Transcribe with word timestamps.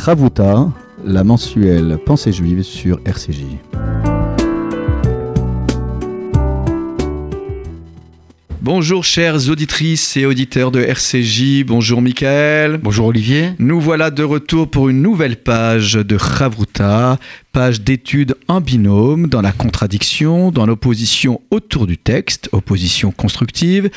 Ravuta, 0.00 0.72
la 1.04 1.24
mensuelle 1.24 1.98
Pensée 2.06 2.32
juive 2.32 2.62
sur 2.62 3.00
RCJ. 3.04 3.44
Bonjour 8.62 9.06
chères 9.06 9.48
auditrices 9.48 10.18
et 10.18 10.26
auditeurs 10.26 10.70
de 10.70 10.82
RCJ, 10.82 11.64
bonjour 11.64 12.02
Michael. 12.02 12.76
Bonjour 12.76 13.06
Olivier. 13.06 13.52
Nous 13.58 13.80
voilà 13.80 14.10
de 14.10 14.22
retour 14.22 14.68
pour 14.68 14.90
une 14.90 15.00
nouvelle 15.00 15.36
page 15.36 15.94
de 15.94 16.18
Chavruta, 16.18 17.18
page 17.52 17.80
d'études 17.80 18.36
en 18.48 18.60
binôme, 18.60 19.28
dans 19.28 19.40
la 19.40 19.52
contradiction, 19.52 20.50
dans 20.50 20.66
l'opposition 20.66 21.40
autour 21.50 21.86
du 21.86 21.96
texte, 21.96 22.50
opposition 22.52 23.12
constructive. 23.12 23.88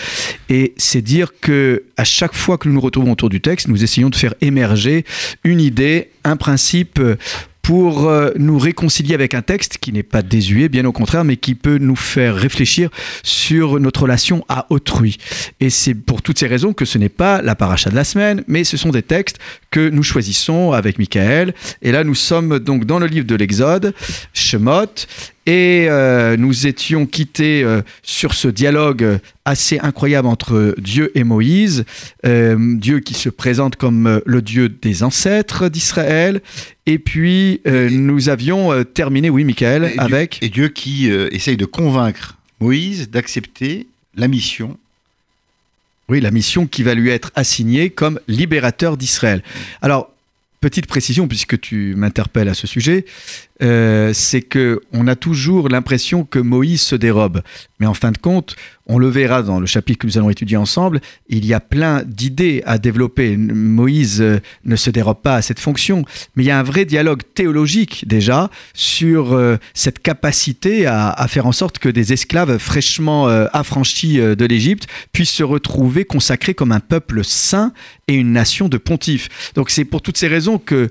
Et 0.48 0.74
c'est 0.78 1.02
dire 1.02 1.34
que 1.42 1.84
à 1.98 2.06
chaque 2.06 2.34
fois 2.34 2.58
que 2.58 2.70
nous 2.70 2.76
nous 2.76 2.82
retrouvons 2.82 3.12
autour 3.12 3.28
du 3.28 3.42
texte, 3.42 3.68
nous 3.68 3.84
essayons 3.84 4.10
de 4.10 4.16
faire 4.16 4.34
émerger 4.40 5.04
une 5.44 5.60
idée, 5.60 6.10
un 6.24 6.38
principe 6.38 7.02
pour 7.64 8.10
euh, 8.10 8.32
nous 8.36 8.60
réconcilier 8.60 9.16
avec 9.16 9.34
un 9.34 9.42
texte 9.42 9.78
qui 9.80 9.94
n'est 9.94 10.04
pas 10.04 10.22
désuet, 10.22 10.68
bien 10.68 10.84
au 10.84 10.92
contraire, 10.92 11.24
mais 11.24 11.38
qui 11.38 11.56
peut 11.56 11.78
nous 11.78 11.96
faire 11.96 12.36
réfléchir 12.36 12.90
sur 13.24 13.80
notre 13.80 14.04
relation 14.04 14.46
à 14.50 14.68
autrui. 14.70 15.18
Et 15.62 15.70
c'est 15.70 15.94
pour 15.96 16.22
toutes 16.22 16.38
ces 16.38 16.48
raisons 16.48 16.74
que 16.74 16.84
ce 16.84 16.98
n'est 16.98 17.10
pas 17.10 17.42
la 17.42 17.56
paracha 17.56 17.90
de 17.90 17.96
la 17.96 18.04
semaine, 18.04 18.44
mais 18.48 18.66
ce 18.66 18.76
sont 18.76 18.90
des 18.90 19.02
textes 19.02 19.40
que 19.72 19.90
nous 19.90 20.04
choisissons 20.04 20.74
avec 20.74 21.00
Michael. 21.00 21.54
Et 21.82 21.94
là, 21.94 22.04
nous 22.04 22.16
sommes 22.16 22.60
donc 22.60 22.84
dans 22.84 23.00
le 23.00 23.08
livre 23.08 23.26
de 23.26 23.36
l'Exode, 23.36 23.94
Shemot, 24.34 25.08
et 25.46 25.88
euh, 25.90 26.38
nous 26.38 26.68
étions 26.68 27.06
quittés 27.06 27.64
euh, 27.64 27.82
sur 28.02 28.34
ce 28.34 28.48
dialogue 28.48 29.20
assez 29.46 29.78
incroyable 29.80 30.28
entre 30.28 30.74
Dieu 30.78 31.12
et 31.16 31.24
Moïse, 31.24 31.84
euh, 32.26 32.76
Dieu 32.78 33.00
qui 33.00 33.14
se 33.14 33.30
présente 33.30 33.76
comme 33.76 34.22
le 34.26 34.42
Dieu 34.42 34.70
des 34.70 35.04
ancêtres 35.04 35.68
d'Israël. 35.68 36.42
Et 36.86 37.00
puis 37.00 37.62
nous 37.66 38.28
avions 38.28 38.84
terminé, 38.84 39.30
oui, 39.30 39.46
Michael, 39.46 39.94
avec... 39.98 40.40
et 40.42 40.50
Dieu 40.50 40.68
qui 40.68 41.08
essaye 41.08 41.56
de 41.56 41.66
convaincre 41.66 42.38
Moïse 42.60 43.10
d'accepter 43.10 43.88
la 44.16 44.28
mission 44.28 44.78
oui, 46.10 46.20
la 46.20 46.32
mission 46.32 46.68
qui 46.68 46.84
va 46.84 46.96
lui 46.96 47.10
être 47.10 47.32
assignée 47.34 47.90
comme 47.90 48.20
libérateur 48.28 48.98
d'Israël. 48.98 49.42
Alors, 49.82 50.13
petite 50.64 50.88
précision, 50.88 51.28
puisque 51.28 51.60
tu 51.60 51.94
m'interpelles 51.98 52.48
à 52.48 52.54
ce 52.54 52.68
sujet, 52.68 53.04
euh, 53.62 54.14
c'est 54.14 54.42
que 54.42 54.80
on 54.94 55.08
a 55.08 55.18
toujours 55.18 55.68
l'impression 55.68 56.24
que 56.24 56.40
Moïse 56.40 56.82
se 56.82 56.96
dérobe. 56.96 57.42
Mais 57.82 57.86
en 57.86 57.94
fin 57.94 58.14
de 58.14 58.18
compte, 58.18 58.56
on 58.88 58.98
le 58.98 59.08
verra 59.08 59.44
dans 59.44 59.60
le 59.60 59.66
chapitre 59.66 60.00
que 60.00 60.08
nous 60.08 60.18
allons 60.18 60.30
étudier 60.30 60.58
ensemble, 60.58 61.02
il 61.30 61.46
y 61.46 61.54
a 61.54 61.60
plein 61.60 62.04
d'idées 62.06 62.64
à 62.66 62.78
développer. 62.78 63.38
Moïse 63.38 64.22
euh, 64.22 64.40
ne 64.66 64.76
se 64.76 64.90
dérobe 64.90 65.22
pas 65.22 65.36
à 65.36 65.42
cette 65.42 65.60
fonction, 65.60 66.06
mais 66.36 66.44
il 66.44 66.48
y 66.48 66.52
a 66.52 66.60
un 66.60 66.64
vrai 66.64 66.86
dialogue 66.86 67.22
théologique 67.34 68.08
déjà 68.08 68.50
sur 68.74 69.34
euh, 69.34 69.58
cette 69.74 70.00
capacité 70.00 70.86
à, 70.86 71.26
faire 71.28 71.46
en 71.46 71.52
sorte 71.52 71.80
que 71.80 71.90
des 71.90 72.14
esclaves 72.14 72.58
fraîchement 72.58 73.28
affranchis 73.28 74.18
de 74.18 74.46
l'Égypte 74.46 74.88
puissent 75.14 75.32
se 75.32 75.44
retrouver 75.44 76.06
consacrés 76.06 76.54
comme 76.54 76.72
un 76.72 76.80
peuple 76.80 77.24
saint 77.24 77.72
et 78.08 78.16
une 78.16 78.34
nation 78.34 78.68
de 78.68 78.78
pontifes. 78.78 79.52
Donc 79.56 79.70
c'est 79.70 79.86
pour 79.86 80.02
toutes 80.02 80.18
ces 80.18 80.28
raisons 80.28 80.58
que 80.58 80.90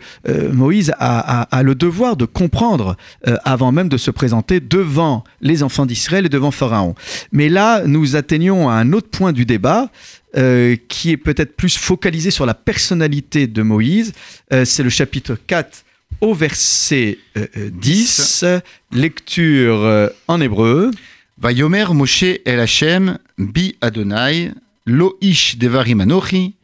Moïse 0.52 0.92
a, 0.98 1.62
le 1.62 1.74
devoir 1.74 2.16
de 2.16 2.24
comprendre 2.24 2.96
euh, 3.28 3.36
avant 3.44 3.72
même 3.72 3.88
de 3.88 3.96
se 3.96 4.10
présenter 4.10 4.60
devant 4.60 5.24
les 5.40 5.62
enfants 5.62 5.86
d'Israël 5.86 6.26
et 6.26 6.28
devant 6.28 6.50
Pharaon. 6.50 6.94
Mais 7.30 7.48
là, 7.48 7.81
nous 7.86 8.16
atteignons 8.16 8.68
à 8.68 8.74
un 8.74 8.92
autre 8.92 9.08
point 9.08 9.32
du 9.32 9.44
débat. 9.44 9.90
Euh, 10.34 10.76
qui 10.88 11.10
est 11.10 11.18
peut-être 11.18 11.54
plus 11.56 11.76
focalisé 11.76 12.30
sur 12.30 12.46
la 12.46 12.54
personnalité 12.54 13.46
de 13.46 13.60
Moïse. 13.60 14.14
Euh, 14.50 14.64
c'est 14.64 14.82
le 14.82 14.88
chapitre 14.88 15.36
4 15.46 15.84
au 16.22 16.32
verset 16.32 17.18
10, 17.54 18.46
lecture 18.92 20.10
en 20.28 20.40
hébreu. 20.40 20.90
Vayomer 21.36 21.84
Moshe 21.92 22.38
El 22.46 22.60
Hashem 22.60 23.18
bi 23.36 23.76
Adonai 23.82 24.52
lo 24.86 25.18
ish 25.20 25.58
devarim 25.58 26.00
anochi 26.00 26.54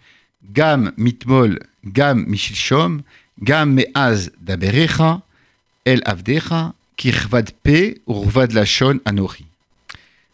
gam 0.55 0.93
mitmol 0.97 1.59
gam 1.85 2.25
mishilshom 2.27 3.03
gam 3.43 3.75
meaz 3.75 4.31
daberecha 4.41 5.21
El 5.89 6.03
Avdecha, 6.05 6.75
Kirvad 6.99 7.51
Pe, 7.63 8.03
Urvad 8.07 8.53
Lachon 8.53 9.01
Anori. 9.07 9.48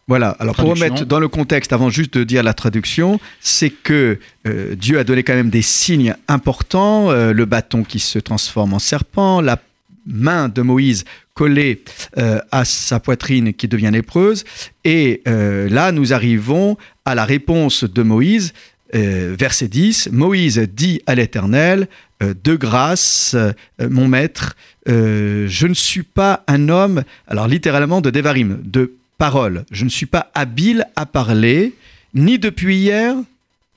Voilà, 0.07 0.29
alors 0.39 0.55
pour 0.55 0.69
remettre 0.69 1.03
dans 1.05 1.19
le 1.19 1.27
contexte, 1.27 1.73
avant 1.73 1.89
juste 1.89 2.15
de 2.15 2.23
dire 2.23 2.43
la 2.43 2.53
traduction, 2.53 3.19
c'est 3.39 3.71
que 3.71 4.19
euh, 4.45 4.75
Dieu 4.75 4.99
a 4.99 5.03
donné 5.03 5.23
quand 5.23 5.33
même 5.33 5.49
des 5.49 5.63
signes 5.63 6.15
importants, 6.27 7.09
euh, 7.09 7.33
le 7.33 7.45
bâton 7.45 7.83
qui 7.83 7.97
se 7.99 8.19
transforme 8.19 8.75
en 8.75 8.79
serpent, 8.79 9.41
la 9.41 9.59
main 10.05 10.47
de 10.47 10.61
Moïse 10.61 11.05
collée 11.33 11.81
euh, 12.19 12.39
à 12.51 12.65
sa 12.65 12.99
poitrine 12.99 13.51
qui 13.51 13.67
devient 13.67 13.89
lépreuse, 13.91 14.43
et 14.83 15.23
là 15.25 15.91
nous 15.91 16.13
arrivons 16.13 16.77
à 17.03 17.15
la 17.15 17.25
réponse 17.25 17.83
de 17.83 18.03
Moïse, 18.03 18.53
verset 18.93 19.67
10, 19.67 20.09
Moïse 20.11 20.59
dit 20.59 21.01
à 21.07 21.15
l'Éternel, 21.15 21.87
de 22.21 22.55
grâce, 22.55 23.35
mon 23.79 24.07
maître, 24.07 24.55
je 24.85 25.65
ne 25.65 25.73
suis 25.73 26.03
pas 26.03 26.43
un 26.47 26.69
homme, 26.69 27.03
alors 27.27 27.47
littéralement 27.47 27.99
de 27.99 28.11
Devarim, 28.11 28.59
de 28.63 28.93
parole. 29.17 29.65
Je 29.71 29.85
ne 29.85 29.89
suis 29.89 30.05
pas 30.05 30.31
habile 30.33 30.87
à 30.95 31.05
parler, 31.05 31.73
ni 32.13 32.39
depuis 32.39 32.77
hier, 32.77 33.15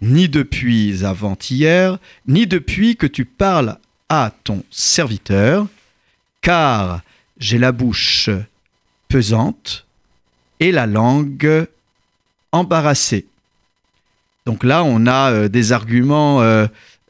ni 0.01 0.29
depuis 0.29 1.05
avant-hier, 1.05 1.99
ni 2.27 2.47
depuis 2.47 2.97
que 2.97 3.07
tu 3.07 3.25
parles 3.25 3.79
à 4.09 4.33
ton 4.45 4.63
serviteur, 4.71 5.67
car 6.41 7.03
j'ai 7.39 7.59
la 7.59 7.73
bouche 7.73 8.31
pesante 9.09 9.87
et 10.61 10.73
la 10.73 10.87
langue 10.87 11.67
embarrassée. 12.53 13.27
Donc 14.47 14.65
là, 14.65 14.83
on 14.83 15.07
a 15.07 15.31
euh, 15.31 15.49
des 15.49 15.73
arguments 15.73 16.41
euh, 16.41 16.67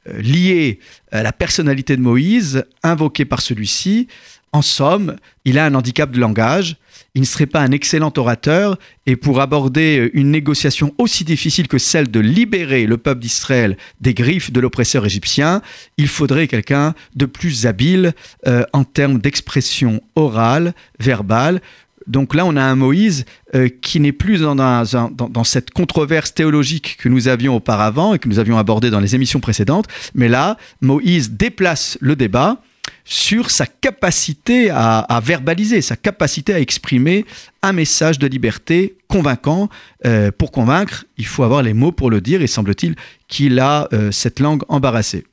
euh, 0.08 0.20
lié 0.20 0.80
à 1.12 1.22
la 1.22 1.32
personnalité 1.32 1.96
de 1.96 2.02
Moïse, 2.02 2.64
invoqué 2.82 3.24
par 3.24 3.40
celui-ci. 3.40 4.08
En 4.52 4.62
somme, 4.62 5.16
il 5.44 5.58
a 5.58 5.64
un 5.64 5.74
handicap 5.74 6.10
de 6.10 6.18
langage, 6.18 6.76
il 7.14 7.22
ne 7.22 7.26
serait 7.26 7.46
pas 7.46 7.60
un 7.60 7.70
excellent 7.70 8.12
orateur, 8.16 8.78
et 9.06 9.16
pour 9.16 9.40
aborder 9.40 10.10
une 10.12 10.30
négociation 10.30 10.94
aussi 10.98 11.24
difficile 11.24 11.68
que 11.68 11.78
celle 11.78 12.10
de 12.10 12.20
libérer 12.20 12.86
le 12.86 12.96
peuple 12.96 13.20
d'Israël 13.20 13.76
des 14.00 14.14
griffes 14.14 14.52
de 14.52 14.60
l'oppresseur 14.60 15.04
égyptien, 15.06 15.62
il 15.96 16.08
faudrait 16.08 16.48
quelqu'un 16.48 16.94
de 17.16 17.26
plus 17.26 17.66
habile 17.66 18.12
euh, 18.46 18.64
en 18.72 18.84
termes 18.84 19.18
d'expression 19.18 20.00
orale, 20.14 20.74
verbale, 21.00 21.60
donc 22.08 22.34
là, 22.34 22.46
on 22.46 22.56
a 22.56 22.62
un 22.62 22.74
Moïse 22.74 23.26
euh, 23.54 23.68
qui 23.68 24.00
n'est 24.00 24.12
plus 24.12 24.40
dans, 24.40 25.44
cette 25.44 25.70
controverse 25.70 26.32
théologique 26.32 26.96
que 26.98 27.08
nous 27.08 27.28
avions 27.28 27.54
auparavant 27.54 28.14
et 28.14 28.18
que 28.18 28.28
nous 28.28 28.38
avions 28.38 28.58
abordé 28.58 28.90
dans 28.90 29.00
les 29.00 29.14
émissions 29.14 29.40
précédentes. 29.40 29.86
Mais 30.14 30.28
là, 30.28 30.56
Moïse 30.80 31.32
déplace 31.32 31.98
le 32.00 32.16
débat 32.16 32.62
sur 33.10 33.50
sa 33.50 33.64
capacité 33.64 34.68
à, 34.70 35.20
verbaliser, 35.24 35.80
sa 35.80 35.96
capacité 35.96 36.52
à 36.52 36.60
exprimer 36.60 37.24
un 37.62 37.72
message 37.72 38.18
de 38.18 38.26
liberté 38.26 38.96
convaincant. 39.08 39.70
Euh, 40.04 40.30
pour 40.30 40.52
convaincre, 40.52 41.06
il 41.16 41.24
faut 41.26 41.42
avoir 41.42 41.62
les 41.62 41.72
mots 41.72 41.92
pour 41.92 42.10
le 42.10 42.20
dire 42.20 42.42
et 42.42 42.46
semble-t-il 42.46 42.96
qu'il 43.26 43.60
a 43.60 43.88
euh, 43.92 44.12
cette 44.12 44.40
langue 44.40 44.62
embarrassée. 44.68 45.24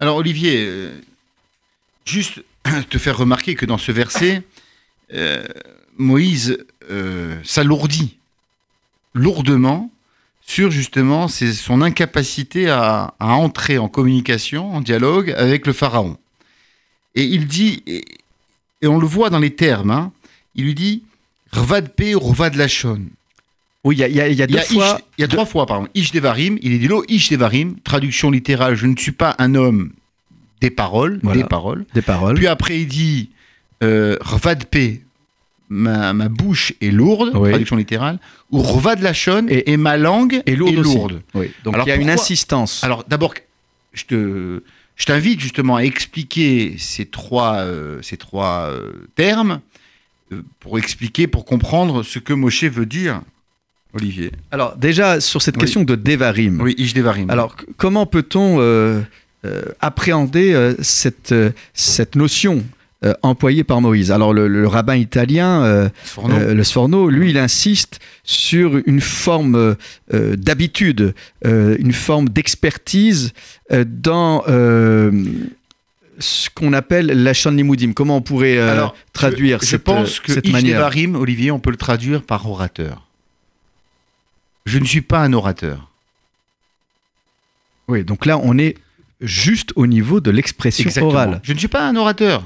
Alors 0.00 0.16
Olivier, 0.16 0.68
juste 2.04 2.42
te 2.90 2.98
faire 2.98 3.16
remarquer 3.16 3.54
que 3.54 3.66
dans 3.66 3.78
ce 3.78 3.92
verset, 3.92 4.42
Moïse 6.00 6.58
euh, 6.90 7.36
s'alourdit 7.44 8.16
lourdement 9.14 9.92
sur 10.40 10.70
justement 10.70 11.28
son 11.28 11.82
incapacité 11.82 12.68
à, 12.68 13.14
entrer 13.20 13.78
en 13.78 13.88
communication, 13.88 14.74
en 14.74 14.80
dialogue 14.80 15.32
avec 15.36 15.66
le 15.66 15.72
Pharaon. 15.72 16.16
Et 17.14 17.24
il 17.24 17.46
dit, 17.46 17.82
et, 17.86 18.86
on 18.86 18.98
le 18.98 19.06
voit 19.06 19.30
dans 19.30 19.38
les 19.38 19.54
termes, 19.54 19.90
hein, 19.90 20.12
il 20.54 20.64
lui 20.64 20.74
dit 20.74 21.02
Rvad 21.52 21.90
Pe, 21.90 22.16
Rvad 22.16 22.54
Lachon. 22.54 23.02
Oui, 23.82 23.96
il 23.96 24.00
y 24.00 24.20
a, 24.20 24.28
y 24.28 24.42
a, 24.42 24.46
deux 24.46 24.58
fois. 24.58 25.00
Il 25.16 25.22
y 25.22 25.24
a 25.24 25.28
trois 25.28 25.46
fois, 25.46 25.64
pardon. 25.66 25.88
Ish 25.94 26.12
Devarim, 26.12 26.58
il 26.60 26.72
est 26.72 26.78
dit 26.78 26.86
lo 26.86 27.02
Ish 27.08 27.30
Devarim, 27.30 27.76
traduction 27.82 28.30
littérale, 28.30 28.74
je 28.74 28.86
ne 28.86 28.96
suis 28.96 29.12
pas 29.12 29.34
un 29.38 29.54
homme 29.54 29.92
des 30.60 30.70
paroles, 30.70 31.18
des 31.22 31.44
paroles. 31.44 31.86
Des 31.94 32.02
paroles. 32.02 32.34
Puis 32.34 32.46
après, 32.46 32.80
il 32.80 32.86
dit 32.86 33.30
euh, 33.82 34.16
Rvad 34.20 34.66
Pe, 34.66 34.98
ma, 35.70 36.12
bouche 36.28 36.74
est 36.82 36.90
lourde, 36.90 37.32
traduction 37.32 37.76
littérale, 37.76 38.18
ou 38.50 38.60
reva 38.60 38.96
de 38.96 39.02
la 39.02 39.14
chaune 39.14 39.46
et, 39.48 39.76
ma 39.76 39.96
langue 39.96 40.42
est 40.44 40.56
lourde. 40.56 41.22
Donc 41.64 41.76
il 41.84 41.88
y 41.88 41.92
a 41.92 41.96
une 41.96 42.10
insistance. 42.10 42.84
Alors 42.84 43.04
d'abord, 43.08 43.34
je 43.94 44.04
te, 44.04 44.62
je 45.00 45.06
t'invite 45.06 45.40
justement 45.40 45.76
à 45.76 45.80
expliquer 45.80 46.74
ces 46.78 47.06
trois, 47.06 47.60
euh, 47.60 48.02
ces 48.02 48.18
trois 48.18 48.68
euh, 48.68 48.92
termes 49.14 49.60
euh, 50.30 50.42
pour 50.60 50.78
expliquer, 50.78 51.26
pour 51.26 51.46
comprendre 51.46 52.02
ce 52.02 52.18
que 52.18 52.34
Moshe 52.34 52.64
veut 52.64 52.84
dire. 52.84 53.22
Olivier. 53.94 54.30
Alors 54.52 54.76
déjà 54.76 55.20
sur 55.20 55.40
cette 55.42 55.56
question 55.56 55.82
de 55.82 55.96
Devarim. 55.96 56.60
Oui, 56.60 56.74
Ish 56.78 56.92
Devarim. 56.94 57.28
Alors 57.30 57.56
comment 57.76 58.06
peut-on 58.06 59.02
appréhender 59.80 60.74
cette, 60.80 61.34
cette 61.74 62.14
notion 62.14 62.62
employée 63.22 63.64
par 63.64 63.80
Moïse. 63.80 64.12
Alors 64.12 64.34
le, 64.34 64.66
rabbin 64.66 64.96
italien, 64.96 65.90
le 66.28 66.64
Sforno, 66.64 67.08
lui, 67.08 67.30
il 67.30 67.38
insiste 67.38 67.98
sur 68.24 68.80
une 68.86 69.00
forme 69.00 69.76
d'habitude, 70.12 71.14
une 71.44 71.92
forme 71.92 72.28
d'expertise 72.28 73.32
dans 73.70 74.44
ce 76.20 76.50
qu'on 76.50 76.72
appelle 76.72 77.06
la 77.06 77.32
Limoudim. 77.32 77.92
Comment 77.92 78.18
on 78.18 78.22
pourrait 78.22 78.58
euh, 78.58 78.86
traduire 79.12 79.60
je, 79.62 79.66
cette, 79.66 79.84
pense 79.84 80.20
que 80.20 80.32
cette 80.32 80.48
manière 80.48 80.88
Olivier, 81.14 81.50
on 81.50 81.58
peut 81.58 81.70
le 81.70 81.76
traduire 81.76 82.22
par 82.22 82.48
orateur. 82.48 83.06
Je 84.66 84.78
ne 84.78 84.84
suis 84.84 85.00
pas 85.00 85.20
un 85.20 85.32
orateur. 85.32 85.90
Oui, 87.88 88.04
donc 88.04 88.26
là, 88.26 88.38
on 88.38 88.56
est 88.58 88.76
juste 89.20 89.72
au 89.74 89.86
niveau 89.86 90.20
de 90.20 90.30
l'expression 90.30 90.90
orale. 91.06 91.40
Je 91.42 91.52
ne 91.52 91.58
suis 91.58 91.68
pas 91.68 91.88
un 91.88 91.96
orateur. 91.96 92.44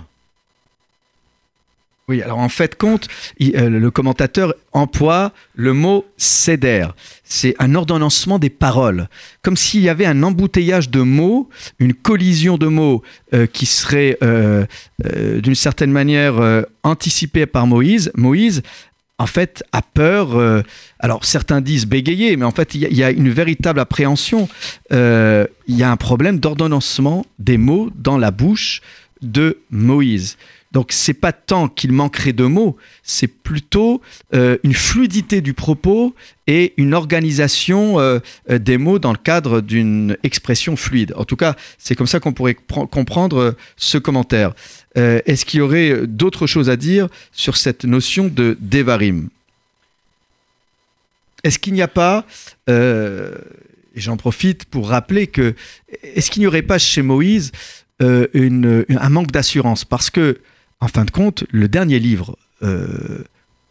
Oui, 2.06 2.20
alors 2.20 2.38
en 2.38 2.50
fait, 2.50 2.76
compte, 2.76 3.08
euh, 3.40 3.70
le 3.70 3.90
commentateur 3.90 4.54
emploie 4.72 5.32
le 5.54 5.72
mot 5.72 6.04
céder. 6.18 6.86
C'est 7.24 7.54
un 7.58 7.74
ordonnancement 7.74 8.38
des 8.38 8.50
paroles, 8.50 9.08
comme 9.40 9.56
s'il 9.56 9.80
y 9.80 9.88
avait 9.88 10.04
un 10.04 10.22
embouteillage 10.22 10.90
de 10.90 11.00
mots, 11.00 11.48
une 11.78 11.94
collision 11.94 12.58
de 12.58 12.66
mots 12.66 13.02
euh, 13.32 13.46
qui 13.46 13.64
serait 13.64 14.18
euh, 14.22 14.66
d'une 15.40 15.54
certaine 15.54 15.92
manière 15.92 16.34
anticipée 16.82 17.46
par 17.46 17.66
Moïse. 17.66 18.12
Moïse, 18.16 18.62
en 19.16 19.26
fait, 19.26 19.64
a 19.72 19.80
peur. 19.80 20.62
alors 20.98 21.24
certains 21.24 21.60
disent 21.60 21.86
bégayer, 21.86 22.36
mais 22.36 22.44
en 22.44 22.50
fait, 22.50 22.74
il 22.74 22.82
y, 22.82 23.02
a 23.02 23.10
une 23.10 23.30
véritable 23.30 23.80
appréhension. 23.80 24.48
il 24.90 25.46
y 25.68 25.82
a 25.82 25.90
un 25.90 25.96
problème 25.96 26.38
d'ordonnancement 26.38 27.24
des 27.38 27.56
mots 27.56 27.90
dans 27.94 28.18
la 28.18 28.30
bouche 28.30 28.82
de 29.22 29.58
Moïse. 29.70 30.36
Donc 30.74 30.90
c'est 30.90 31.14
pas 31.14 31.32
tant 31.32 31.68
qu'il 31.68 31.92
manquerait 31.92 32.32
de 32.32 32.44
mots, 32.44 32.76
c'est 33.04 33.28
plutôt 33.28 34.02
euh, 34.34 34.58
une 34.64 34.74
fluidité 34.74 35.40
du 35.40 35.54
propos 35.54 36.16
et 36.48 36.74
une 36.76 36.94
organisation 36.94 38.00
euh, 38.00 38.18
euh, 38.50 38.58
des 38.58 38.76
mots 38.76 38.98
dans 38.98 39.12
le 39.12 39.18
cadre 39.18 39.60
d'une 39.60 40.16
expression 40.24 40.74
fluide. 40.74 41.14
En 41.16 41.24
tout 41.24 41.36
cas, 41.36 41.54
c'est 41.78 41.94
comme 41.94 42.08
ça 42.08 42.18
qu'on 42.18 42.32
pourrait 42.32 42.56
comprendre 42.90 43.54
ce 43.76 43.98
commentaire. 43.98 44.52
Est-ce 44.96 45.44
qu'il 45.44 45.58
y 45.58 45.60
aurait 45.60 46.06
d'autres 46.06 46.46
choses 46.46 46.68
à 46.70 46.76
dire 46.76 47.08
sur 47.32 47.56
cette 47.56 47.84
notion 47.84 48.26
de 48.26 48.56
Devarim? 48.60 49.28
Est-ce 51.42 51.58
qu'il 51.58 51.74
n'y 51.74 51.82
a 51.82 51.88
pas, 51.88 52.24
et 52.68 52.72
j'en 53.96 54.16
profite 54.16 54.66
pour 54.66 54.88
rappeler 54.88 55.26
que, 55.26 55.54
est-ce 56.02 56.30
qu'il 56.30 56.42
n'y 56.42 56.46
aurait 56.46 56.62
pas 56.62 56.78
chez 56.78 57.02
Moïse 57.02 57.50
un 57.98 59.08
manque 59.08 59.32
d'assurance? 59.32 59.84
Parce 59.84 60.10
que 60.10 60.38
en 60.80 60.88
fin 60.88 61.04
de 61.04 61.10
compte, 61.10 61.44
le 61.50 61.68
dernier 61.68 61.98
livre 61.98 62.36
euh, 62.62 63.24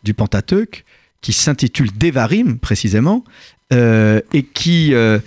du 0.03 0.13
Pentateuque, 0.13 0.85
qui 1.21 1.33
s'intitule 1.33 1.89
Devarim 1.97 2.57
précisément, 2.57 3.23
euh, 3.71 4.21
et 4.33 4.43
qui 4.43 4.93
euh, 4.93 5.19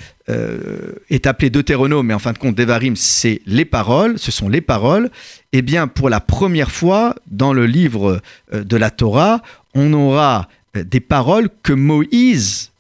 est 1.09 1.27
appelé 1.27 1.49
Deutéronome, 1.49 2.07
mais 2.07 2.15
en 2.15 2.19
fin 2.19 2.33
de 2.33 2.39
compte, 2.39 2.55
Devarim, 2.55 2.97
c'est 2.97 3.41
les 3.47 3.65
paroles, 3.65 4.19
ce 4.19 4.31
sont 4.31 4.49
les 4.49 4.61
paroles, 4.61 5.07
et 5.53 5.59
eh 5.59 5.63
bien 5.63 5.87
pour 5.89 6.11
la 6.11 6.21
première 6.21 6.71
fois 6.71 7.15
dans 7.29 7.53
le 7.53 7.67
livre 7.67 8.21
de 8.53 8.77
la 8.77 8.91
Torah, 8.91 9.43
on 9.75 9.93
aura 9.95 10.49
des 10.75 11.01
paroles 11.01 11.49
que 11.63 11.73
Moïse 11.73 12.73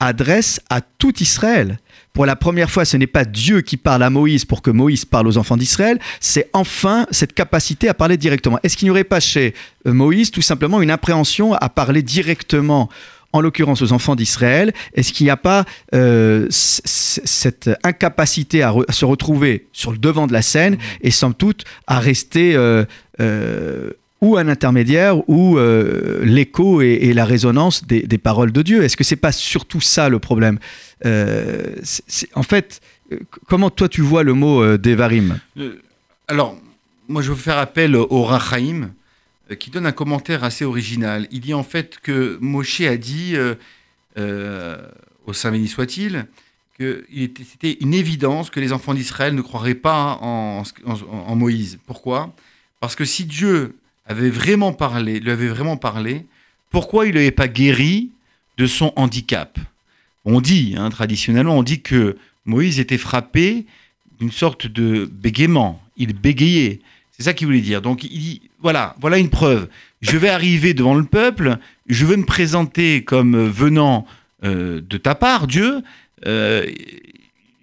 adresse 0.00 0.60
à 0.68 0.80
tout 0.80 1.22
Israël. 1.22 1.78
Pour 2.18 2.26
la 2.26 2.34
première 2.34 2.68
fois, 2.68 2.84
ce 2.84 2.96
n'est 2.96 3.06
pas 3.06 3.24
Dieu 3.24 3.60
qui 3.60 3.76
parle 3.76 4.02
à 4.02 4.10
Moïse 4.10 4.44
pour 4.44 4.60
que 4.60 4.72
Moïse 4.72 5.04
parle 5.04 5.28
aux 5.28 5.38
enfants 5.38 5.56
d'Israël, 5.56 6.00
c'est 6.18 6.50
enfin 6.52 7.06
cette 7.12 7.32
capacité 7.32 7.88
à 7.88 7.94
parler 7.94 8.16
directement. 8.16 8.58
Est-ce 8.64 8.76
qu'il 8.76 8.86
n'y 8.86 8.90
aurait 8.90 9.04
pas 9.04 9.20
chez 9.20 9.54
euh, 9.86 9.92
Moïse 9.92 10.32
tout 10.32 10.42
simplement 10.42 10.82
une 10.82 10.90
appréhension 10.90 11.54
à 11.54 11.68
parler 11.68 12.02
directement 12.02 12.88
en 13.32 13.40
l'occurrence 13.40 13.82
aux 13.82 13.92
enfants 13.92 14.16
d'Israël, 14.16 14.72
est-ce 14.94 15.12
qu'il 15.12 15.26
n'y 15.26 15.30
a 15.30 15.36
pas 15.36 15.64
euh, 15.94 16.48
cette 16.50 17.70
incapacité 17.84 18.64
à, 18.64 18.74
se 18.90 19.04
retrouver 19.04 19.68
sur 19.72 19.92
le 19.92 19.98
devant 19.98 20.26
de 20.26 20.32
la 20.32 20.42
scène 20.42 20.76
et 21.02 21.12
somme 21.12 21.34
toute 21.34 21.62
à 21.86 22.00
rester 22.00 22.56
euh, 22.56 22.84
ou 24.20 24.36
un 24.36 24.48
intermédiaire 24.48 25.28
ou 25.28 25.58
euh, 25.58 26.24
l'écho 26.24 26.82
et, 26.82 27.12
la 27.12 27.24
résonance 27.24 27.84
des, 27.84 28.18
paroles 28.18 28.52
de 28.52 28.62
Dieu. 28.62 28.82
Est-ce 28.82 28.96
que 28.96 29.04
c'est 29.04 29.16
pas 29.16 29.32
surtout 29.32 29.80
ça 29.80 30.08
le 30.08 30.18
problème? 30.18 30.58
Euh, 31.06 31.76
En 32.34 32.42
fait, 32.42 32.80
comment 33.46 33.70
toi 33.70 33.88
tu 33.88 34.00
vois 34.00 34.22
le 34.22 34.34
mot 34.34 34.62
euh, 34.62 34.76
Devarim? 34.76 35.38
Alors, 36.26 36.56
moi 37.06 37.22
je 37.22 37.30
veux 37.30 37.36
faire 37.36 37.58
appel 37.58 37.94
au 37.96 38.24
Rachaim 38.24 38.90
qui 39.58 39.70
donne 39.70 39.86
un 39.86 39.92
commentaire 39.92 40.44
assez 40.44 40.64
original. 40.64 41.26
Il 41.30 41.40
dit 41.40 41.54
en 41.54 41.62
fait 41.62 41.98
que 42.02 42.36
Moshe 42.40 42.82
a 42.82 42.96
dit, 42.96 43.34
au 44.18 45.32
Saint 45.32 45.50
béni 45.52 45.68
soit-il, 45.68 46.26
que 46.78 47.04
c'était 47.10 47.78
une 47.80 47.94
évidence 47.94 48.50
que 48.50 48.60
les 48.60 48.72
enfants 48.72 48.94
d'Israël 48.94 49.34
ne 49.34 49.40
croiraient 49.40 49.74
pas 49.74 50.18
en 50.20 50.64
Moïse. 51.34 51.78
Pourquoi? 51.86 52.34
Parce 52.80 52.94
que 52.94 53.06
si 53.06 53.24
Dieu 53.24 53.74
avait 54.08 54.30
vraiment 54.30 54.72
parlé, 54.72 55.20
lui 55.20 55.30
avait 55.30 55.48
vraiment 55.48 55.76
parlé, 55.76 56.26
pourquoi 56.70 57.06
il 57.06 57.14
n'avait 57.14 57.30
pas 57.30 57.48
guéri 57.48 58.10
de 58.56 58.66
son 58.66 58.92
handicap 58.96 59.58
On 60.24 60.40
dit, 60.40 60.74
hein, 60.76 60.90
traditionnellement, 60.90 61.56
on 61.56 61.62
dit 61.62 61.80
que 61.80 62.16
Moïse 62.44 62.80
était 62.80 62.98
frappé 62.98 63.66
d'une 64.18 64.32
sorte 64.32 64.66
de 64.66 65.08
bégaiement. 65.10 65.80
Il 65.96 66.14
bégayait. 66.14 66.80
C'est 67.12 67.22
ça 67.22 67.34
qu'il 67.34 67.46
voulait 67.46 67.60
dire. 67.60 67.82
Donc 67.82 68.04
il 68.04 68.18
dit, 68.18 68.42
voilà, 68.60 68.96
voilà 69.00 69.18
une 69.18 69.30
preuve. 69.30 69.68
Je 70.00 70.16
vais 70.16 70.28
arriver 70.28 70.74
devant 70.74 70.94
le 70.94 71.04
peuple, 71.04 71.58
je 71.86 72.06
vais 72.06 72.16
me 72.16 72.24
présenter 72.24 73.02
comme 73.04 73.48
venant 73.48 74.06
euh, 74.44 74.80
de 74.80 74.96
ta 74.96 75.14
part, 75.14 75.46
Dieu. 75.46 75.82
Euh, 76.26 76.66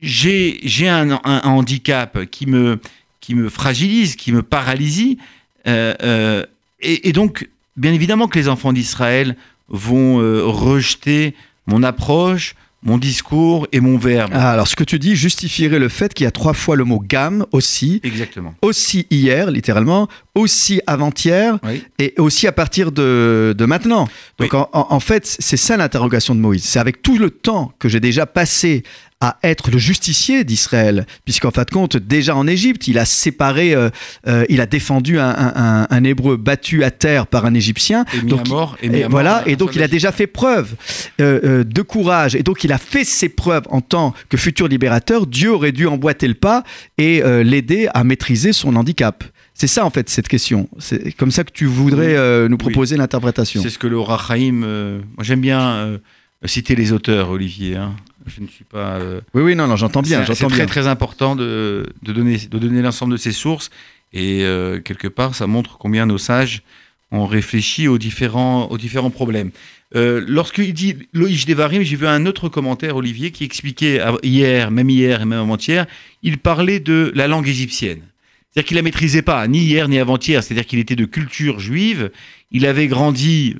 j'ai 0.02 0.88
un, 0.88 1.20
handicap 1.24 2.26
qui 2.26 2.46
me, 2.46 2.80
qui 3.22 3.36
me 3.36 3.50
fragilise, 3.50 4.16
qui 4.16 4.32
me 4.32 4.44
paralyse, 4.44 5.18
euh, 5.68 5.94
euh, 6.04 6.46
et, 6.82 7.12
donc, 7.14 7.50
bien 7.78 7.94
évidemment 7.94 8.28
que 8.28 8.38
les 8.38 8.48
enfants 8.48 8.74
d'Israël 8.74 9.36
vont 9.70 10.20
euh, 10.22 10.44
rejeter 10.46 11.34
mon 11.66 11.82
approche, 11.82 12.56
mon 12.84 13.00
discours 13.00 13.68
et 13.72 13.80
mon 13.80 13.98
verbe. 13.98 14.32
Ah, 14.36 14.52
alors, 14.52 14.68
ce 14.68 14.76
que 14.76 14.84
tu 14.84 15.00
dis 15.00 15.16
justifierait 15.16 15.80
le 15.80 15.90
fait 15.90 16.14
qu'il 16.14 16.26
y 16.26 16.28
a 16.28 16.32
trois 16.32 16.54
fois 16.54 16.76
le 16.76 16.84
mot 16.84 17.00
gamme 17.00 17.46
aussi. 17.52 18.00
Exactement. 18.04 18.54
Aussi 18.62 19.08
hier, 19.10 19.50
littéralement, 19.50 20.08
aussi 20.36 20.82
avant-hier, 20.86 21.58
et 21.98 22.14
aussi 22.20 22.46
à 22.46 22.52
partir 22.52 22.92
de, 22.92 23.56
maintenant. 23.68 24.08
Donc, 24.38 24.52
en, 24.54 25.00
fait, 25.00 25.26
c'est 25.26 25.58
ça 25.58 25.78
l'interrogation 25.78 26.36
de 26.36 26.40
Moïse. 26.40 26.64
C'est 26.64 26.80
avec 26.80 27.02
tout 27.02 27.18
le 27.18 27.32
temps 27.32 27.74
que 27.80 27.90
j'ai 27.90 28.00
déjà 28.00 28.28
passé 28.28 28.84
à 29.26 29.38
être 29.42 29.72
le 29.72 29.80
justicier 29.80 30.44
d'Israël, 30.44 31.08
puisqu'en 31.24 31.50
fin 31.50 31.64
de 31.64 31.72
compte, 31.72 31.98
déjà 31.98 32.36
en 32.36 32.46
Égypte, 32.46 32.88
il 32.88 33.00
a 33.00 33.06
séparé, 33.06 33.74
euh, 33.74 33.90
euh, 34.28 34.46
il 34.50 34.62
a 34.62 34.68
défendu 34.68 35.18
un, 35.20 36.04
hébreu 36.04 36.38
battu 36.38 36.84
à 36.84 36.92
terre 36.92 37.26
par 37.26 37.46
un 37.46 37.56
Égyptien. 37.56 38.06
Et 38.14 38.22
donc, 38.22 38.46
à 38.46 38.50
mort, 38.50 38.78
et, 38.84 39.06
voilà, 39.06 39.42
et 39.48 39.56
donc 39.56 39.76
il 39.76 39.82
a 39.82 39.88
déjà 39.88 40.12
fait 40.12 40.28
preuve 40.28 40.76
euh, 41.20 41.64
de 41.64 41.82
courage, 41.82 42.36
et 42.36 42.44
donc 42.44 42.64
il 42.64 42.72
a 42.72 42.78
fait 42.78 43.04
ses 43.04 43.30
preuves 43.30 43.64
en 43.72 43.82
tant 43.82 44.14
que 44.30 44.38
futur 44.38 44.68
libérateur. 44.68 45.26
Dieu 45.26 45.52
aurait 45.52 45.72
dû 45.72 45.88
emboîter 45.88 46.28
le 46.28 46.36
pas 46.36 46.64
et 47.00 47.24
l'aider 47.44 47.88
à 47.96 48.04
maîtriser 48.04 48.54
son 48.54 48.76
handicap. 48.76 49.24
C'est 49.56 49.68
ça 49.68 49.86
en 49.86 49.90
fait 49.90 50.08
cette 50.10 50.28
question. 50.28 50.70
C'est 50.78 51.14
comme 51.14 51.32
ça 51.32 51.44
que 51.44 51.52
tu 51.52 51.66
voudrais 51.66 52.48
nous 52.48 52.58
proposer 52.58 52.96
l'interprétation. 52.96 53.62
C'est 53.64 53.72
ce 53.72 53.80
que 53.80 53.88
le 53.88 54.00
Rachaim. 54.00 54.52
moi 54.52 55.24
j'aime 55.24 55.42
bien 55.42 56.00
citer 56.44 56.76
les 56.76 56.92
auteurs, 56.92 57.30
Olivier. 57.30 57.78
Hein. 57.78 57.96
Je 58.26 58.42
ne 58.42 58.48
suis 58.48 58.64
pas. 58.64 58.96
Euh, 58.96 59.22
oui, 59.34 59.44
oui, 59.44 59.56
non, 59.56 59.68
non, 59.68 59.76
j'entends 59.76 60.02
bien. 60.02 60.26
C'est 60.26 60.48
très, 60.48 60.66
très 60.66 60.88
important 60.88 61.36
de, 61.36 61.86
de, 62.02 62.14
donner, 62.14 62.38
de 62.38 62.58
donner 62.58 62.82
l'ensemble 62.82 63.14
de 63.14 63.18
ces 63.18 63.32
sources. 63.32 63.70
Et 64.14 64.44
euh, 64.44 64.80
quelque 64.80 65.08
part, 65.08 65.36
ça 65.36 65.48
montre 65.48 65.78
combien 65.78 66.06
nos 66.06 66.18
sages 66.18 66.64
ont 67.12 67.26
réfléchi 67.26 67.88
aux 67.88 67.98
différents, 67.98 68.66
aux 68.68 68.78
différents 68.78 69.12
problèmes. 69.12 69.52
Euh, 69.96 70.24
Lorsqu'il 70.28 70.74
dit 70.74 70.96
Loïch 71.14 71.46
Devarim, 71.46 71.84
j'ai 71.84 71.96
vu 71.96 72.08
un 72.08 72.26
autre 72.26 72.50
commentaire, 72.50 72.96
Olivier, 72.96 73.32
qui 73.32 73.44
expliquait 73.44 74.02
hier, 74.24 74.72
même 74.72 74.90
hier 74.90 75.22
et 75.22 75.26
même 75.26 75.40
avant-hier, 75.40 75.86
il 76.24 76.38
parlait 76.38 76.80
de 76.80 77.12
la 77.16 77.28
langue 77.28 77.48
égyptienne. 77.48 78.02
C'est-à-dire 78.50 78.68
qu'il 78.68 78.78
la 78.78 78.84
maîtrisait 78.84 79.22
pas, 79.22 79.48
ni 79.48 79.60
hier 79.60 79.88
ni 79.88 80.00
avant-hier. 80.00 80.42
C'est-à-dire 80.42 80.66
qu'il 80.66 80.80
était 80.80 80.96
de 80.96 81.06
culture 81.06 81.60
juive. 81.60 82.10
Il 82.52 82.66
avait 82.66 82.88
grandi 82.88 83.56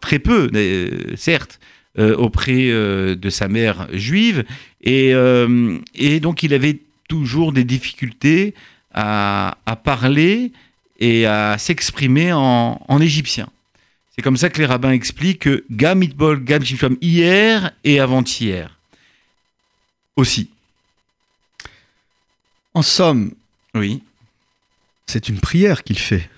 très 0.00 0.18
peu, 0.18 0.50
certes, 1.16 1.60
euh, 1.98 2.14
auprès 2.16 2.70
euh, 2.70 3.16
de 3.16 3.30
sa 3.30 3.48
mère 3.48 3.88
juive. 3.92 4.44
Et, 4.82 5.14
euh, 5.14 5.78
et, 5.94 6.20
donc 6.20 6.42
il 6.42 6.54
avait 6.54 6.78
toujours 7.08 7.52
des 7.52 7.64
difficultés 7.64 8.54
à, 8.94 9.58
à 9.66 9.76
parler 9.76 10.52
et 11.00 11.26
à 11.26 11.56
s'exprimer 11.58 12.32
en, 12.32 12.80
en, 12.86 13.00
égyptien. 13.00 13.48
C'est 14.14 14.22
comme 14.22 14.36
ça 14.36 14.50
que 14.50 14.58
les 14.58 14.66
rabbins 14.66 14.92
expliquent 14.92 15.40
que 15.40 15.64
Gam 15.70 16.02
Itbol, 16.02 16.44
Gam 16.44 16.62
hier 17.00 17.72
et 17.84 18.00
avant-hier 18.00 18.78
aussi. 20.16 20.50
En 22.74 22.82
somme, 22.82 23.32
oui. 23.74 24.02
c'est 25.06 25.28
une 25.28 25.40
prière 25.40 25.82
qu'il 25.82 25.98
fait, 25.98 26.28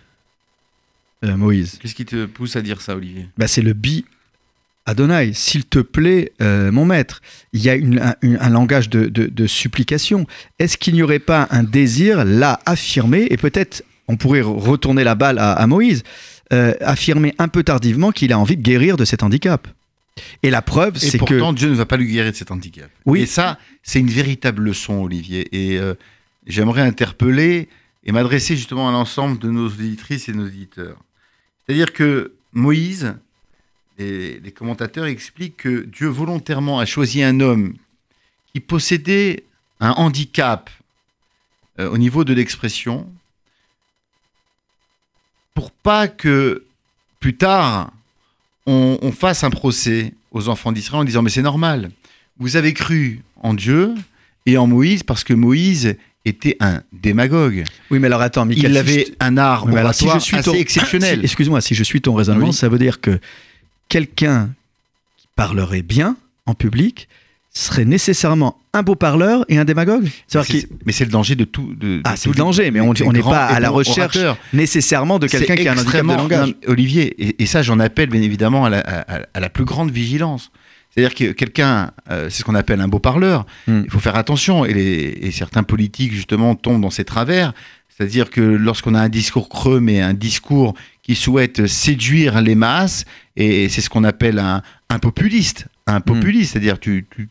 euh, 1.25 1.37
Moïse. 1.37 1.79
Qu'est-ce 1.81 1.95
qui 1.95 2.07
te 2.07 2.27
pousse 2.27 2.57
à 2.57 2.63
dire 2.63 2.81
ça, 2.81 2.97
Olivier? 2.97 3.29
Bah, 3.37 3.49
C'est 3.49 3.63
le 3.63 3.73
bi 3.73 4.05
Adonai, 4.87 5.33
s'il 5.35 5.67
te 5.67 5.79
plaît, 5.79 6.33
euh, 6.41 6.73
mon 6.73 6.85
maître. 6.85 7.21
Il 7.53 7.63
y 7.63 7.71
a 7.71 7.75
un, 7.75 8.51
langage 8.51 8.89
de, 8.89 9.47
supplication. 9.47 10.27
Est-ce 10.59 10.77
qu'il 10.77 10.95
n'y 10.95 11.03
aurait 11.03 11.19
pas 11.19 11.49
un 11.51 11.63
désir 11.63 12.25
là 12.25 12.61
affirmé, 12.67 13.27
et 13.31 13.37
peut-être 13.37 13.85
on 14.09 14.17
pourrait 14.17 14.41
retourner 14.41 15.05
la 15.05 15.15
balle 15.15 15.39
à, 15.39 15.65
Moïse, 15.67 16.03
euh, 16.53 16.75
affirmer 16.81 17.35
un 17.39 17.49
peu 17.49 17.63
tardivement 17.63 18.11
qu'il 18.11 18.33
a 18.33 18.39
envie 18.39 18.57
de 18.57 18.63
guérir 18.63 18.97
de 18.97 19.05
cet 19.05 19.23
handicap? 19.23 19.69
Et 20.43 20.51
la 20.51 20.63
preuve, 20.63 20.97
c'est 20.97 21.19
que. 21.19 21.25
pourtant, 21.25 21.53
Dieu 21.53 21.69
ne 21.71 21.75
va 21.75 21.87
pas 21.87 21.97
lui 21.97 22.11
guérir 22.11 22.33
de 22.33 22.37
cet 22.37 22.51
handicap. 22.51 22.91
Oui. 23.07 23.23
Et 23.23 23.27
ça, 23.27 23.59
c'est 23.83 24.01
une 24.01 24.11
véritable 24.11 24.63
leçon, 24.63 24.95
Olivier. 25.03 25.49
Et 25.53 25.79
euh, 25.79 25.95
j'aimerais 26.47 26.83
interpeller 26.83 27.69
et 28.05 28.13
m'adresser 28.13 28.57
justement 28.57 28.89
à 28.89 28.93
l'ensemble 28.93 29.39
de 29.39 29.51
nos 29.51 29.67
auditrices 29.69 30.29
et 30.29 30.33
nos 30.33 30.47
auditeurs. 30.47 30.97
C'est-à-dire 31.65 31.93
que 31.93 32.35
Moïse, 32.53 33.15
et 34.01 34.41
les 34.43 34.51
commentateurs 34.51 35.07
expliquent 35.07 35.59
que 35.59 35.85
Dieu 35.85 36.09
volontairement 36.09 36.81
a 36.81 36.87
choisi 36.87 37.23
un 37.23 37.41
homme 37.41 37.75
qui 38.53 38.61
possédait 38.61 39.45
un 39.79 39.91
handicap 39.91 40.71
euh, 41.79 41.89
au 41.91 41.99
niveau 41.99 42.25
de 42.25 42.33
l'expression 42.33 43.07
pour 45.55 45.71
pas 45.71 46.09
que 46.09 46.65
plus 47.21 47.37
tard 47.37 47.93
on, 48.67 49.11
fasse 49.11 49.43
un 49.43 49.51
procès 49.51 50.15
aux 50.31 50.49
enfants 50.49 50.71
d'Israël 50.71 51.03
en 51.03 51.05
disant 51.05 51.23
mais 51.23 51.31
c'est 51.31 51.43
normal, 51.43 51.91
vous 52.39 52.57
avez 52.57 52.73
cru 52.73 53.21
en 53.43 53.53
Dieu 53.53 53.95
et 54.47 54.57
en 54.57 54.69
Moïse 54.69 55.03
parce 55.03 55.25
que 55.25 55.35
Moïse 55.35 55.97
était 56.25 56.57
un 56.61 56.83
démagogue. 56.93 57.65
Oui, 57.91 57.99
mais 57.99 58.07
alors 58.07 58.21
attends, 58.21 58.45
Michael, 58.45 58.71
il 58.71 58.77
avait 58.77 59.07
un 59.19 59.37
art 59.39 59.67
oratoire 59.67 60.17
assez 60.17 60.59
exceptionnel. 60.59 61.21
Excuse-moi, 61.25 61.61
si 61.61 61.75
je 61.75 61.83
suis 61.83 62.01
ton 62.01 62.15
raisonnement, 62.15 62.53
ça 62.53 62.69
veut 62.69 62.79
dire 62.79 63.01
que 63.01 63.19
quelqu'un 63.91 64.49
qui 65.19 65.29
parlerait 65.37 65.83
bien 65.83 66.17
en 66.47 66.55
public 66.55 67.09
serait 67.53 67.85
nécessairement 67.85 68.57
un 68.73 68.83
beau 68.83 68.95
parleur 68.95 69.45
et 69.49 69.59
un 69.59 69.65
démagogue 69.65 70.09
Mais 70.87 70.93
c'est 70.93 71.05
le 71.05 71.11
danger 71.11 71.35
de 71.35 71.45
tout. 71.45 71.75
De, 71.75 72.01
ah, 72.05 72.17
c'est 72.17 72.29
le 72.29 72.37
danger, 72.37 72.71
mais 72.71 72.81
on 72.81 72.95
n'est 72.95 73.21
pas 73.21 73.45
à 73.45 73.61
la 73.61 73.69
recherche 73.69 74.17
nécessairement 74.53 75.19
de 75.19 75.27
quelqu'un 75.27 75.57
qui 75.57 75.69
a 75.69 75.73
un 75.73 75.77
handicap 75.77 76.07
de 76.07 76.13
langage. 76.13 76.55
Olivier, 76.67 77.43
et, 77.43 77.47
ça 77.47 77.63
j'en 77.63 77.81
appelle 77.81 78.09
bien 78.09 78.23
évidemment 78.23 78.65
à 78.65 78.71
la, 78.71 79.51
plus 79.51 79.65
grande 79.65 79.91
vigilance. 79.91 80.51
C'est-à-dire 80.93 81.15
que 81.15 81.33
quelqu'un, 81.33 81.93
euh, 82.11 82.29
c'est 82.31 82.41
ce 82.41 82.45
qu'on 82.45 82.57
appelle 82.57 82.81
un 82.81 82.89
beau 82.89 82.99
parleur, 82.99 83.47
hmm. 83.69 83.83
il 83.85 83.91
faut 83.91 84.01
faire 84.01 84.17
attention, 84.17 84.65
et, 84.65 85.31
certains 85.33 85.63
politiques 85.63 86.13
justement 86.13 86.57
tombent 86.57 86.81
dans 86.81 86.91
ces 86.91 87.05
travers, 87.05 87.53
c'est-à-dire 87.89 88.31
que 88.31 88.41
lorsqu'on 88.41 88.95
a 88.95 89.01
un 89.01 89.09
discours 89.09 89.49
creux, 89.49 89.79
mais 89.79 90.01
un 90.01 90.15
discours 90.15 90.75
qui 91.03 91.15
souhaite 91.15 91.67
séduire 91.67 92.41
les 92.41 92.55
masses, 92.55 93.05
et 93.37 93.69
c'est 93.69 93.81
ce 93.81 93.91
qu'on 93.91 94.05
appelle 94.05 94.39
un, 94.39 94.63
un 94.89 94.99
populiste, 94.99 95.67
un 95.87 95.99
hmm. 95.99 96.03
populiste, 96.03 96.53
c'est-à-dire 96.53 96.79
tu, 96.79 97.07
tu, 97.11 97.29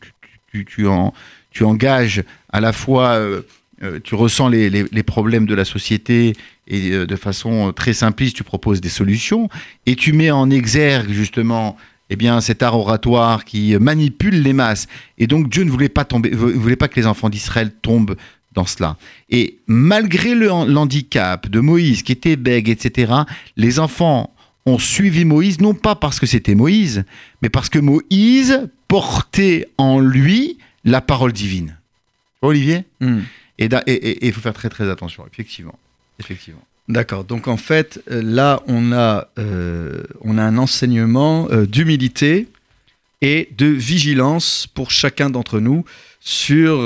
tu, 0.51 0.65
tu, 0.65 0.87
en, 0.87 1.13
tu 1.51 1.63
engages 1.63 2.23
à 2.51 2.59
la 2.59 2.73
fois, 2.73 3.11
euh, 3.13 3.41
euh, 3.83 3.99
tu 4.03 4.15
ressens 4.15 4.49
les, 4.49 4.69
les, 4.69 5.03
problèmes 5.03 5.45
de 5.45 5.55
la 5.55 5.65
société 5.65 6.35
et 6.67 6.91
euh, 6.91 7.05
de 7.05 7.15
façon 7.15 7.71
très 7.73 7.93
simpliste, 7.93 8.35
tu 8.35 8.43
proposes 8.43 8.81
des 8.81 8.89
solutions 8.89 9.49
et 9.85 9.95
tu 9.95 10.13
mets 10.13 10.31
en 10.31 10.49
exergue 10.49 11.11
justement 11.11 11.77
eh 12.09 12.15
bien, 12.15 12.41
cet 12.41 12.63
art 12.63 12.75
oratoire 12.75 13.45
qui 13.45 13.77
manipule 13.77 14.41
les 14.41 14.53
masses. 14.53 14.87
Et 15.19 15.27
donc 15.27 15.47
Dieu 15.47 15.63
ne 15.63 15.69
voulait 15.69 15.89
pas, 15.89 16.05
tomber, 16.05 16.31
voulait 16.31 16.75
pas 16.75 16.87
que 16.87 16.99
les 16.99 17.05
enfants 17.05 17.29
d'Israël 17.29 17.71
tombent 17.71 18.15
dans 18.59 18.65
cela. 18.65 18.97
Et 19.29 19.57
malgré 19.67 20.35
le, 20.35 20.51
handicap 20.51 21.47
de 21.47 21.61
Moïse, 21.61 22.03
qui 22.03 22.11
était 22.11 22.35
bègue, 22.35 22.67
etc., 22.67 23.13
les 23.55 23.79
enfants 23.79 24.33
ont 24.65 24.77
suivi 24.77 25.23
Moïse, 25.23 25.61
non 25.61 25.73
pas 25.73 25.95
parce 25.95 26.19
que 26.19 26.25
c'était 26.25 26.55
Moïse, 26.55 27.05
mais 27.41 27.49
parce 27.49 27.69
que 27.69 27.79
Moïse 27.79 28.67
portait 28.89 29.69
en 29.77 30.01
lui 30.01 30.57
la 30.83 30.99
parole 30.99 31.31
divine. 31.31 31.77
Olivier 32.41 32.83
hmm. 32.99 33.21
Et 33.57 34.27
il 34.27 34.33
faut 34.33 34.41
faire 34.41 34.53
très 34.53 34.69
très 34.69 34.89
attention, 34.89 35.25
effectivement. 35.31 35.77
effectivement. 36.19 36.63
D'accord. 36.87 37.23
Donc 37.23 37.47
en 37.47 37.57
fait, 37.57 38.01
euh, 38.09 38.21
là, 38.23 38.61
on 38.67 38.91
a, 38.91 39.27
euh, 39.37 40.03
on 40.21 40.37
a 40.37 40.43
un 40.43 40.57
enseignement 40.57 41.47
euh, 41.51 41.65
d'humilité 41.65 42.47
et 43.21 43.49
de 43.57 43.67
vigilance 43.67 44.65
pour 44.73 44.91
chacun 44.91 45.29
d'entre 45.29 45.59
nous 45.59 45.85
sur 46.21 46.79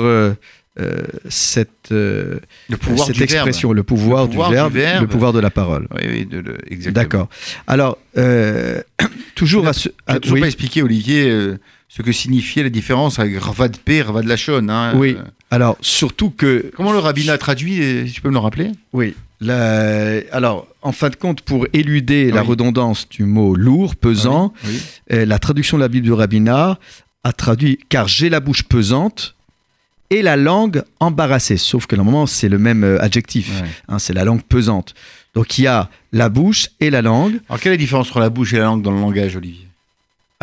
cette, 1.28 1.90
le 1.90 2.40
pouvoir 2.80 3.06
cette 3.06 3.20
expression, 3.20 3.72
le 3.72 3.82
pouvoir, 3.82 4.28
du, 4.28 4.36
verbe, 4.36 4.74
le 4.74 5.06
pouvoir 5.06 5.32
de 5.32 5.40
la 5.40 5.50
parole. 5.50 5.86
Oui, 5.94 6.02
oui 6.04 6.28
exactement. 6.68 6.92
D'accord. 6.94 7.28
Alors, 7.66 7.98
toujours 9.34 9.66
à 9.66 9.72
ce... 9.72 9.88
toujours 10.20 10.40
pas 10.40 10.46
expliqué, 10.46 10.82
Olivier 10.82 11.56
ce 11.88 12.02
que 12.02 12.10
signifiait 12.10 12.64
la 12.64 12.70
différence 12.70 13.20
avec 13.20 13.38
Ravad 13.38 13.76
P 13.76 14.02
Ravad 14.02 14.24
Lachon. 14.24 14.68
Hein. 14.68 14.94
Oui, 14.96 15.16
alors 15.52 15.76
surtout 15.80 16.30
que... 16.30 16.72
Comment 16.74 16.92
le 16.92 16.98
rabbinat 16.98 17.38
traduit, 17.38 18.08
si 18.08 18.14
tu 18.14 18.20
peux 18.20 18.30
me 18.30 18.34
le 18.34 18.40
rappeler? 18.40 18.72
Oui, 18.92 19.14
alors 20.32 20.66
en 20.82 20.92
fin 20.92 21.08
de 21.08 21.16
compte, 21.16 21.40
pour 21.42 21.66
éluder 21.72 22.30
la 22.30 22.42
redondance 22.42 23.08
du 23.08 23.24
mot 23.24 23.54
lourd, 23.54 23.96
pesant, 23.96 24.52
euh, 25.12 25.24
la 25.24 25.38
traduction 25.38 25.76
de 25.76 25.82
la 25.82 25.88
Bible 25.88 26.04
du 26.04 26.12
rabbinat 26.12 26.78
a 27.22 27.32
traduit 27.32 27.78
«car 27.88 28.08
j'ai 28.08 28.28
la 28.28 28.40
bouche 28.40 28.64
pesante» 28.64 29.33
et 30.10 30.22
la 30.22 30.36
langue 30.36 30.82
embarrassée. 31.00 31.56
Sauf 31.56 31.86
que 31.86 31.96
moment, 31.96 32.26
c'est 32.26 32.48
le 32.48 32.58
même 32.58 32.84
euh, 32.84 33.02
adjectif, 33.02 33.62
hein, 33.88 33.98
c'est 33.98 34.12
la 34.12 34.24
langue 34.24 34.42
pesante. 34.42 34.94
Donc 35.34 35.58
il 35.58 35.62
y 35.62 35.66
a 35.66 35.90
la 36.12 36.28
bouche 36.28 36.68
et 36.80 36.90
la 36.90 37.02
langue. 37.02 37.40
Alors 37.48 37.60
quelle 37.60 37.72
est 37.72 37.76
la 37.76 37.80
différence 37.80 38.08
entre 38.08 38.20
la 38.20 38.30
bouche 38.30 38.52
et 38.52 38.58
la 38.58 38.64
langue 38.64 38.82
dans 38.82 38.92
le 38.92 39.00
langage, 39.00 39.36
Olivier? 39.36 39.64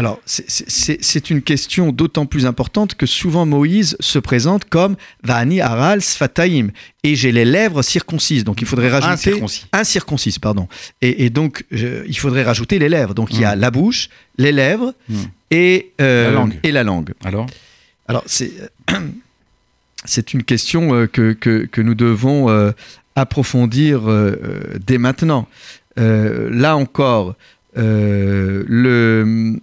Alors, 0.01 0.19
c'est 0.25 1.29
une 1.29 1.43
question 1.43 1.91
d'autant 1.91 2.25
plus 2.25 2.47
importante 2.47 2.95
que 2.95 3.05
souvent 3.05 3.45
Moïse 3.45 3.97
se 3.99 4.17
présente 4.17 4.65
comme 4.65 4.95
Vani 5.23 5.61
Aral 5.61 6.01
Sfataim 6.01 6.69
et 7.03 7.15
j'ai 7.15 7.31
les 7.31 7.45
lèvres 7.45 7.83
circoncises. 7.83 8.43
Donc, 8.43 8.61
il 8.61 8.67
faudrait 8.67 8.89
rajouter. 8.89 9.39
Un 9.71 9.83
circoncis. 9.83 10.39
pardon. 10.39 10.67
Et, 11.01 11.29
donc, 11.29 11.65
il 11.71 12.17
faudrait 12.17 12.41
rajouter 12.41 12.79
les 12.79 12.89
lèvres. 12.89 13.13
Donc, 13.13 13.29
il 13.31 13.41
y 13.41 13.45
a 13.45 13.55
hmm. 13.55 13.59
la 13.59 13.69
bouche, 13.69 14.09
les 14.39 14.51
lèvres 14.51 14.95
hmm. 15.07 15.15
et, 15.51 15.91
euh, 16.01 16.29
la 16.29 16.31
langue. 16.31 16.59
et 16.63 16.71
la 16.71 16.83
langue. 16.83 17.13
Alors? 17.23 17.45
Alors, 18.07 18.23
c'est 18.25 18.51
une 20.33 20.43
question 20.43 20.93
euh, 20.93 21.07
que, 21.07 21.33
que, 21.33 21.81
nous 21.81 21.95
devons 21.95 22.49
euh, 22.49 22.71
approfondir 23.15 24.01
dès 24.85 24.97
maintenant. 24.97 25.47
là 25.97 26.75
encore, 26.75 27.35
le 27.75 29.59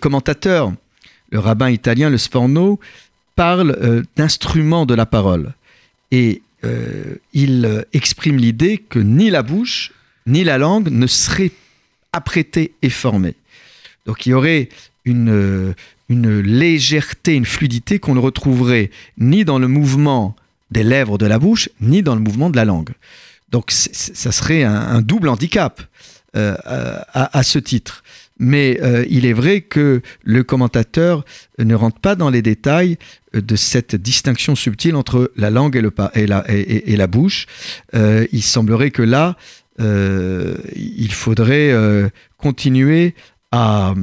commentateur, 0.00 0.72
le 1.30 1.38
rabbin 1.38 1.70
italien, 1.70 2.10
le 2.10 2.18
Sforno, 2.18 2.78
parle 3.34 3.76
euh, 3.82 4.02
d'instrument 4.16 4.86
de 4.86 4.94
la 4.94 5.06
parole. 5.06 5.52
Et 6.10 6.42
euh, 6.64 7.16
il 7.32 7.84
exprime 7.92 8.38
l'idée 8.38 8.78
que 8.78 8.98
ni 8.98 9.30
la 9.30 9.42
bouche, 9.42 9.92
ni 10.26 10.42
la 10.42 10.58
langue 10.58 10.88
ne 10.88 11.06
seraient 11.06 11.52
apprêtées 12.12 12.72
et 12.82 12.90
formées. 12.90 13.34
Donc 14.06 14.26
il 14.26 14.30
y 14.30 14.34
aurait 14.34 14.68
une, 15.04 15.74
une 16.08 16.40
légèreté, 16.40 17.34
une 17.34 17.46
fluidité 17.46 17.98
qu'on 17.98 18.14
ne 18.14 18.20
retrouverait 18.20 18.90
ni 19.18 19.44
dans 19.44 19.58
le 19.58 19.68
mouvement 19.68 20.36
des 20.70 20.82
lèvres 20.82 21.18
de 21.18 21.26
la 21.26 21.38
bouche, 21.38 21.68
ni 21.80 22.02
dans 22.02 22.14
le 22.14 22.20
mouvement 22.20 22.50
de 22.50 22.56
la 22.56 22.64
langue. 22.64 22.90
Donc 23.50 23.70
ça 23.70 24.32
serait 24.32 24.64
un, 24.64 25.00
double 25.00 25.28
handicap 25.28 25.80
euh, 26.36 26.56
à, 27.12 27.42
ce 27.42 27.58
titre. 27.58 28.02
Mais 28.38 28.78
euh, 28.82 29.06
il 29.08 29.24
est 29.24 29.32
vrai 29.32 29.62
que 29.62 30.02
le 30.22 30.44
commentateur 30.44 31.24
ne 31.58 31.74
rentre 31.74 32.00
pas 32.00 32.16
dans 32.16 32.28
les 32.28 32.42
détails 32.42 32.98
euh, 33.34 33.40
de 33.40 33.56
cette 33.56 33.96
distinction 33.96 34.54
subtile 34.54 34.96
entre 34.96 35.32
la 35.36 35.50
langue 35.50 35.76
et, 35.76 35.80
le, 35.80 35.92
et, 36.14 36.26
la, 36.26 36.44
et, 36.48 36.96
la, 36.96 37.06
bouche. 37.06 37.46
Euh, 37.94 38.26
il 38.32 38.42
semblerait 38.42 38.90
que 38.90 39.02
là, 39.02 39.36
il 39.78 41.12
faudrait 41.12 41.74
continuer 42.38 43.14
à, 43.52 43.94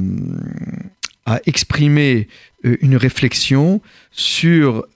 à, 1.26 1.40
exprimer 1.46 2.28
une 2.62 2.96
réflexion 2.96 3.82
sur, 4.10 4.86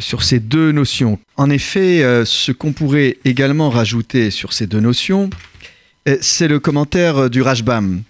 sur 0.00 0.22
ces 0.24 0.40
deux 0.40 0.72
notions. 0.72 1.20
En 1.36 1.48
effet, 1.50 2.02
ce 2.24 2.50
qu'on 2.50 2.72
pourrait 2.72 3.18
également 3.24 3.70
rajouter 3.70 4.30
sur 4.30 4.52
ces 4.52 4.66
deux 4.66 4.80
notions, 4.80 5.30
c'est 6.20 6.48
le 6.48 6.58
commentaire 6.58 7.30
du 7.30 7.42
Rajbam 7.42 8.02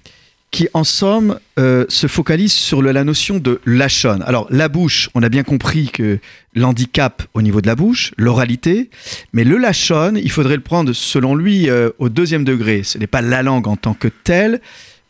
qui 0.55 0.69
en 0.73 0.85
somme 0.85 1.41
euh, 1.59 1.85
se 1.89 2.07
focalise 2.07 2.53
sur 2.53 2.81
la 2.81 3.03
notion 3.03 3.39
de 3.39 3.61
lachon. 3.67 4.21
Alors 4.25 4.47
la 4.51 4.69
bouche, 4.69 5.11
on 5.17 5.23
a 5.25 5.29
bien 5.29 5.43
compris 5.43 5.89
que 5.89 6.21
l'handicap 6.55 7.25
au 7.35 7.43
niveau 7.43 7.61
de 7.61 7.67
la 7.67 7.75
bouche, 7.75 8.15
l'oralité, 8.19 8.89
mais 9.33 9.43
le 9.43 9.57
lachon, 9.57 10.13
il 10.15 10.31
faudrait 10.31 10.55
le 10.55 10.63
prendre 10.63 10.93
selon 10.93 11.35
lui 11.35 11.69
euh, 11.69 11.91
au 11.99 12.09
deuxième 12.09 12.45
degré. 12.45 12.85
Ce 12.85 12.99
n'est 12.99 13.09
pas 13.09 13.21
la 13.21 13.43
langue 13.43 13.67
en 13.67 13.75
tant 13.75 13.95
que 13.95 14.07
telle, 14.07 14.61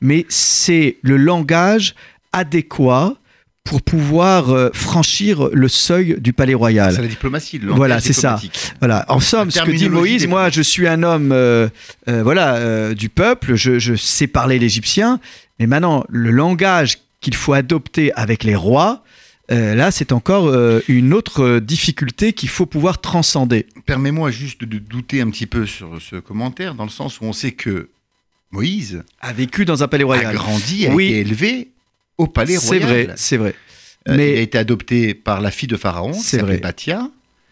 mais 0.01 0.27
c'est 0.29 0.97
le 1.03 1.17
langage 1.17 1.95
adéquat 2.33 3.17
pour 3.65 3.81
pouvoir 3.81 4.51
euh, 4.51 4.69
franchir 4.75 5.49
le 5.53 5.69
seuil 5.69 6.17
du 6.21 6.35
palais 6.35 6.53
royal. 6.53 6.93
C'est 6.95 7.01
la 7.01 7.09
diplomatie. 7.09 7.59
Voilà, 7.63 7.99
c'est 7.99 8.13
ça. 8.13 8.39
Voilà. 8.79 9.07
En 9.09 9.21
somme, 9.21 9.51
ce 9.51 9.63
que 9.63 9.71
dit 9.71 9.89
Moïse, 9.89 10.27
moi, 10.27 10.51
je 10.51 10.61
suis 10.61 10.87
un 10.87 11.03
homme, 11.03 11.33
euh, 11.33 11.69
euh, 12.09 12.23
voilà, 12.23 12.95
du 12.95 13.09
peuple. 13.09 13.55
Je, 13.55 13.79
je 13.79 13.95
sais 13.95 14.27
parler 14.27 14.59
l'égyptien, 14.59 15.19
mais 15.59 15.67
maintenant, 15.67 16.05
le 16.11 16.31
langage 16.31 16.99
qu'il 17.23 17.35
faut 17.35 17.55
adopter 17.55 18.13
avec 18.13 18.45
les 18.45 18.55
rois, 18.55 19.03
là, 19.49 19.91
c'est 19.91 20.13
encore 20.13 20.55
une 20.89 21.15
autre 21.15 21.59
difficulté 21.59 22.35
qu'il 22.35 22.51
faut 22.51 22.67
pouvoir 22.67 23.01
transcender. 23.01 23.67
Permets-moi 23.87 24.31
juste 24.31 24.63
de 24.65 24.79
douter 24.79 25.23
un 25.23 25.31
petit 25.31 25.47
peu 25.47 25.65
sur 25.65 26.03
ce 26.03 26.17
commentaire, 26.17 26.75
dans 26.75 26.85
le 26.85 26.91
sens 26.91 27.21
où 27.21 27.25
on 27.25 27.33
sait 27.33 27.53
que 27.53 27.89
Moïse 28.54 29.02
a 29.20 29.32
vécu 29.32 29.64
dans 29.64 29.82
un 29.82 29.88
palais 29.88 30.04
royal, 30.04 30.26
a 30.26 30.32
grandi, 30.32 30.87
a 30.87 30.92
été 30.92 31.18
élevé 31.18 31.68
au 32.18 32.28
palais 32.28 32.56
royal. 32.56 32.82
C'est 32.82 32.87
vrai, 32.87 33.08
c'est 33.16 33.37
vrai. 33.37 33.54
Euh, 34.08 34.14
Mais 34.16 34.32
il 34.32 34.38
a 34.38 34.42
été 34.42 34.58
adopté 34.58 35.14
par 35.14 35.40
la 35.40 35.50
fille 35.50 35.68
de 35.68 35.76
Pharaon, 35.76 36.12
c'est 36.12 36.38
vrai. 36.38 36.61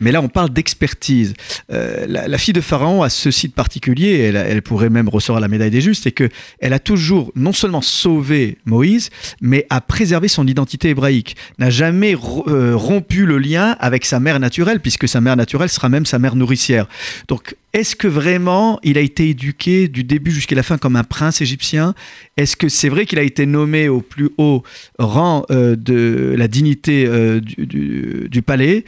Mais 0.03 0.11
là, 0.11 0.21
on 0.21 0.29
parle 0.29 0.51
d'expertise. 0.51 1.35
Euh, 1.73 2.07
la, 2.09 2.39
fille 2.39 2.53
de 2.53 2.61
Pharaon 2.61 3.03
a 3.03 3.09
ce 3.09 3.31
site 3.31 3.55
particulier, 3.55 4.33
elle, 4.35 4.61
pourrait 4.61 4.91
même 4.91 5.09
recevoir 5.09 5.41
la 5.41 5.47
médaille 5.47 5.71
des 5.71 5.81
justes, 5.81 6.03
c'est 6.03 6.13
qu'elle 6.13 6.73
a 6.73 6.79
toujours 6.81 7.33
non 7.37 7.53
seulement 7.53 7.81
sauvé 7.81 8.59
Moïse, 8.67 9.11
mais 9.41 9.65
a 9.71 9.81
préservé 9.81 10.27
son 10.27 10.47
identité 10.47 10.91
hébraïque, 10.91 11.37
n'a 11.59 11.71
jamais 11.71 12.17
euh, 12.49 12.77
rompu 12.77 13.27
le 13.27 13.39
lien 13.39 13.77
avec 13.79 14.05
sa 14.05 14.19
mère 14.19 14.41
naturelle, 14.41 14.81
puisque 14.81 15.07
sa 15.07 15.21
mère 15.21 15.37
naturelle 15.37 15.69
sera 15.69 15.89
même 15.89 16.05
sa 16.05 16.19
mère 16.19 16.35
nourricière. 16.35 16.89
Donc, 17.29 17.55
est-ce 17.73 17.97
que 17.97 18.09
vraiment 18.09 18.81
il 18.83 18.99
a 18.99 19.01
été 19.01 19.31
éduqué 19.31 19.89
du 19.89 20.05
début 20.05 20.33
jusqu'à 20.33 20.57
la 20.57 20.63
fin 20.63 20.79
comme 20.79 20.97
un 20.97 21.05
prince 21.05 21.41
égyptien? 21.41 21.95
Est-ce 22.37 22.57
que 22.57 22.69
c'est 22.69 22.89
vrai 22.89 23.07
qu'il 23.07 23.19
a 23.19 23.23
été 23.23 23.47
nommé 23.47 23.89
au 23.89 24.01
plus 24.01 24.31
haut 24.37 24.63
rang 24.99 25.47
euh, 25.51 25.77
de 25.77 26.35
la 26.37 26.49
dignité 26.49 27.09
du 27.41 28.43
palais? 28.43 28.85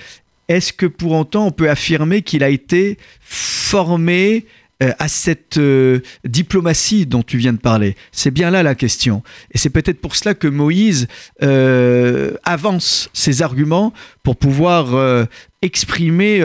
Est-ce 0.49 0.73
que 0.73 0.87
pour 0.87 1.13
autant 1.13 1.47
on 1.47 1.51
peut 1.51 1.71
affirmer 1.71 2.23
qu'il 2.23 2.43
a 2.45 2.49
été 2.49 2.99
formé 3.21 4.47
euh, 4.83 4.91
à 4.99 5.09
cette 5.09 5.57
euh, 5.57 6.01
diplomatie 6.25 7.07
dont 7.07 7.23
tu 7.23 7.39
viens 7.39 7.53
de 7.53 7.59
parler? 7.59 7.97
C'est 8.13 8.31
bien 8.31 8.51
là 8.51 8.63
la 8.63 8.75
question. 8.75 9.23
Et 9.53 9.59
c'est 9.59 9.71
peut-être 9.71 10.01
pour 10.01 10.17
cela 10.17 10.35
que 10.35 10.49
Moïse 10.49 11.07
euh, 11.43 12.33
avance 12.45 13.09
ses 13.13 13.43
arguments 13.43 13.93
pour 14.23 14.37
pouvoir 14.37 15.27
exprimer 15.61 16.43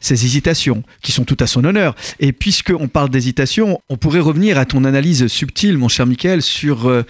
ses 0.00 0.24
hésitations, 0.24 0.82
qui 1.00 1.12
sont 1.12 1.24
tout 1.24 1.36
à 1.38 1.46
son 1.46 1.64
honneur. 1.64 1.94
Et 2.18 2.32
puisqu'on 2.32 2.88
parle 2.88 3.08
d'hésitation, 3.08 3.80
on 3.88 3.96
pourrait 3.96 4.18
revenir 4.18 4.58
à 4.58 4.64
ton 4.64 4.84
analyse 4.84 5.28
subtile, 5.28 5.78
mon 5.78 5.86
cher 5.86 6.06
Michael, 6.06 6.42
sur 6.42 7.04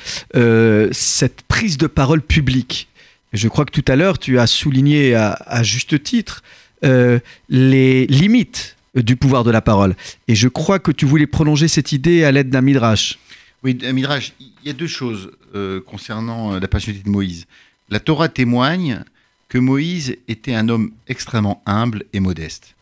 cette 0.92 1.40
prise 1.49 1.78
de 1.78 1.87
parole 1.87 2.20
publique. 2.20 2.89
Je 3.32 3.49
crois 3.49 3.64
que 3.64 3.70
tout 3.70 3.84
à 3.90 3.96
l'heure, 3.96 4.18
tu 4.18 4.38
as 4.38 4.46
souligné 4.46 5.14
à, 5.14 5.62
juste 5.62 6.02
titre 6.02 6.42
euh, 6.84 7.20
les 7.49 8.06
limites 8.06 8.76
du 8.94 9.14
pouvoir 9.14 9.44
de 9.44 9.50
la 9.50 9.60
parole. 9.60 9.94
Et 10.26 10.34
je 10.34 10.49
crois 10.49 10.80
que 10.80 10.90
tu 10.90 11.06
voulais 11.06 11.28
prolonger 11.28 11.68
cette 11.68 11.92
idée 11.92 12.25
à 12.25 12.32
l'aide 12.32 12.50
d'un 12.50 12.60
midrash. 12.60 13.18
Oui, 13.62 13.78
un 13.84 13.92
midrash. 13.92 14.32
Il 14.40 14.66
y 14.66 14.70
a 14.70 14.72
deux 14.72 14.88
choses 14.88 15.30
euh, 15.54 15.80
concernant 15.80 16.54
euh, 16.54 16.60
la 16.60 16.66
personnalité 16.66 17.04
de 17.04 17.10
Moïse. 17.10 17.46
La 17.88 18.00
Torah 18.00 18.28
témoigne 18.28 19.04
que 19.49 19.58
Moïse 19.58 20.16
était 20.26 20.54
un 20.54 20.68
homme 20.68 20.92
extrêmement 21.06 21.62
humble 21.66 22.04
et 22.12 22.20
modeste. 22.20 22.75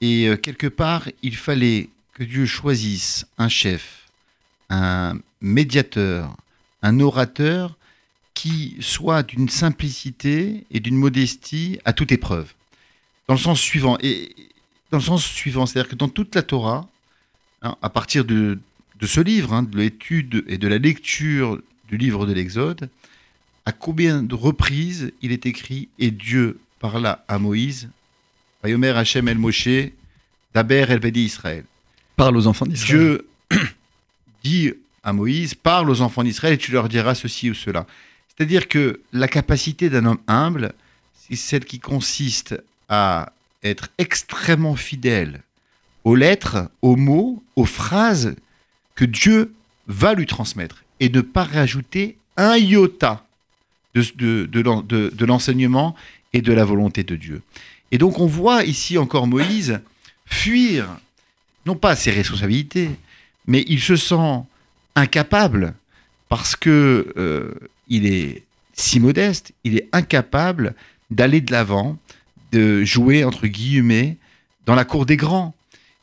Et 0.00 0.30
quelque 0.42 0.68
part, 0.68 1.08
il 1.22 1.36
fallait 1.36 1.88
que 2.14 2.22
Dieu 2.22 2.46
choisisse 2.46 3.26
un 3.36 3.48
chef, 3.48 4.06
un 4.70 5.18
médiateur, 5.40 6.36
un 6.82 7.00
orateur 7.00 7.77
qui 8.38 8.76
soit 8.78 9.24
d'une 9.24 9.48
simplicité 9.48 10.64
et 10.70 10.78
d'une 10.78 10.94
modestie 10.94 11.80
à 11.84 11.92
toute 11.92 12.12
épreuve. 12.12 12.54
Dans 13.26 13.34
le 13.34 13.40
sens 13.40 13.60
suivant, 13.60 13.98
et 14.00 14.32
dans 14.92 14.98
le 14.98 15.02
sens 15.02 15.24
suivant, 15.24 15.66
c'est-à-dire 15.66 15.90
que 15.90 15.96
dans 15.96 16.08
toute 16.08 16.36
la 16.36 16.42
Torah, 16.42 16.88
hein, 17.62 17.74
à 17.82 17.90
partir 17.90 18.24
de, 18.24 18.60
ce 19.02 19.20
livre, 19.20 19.52
hein, 19.52 19.64
de 19.64 19.76
l'étude 19.76 20.44
et 20.46 20.56
de 20.56 20.68
la 20.68 20.78
lecture 20.78 21.60
du 21.88 21.96
livre 21.96 22.26
de 22.26 22.32
l'Exode, 22.32 22.88
à 23.66 23.72
combien 23.72 24.22
de 24.22 24.36
reprises 24.36 25.10
il 25.20 25.32
est 25.32 25.44
écrit 25.44 25.88
et 25.98 26.12
Dieu 26.12 26.60
parla 26.78 27.24
à 27.26 27.40
Moïse, 27.40 27.88
Vayomer 28.62 28.90
Hachem 28.90 29.26
el 29.26 29.38
Moshe, 29.38 29.90
Daber 30.54 30.86
el 30.90 31.00
Bedi 31.00 31.24
Israël. 31.24 31.64
Parle 32.14 32.36
aux 32.36 32.46
enfants 32.46 32.66
d'Israël. 32.66 32.94
Dieu 32.94 33.28
dit 34.44 34.74
à 35.02 35.12
Moïse, 35.12 35.54
parle 35.54 35.90
aux 35.90 36.02
enfants 36.02 36.22
d'Israël 36.22 36.54
et 36.54 36.58
tu 36.58 36.70
leur 36.70 36.88
diras 36.88 37.16
ceci 37.16 37.50
ou 37.50 37.54
cela. 37.54 37.84
C'est-à-dire 38.38 38.68
que 38.68 39.00
la 39.12 39.26
capacité 39.26 39.90
d'un 39.90 40.06
homme 40.06 40.20
humble, 40.28 40.72
c'est 41.16 41.34
celle 41.34 41.64
qui 41.64 41.80
consiste 41.80 42.54
à 42.88 43.32
être 43.64 43.88
extrêmement 43.98 44.76
fidèle 44.76 45.42
aux 46.04 46.14
lettres, 46.14 46.70
aux 46.80 46.94
mots, 46.94 47.42
aux 47.56 47.64
phrases 47.64 48.36
que 48.94 49.04
Dieu 49.04 49.52
va 49.88 50.14
lui 50.14 50.26
transmettre 50.26 50.84
et 51.00 51.08
ne 51.08 51.20
pas 51.20 51.42
rajouter 51.42 52.16
un 52.36 52.56
iota 52.56 53.24
de, 53.94 55.24
l'enseignement 55.24 55.96
et 56.32 56.40
de 56.40 56.52
la 56.52 56.64
volonté 56.64 57.02
de 57.02 57.16
Dieu. 57.16 57.42
Et 57.90 57.98
donc 57.98 58.20
on 58.20 58.26
voit 58.26 58.62
ici 58.64 58.98
encore 58.98 59.26
Moïse 59.26 59.80
fuir, 60.26 60.86
non 61.66 61.74
pas 61.74 61.96
ses 61.96 62.12
responsabilités, 62.12 62.90
mais 63.48 63.64
il 63.66 63.80
se 63.80 63.96
sent 63.96 64.44
incapable 64.94 65.74
parce 66.28 66.54
que 66.54 67.12
euh, 67.16 67.52
il 67.88 68.06
est 68.06 68.42
si 68.72 69.00
modeste, 69.00 69.52
il 69.64 69.76
est 69.76 69.88
incapable 69.92 70.74
d'aller 71.10 71.40
de 71.40 71.50
l'avant, 71.52 71.98
de 72.52 72.84
jouer 72.84 73.24
entre 73.24 73.46
guillemets 73.46 74.16
dans 74.66 74.74
la 74.74 74.84
cour 74.84 75.04
des 75.04 75.16
grands. 75.16 75.54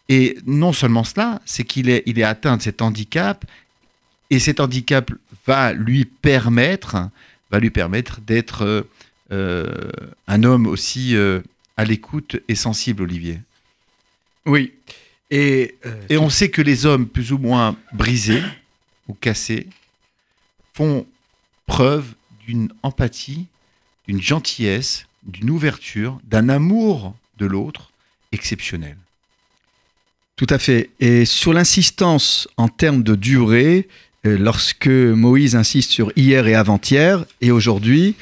Et 0.10 0.38
non 0.46 0.74
seulement 0.74 1.04
cela, 1.04 1.42
c'est 1.46 1.64
qu'il 1.64 1.90
est, 1.90 2.04
il 2.06 2.20
est 2.20 2.24
atteint 2.24 2.58
de 2.58 2.62
cet 2.62 2.82
handicap, 2.82 3.46
et 4.30 4.40
cet 4.40 4.60
handicap 4.60 5.12
va 5.48 5.74
lui 5.74 6.06
permettre, 6.06 7.10
va 7.50 7.60
lui 7.60 7.70
permettre 7.70 8.22
d'être 8.22 8.88
euh, 9.32 9.92
un 10.28 10.44
homme 10.44 10.68
aussi 10.68 11.16
euh, 11.16 11.42
à 11.78 11.86
l'écoute 11.86 12.38
et 12.48 12.56
sensible, 12.56 13.04
Olivier. 13.04 13.40
Oui. 14.46 14.74
Et, 15.32 15.76
et 16.10 16.18
on 16.18 16.30
sait 16.30 16.50
que 16.50 16.62
les 16.62 16.86
hommes 16.86 17.08
plus 17.08 17.32
ou 17.32 17.38
moins 17.40 17.76
brisés 17.94 18.44
ou 19.08 19.14
cassés 19.14 19.68
font 20.74 21.08
preuve 21.66 22.14
d'une 22.46 22.70
empathie, 22.84 23.48
d'une 24.08 24.22
gentillesse, 24.22 25.06
d'une 25.24 25.50
ouverture, 25.50 26.20
d'un 26.24 26.50
amour 26.50 27.16
de 27.38 27.46
l'autre 27.46 27.92
exceptionnel. 28.32 28.98
Tout 30.36 30.48
à 30.50 30.60
fait. 30.60 30.90
Et 31.00 31.26
sur 31.26 31.54
l'insistance 31.54 32.48
en 32.58 32.68
termes 32.68 33.04
de 33.04 33.16
durée, 33.16 33.88
euh, 34.26 34.38
lorsque 34.38 34.88
Moïse 34.88 35.56
insiste 35.56 35.92
sur 35.92 36.12
hier 36.16 36.48
et 36.48 36.56
avant-hier 36.56 37.26
et 37.42 37.52
aujourd'hui, 37.52 38.16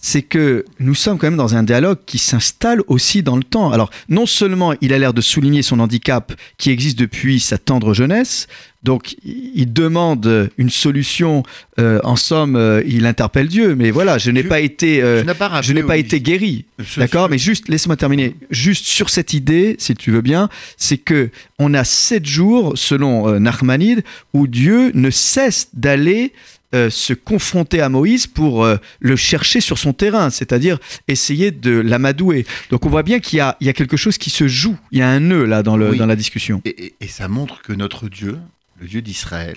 c'est 0.00 0.22
que 0.22 0.64
nous 0.78 0.94
sommes 0.94 1.18
quand 1.18 1.26
même 1.26 1.36
dans 1.36 1.54
un 1.54 1.62
dialogue 1.62 1.98
qui 2.06 2.18
s'installe 2.18 2.82
aussi 2.86 3.22
dans 3.22 3.36
le 3.36 3.42
temps. 3.42 3.72
Alors, 3.72 3.90
non 4.08 4.26
seulement 4.26 4.74
il 4.80 4.92
a 4.92 4.98
l'air 4.98 5.12
de 5.12 5.20
souligner 5.20 5.62
son 5.62 5.80
handicap 5.80 6.32
qui 6.56 6.70
existe 6.70 6.98
depuis 6.98 7.40
sa 7.40 7.58
tendre 7.58 7.94
jeunesse, 7.94 8.46
donc 8.84 9.16
il 9.24 9.72
demande 9.72 10.50
une 10.56 10.70
solution. 10.70 11.42
Euh, 11.78 12.00
en 12.04 12.16
somme, 12.16 12.56
euh, 12.56 12.82
il 12.86 13.06
interpelle 13.06 13.48
Dieu. 13.48 13.74
Mais 13.74 13.90
voilà, 13.90 14.18
je 14.18 14.30
n'ai 14.30 14.44
pas 14.44 14.60
été, 14.60 15.02
euh, 15.02 15.24
je 15.62 15.72
n'ai 15.72 15.82
pas 15.82 15.96
été 15.96 16.20
guéri, 16.20 16.64
d'accord. 16.96 17.28
Mais 17.28 17.38
juste, 17.38 17.68
laisse-moi 17.68 17.96
terminer. 17.96 18.34
Juste 18.50 18.86
sur 18.86 19.10
cette 19.10 19.32
idée, 19.32 19.76
si 19.78 19.94
tu 19.94 20.10
veux 20.10 20.20
bien, 20.20 20.48
c'est 20.76 20.98
que 20.98 21.30
on 21.58 21.74
a 21.74 21.84
sept 21.84 22.24
jours, 22.24 22.72
selon 22.76 23.38
Nachmanide, 23.40 24.04
où 24.32 24.46
Dieu 24.46 24.92
ne 24.94 25.10
cesse 25.10 25.68
d'aller 25.74 26.32
euh, 26.74 26.90
se 26.90 27.14
confronter 27.14 27.80
à 27.80 27.88
Moïse 27.88 28.26
pour 28.26 28.62
euh, 28.62 28.76
le 29.00 29.16
chercher 29.16 29.62
sur 29.62 29.78
son 29.78 29.94
terrain, 29.94 30.28
c'est-à-dire 30.28 30.78
essayer 31.08 31.50
de 31.50 31.70
l'amadouer. 31.70 32.44
Donc 32.68 32.84
on 32.84 32.90
voit 32.90 33.02
bien 33.02 33.20
qu'il 33.20 33.38
y, 33.38 33.40
a, 33.40 33.54
quelque 33.72 33.96
chose 33.96 34.18
qui 34.18 34.28
se 34.28 34.46
joue, 34.48 34.76
il 34.90 34.98
y 34.98 35.02
a 35.02 35.08
un 35.08 35.20
nœud 35.20 35.46
là 35.46 35.62
dans, 35.62 35.78
le, 35.78 35.96
dans 35.96 36.04
la 36.04 36.14
discussion. 36.14 36.60
Et, 36.66 36.92
ça 37.08 37.26
montre 37.26 37.62
que 37.62 37.72
notre 37.72 38.10
Dieu, 38.10 38.38
le 38.78 38.86
Dieu 38.86 39.00
d'Israël, 39.00 39.56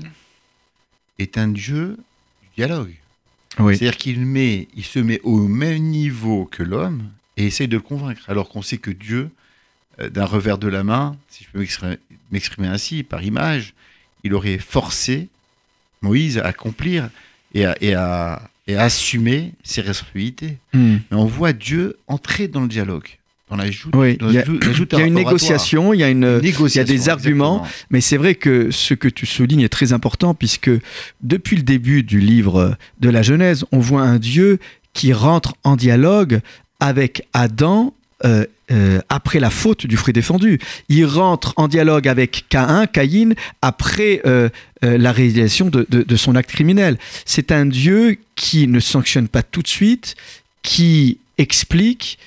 est 1.19 1.37
un 1.37 1.49
Dieu 1.49 1.97
du 2.43 2.47
dialogue. 2.55 2.93
C'est-à-dire 3.57 3.97
qu'il 3.97 4.21
met, 4.21 4.69
il 4.77 4.85
se 4.85 4.99
met 4.99 5.19
au 5.23 5.39
même 5.49 5.83
niveau 5.83 6.45
que 6.45 6.63
l'homme 6.63 7.09
et 7.35 7.47
essaye 7.47 7.67
de 7.67 7.75
le 7.75 7.81
convaincre, 7.81 8.21
alors 8.29 8.47
qu'on 8.47 8.61
sait 8.61 8.77
que 8.77 8.89
Dieu, 8.91 9.29
euh, 9.99 10.09
d'un 10.09 10.23
revers 10.23 10.57
de 10.57 10.69
la 10.69 10.85
main, 10.85 11.17
si 11.27 11.43
je 11.43 11.49
peux 11.49 11.97
m'exprimer 12.31 12.69
ainsi, 12.69 13.03
par 13.03 13.21
image, 13.21 13.73
il 14.23 14.33
aurait 14.33 14.59
forcé 14.59 15.27
Moïse 16.01 16.37
à 16.37 16.45
accomplir 16.45 17.09
et 17.53 17.65
à, 17.65 18.41
assumer 18.77 19.51
ses 19.63 19.81
responsabilités. 19.81 20.57
Hmm. 20.73 20.97
Mais 21.11 21.17
on 21.17 21.25
voit 21.25 21.51
Dieu 21.51 21.97
entrer 22.07 22.47
dans 22.47 22.61
le 22.61 22.69
dialogue. 22.69 23.07
Dans 23.49 23.57
la 23.57 23.69
joute, 23.69 23.93
il 23.97 24.31
y 24.31 25.01
a, 25.01 25.05
une 25.05 25.13
négociation, 25.13 25.93
il 25.93 25.99
y 25.99 26.03
a, 26.05 26.09
une, 26.09 26.39
il 26.41 26.75
y 26.75 26.79
a 26.79 26.85
des 26.85 27.09
arguments, 27.09 27.67
mais 27.89 27.99
c'est 27.99 28.15
vrai 28.15 28.35
que 28.35 28.71
ce 28.71 28.93
que 28.93 29.09
tu 29.09 29.25
soulignes 29.25 29.59
est 29.59 29.69
très 29.69 29.91
important 29.91 30.33
puisque 30.33 30.71
depuis 31.19 31.57
le 31.57 31.63
début 31.63 32.01
du 32.01 32.21
livre 32.21 32.77
de 33.01 33.09
la 33.09 33.21
Genèse, 33.21 33.65
on 33.73 33.79
voit 33.79 34.03
un 34.03 34.19
Dieu 34.19 34.59
qui 34.93 35.11
rentre 35.11 35.55
en 35.65 35.75
dialogue 35.75 36.39
avec 36.79 37.27
Adam 37.33 37.93
euh, 38.25 38.45
euh, 38.71 39.01
après 39.09 39.39
la 39.39 39.49
faute 39.49 39.85
du 39.85 39.97
fruit 39.97 40.13
défendu. 40.13 40.59
Il 40.87 41.05
rentre 41.05 41.53
en 41.57 41.67
dialogue 41.67 42.07
avec 42.07 42.45
Caïn, 42.47 42.87
Caïn 42.87 43.33
après 43.61 44.21
euh, 44.25 44.49
la 44.81 45.11
réalisation 45.11 45.69
de, 45.69 46.15
son 46.15 46.35
acte 46.35 46.49
criminel. 46.49 46.97
C'est 47.25 47.51
un 47.51 47.65
Dieu 47.65 48.17
qui 48.35 48.67
ne 48.67 48.79
sanctionne 48.79 49.27
pas 49.27 49.43
tout 49.43 49.61
de 49.61 49.67
suite, 49.67 50.15
qui 50.63 51.17
explique, 51.37 52.17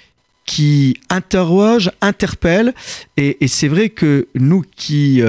qui 0.45 0.99
interroge, 1.09 1.91
interpelle. 2.03 2.75
Et 3.17 3.49
c'est 3.49 3.69
vrai 3.69 3.89
que 3.89 4.29
nous 4.35 4.65
qui 4.77 5.23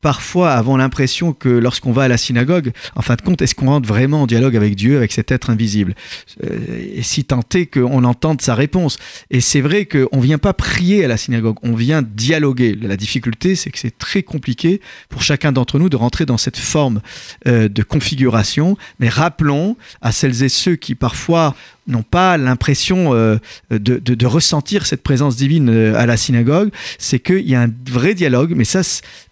parfois 0.00 0.52
avons 0.52 0.76
l'impression 0.76 1.32
que 1.32 1.48
lorsqu'on 1.48 1.92
va 1.92 2.04
à 2.04 2.08
la 2.08 2.16
synagogue, 2.16 2.72
en 2.94 3.02
fin 3.02 3.14
de 3.14 3.22
compte, 3.22 3.42
est-ce 3.42 3.54
qu'on 3.54 3.66
rentre 3.66 3.88
vraiment 3.88 4.22
en 4.22 4.26
dialogue 4.26 4.56
avec 4.56 4.76
Dieu, 4.76 4.96
avec 4.96 5.12
cet 5.12 5.32
être 5.32 5.50
invisible? 5.50 5.94
Euh, 6.44 6.58
Et 6.94 7.02
si 7.02 7.24
tant 7.24 7.42
est 7.54 7.66
qu'on 7.66 8.04
entende 8.04 8.40
sa 8.40 8.54
réponse. 8.54 8.98
Et 9.30 9.40
c'est 9.40 9.60
vrai 9.60 9.86
qu'on 9.86 10.16
ne 10.16 10.22
vient 10.22 10.38
pas 10.38 10.52
prier 10.52 11.04
à 11.04 11.08
la 11.08 11.16
synagogue, 11.16 11.56
on 11.62 11.74
vient 11.74 12.02
dialoguer. 12.02 12.74
La 12.80 12.96
difficulté, 12.96 13.54
c'est 13.56 13.70
que 13.70 13.78
c'est 13.78 13.96
très 13.96 14.22
compliqué 14.22 14.80
pour 15.08 15.22
chacun 15.22 15.52
d'entre 15.52 15.78
nous 15.78 15.88
de 15.88 15.96
rentrer 15.96 16.26
dans 16.26 16.38
cette 16.38 16.56
forme 16.56 17.00
euh, 17.46 17.68
de 17.68 17.82
configuration. 17.82 18.76
Mais 19.00 19.08
rappelons 19.08 19.76
à 20.00 20.12
celles 20.12 20.42
et 20.42 20.48
ceux 20.48 20.76
qui 20.76 20.94
parfois 20.94 21.54
n'ont 21.88 22.02
pas 22.02 22.36
l'impression 22.36 23.14
euh, 23.14 23.38
de, 23.70 24.26
ressentir 24.26 24.86
cette 24.86 25.02
présence 25.02 25.36
divine 25.36 25.68
à 25.94 26.06
la 26.06 26.16
synagogue, 26.16 26.70
c'est 26.98 27.18
qu'il 27.18 27.48
y 27.48 27.54
a 27.54 27.62
un 27.62 27.70
vrai 27.90 28.14
dialogue, 28.14 28.52
mais 28.54 28.64
ça, 28.64 28.82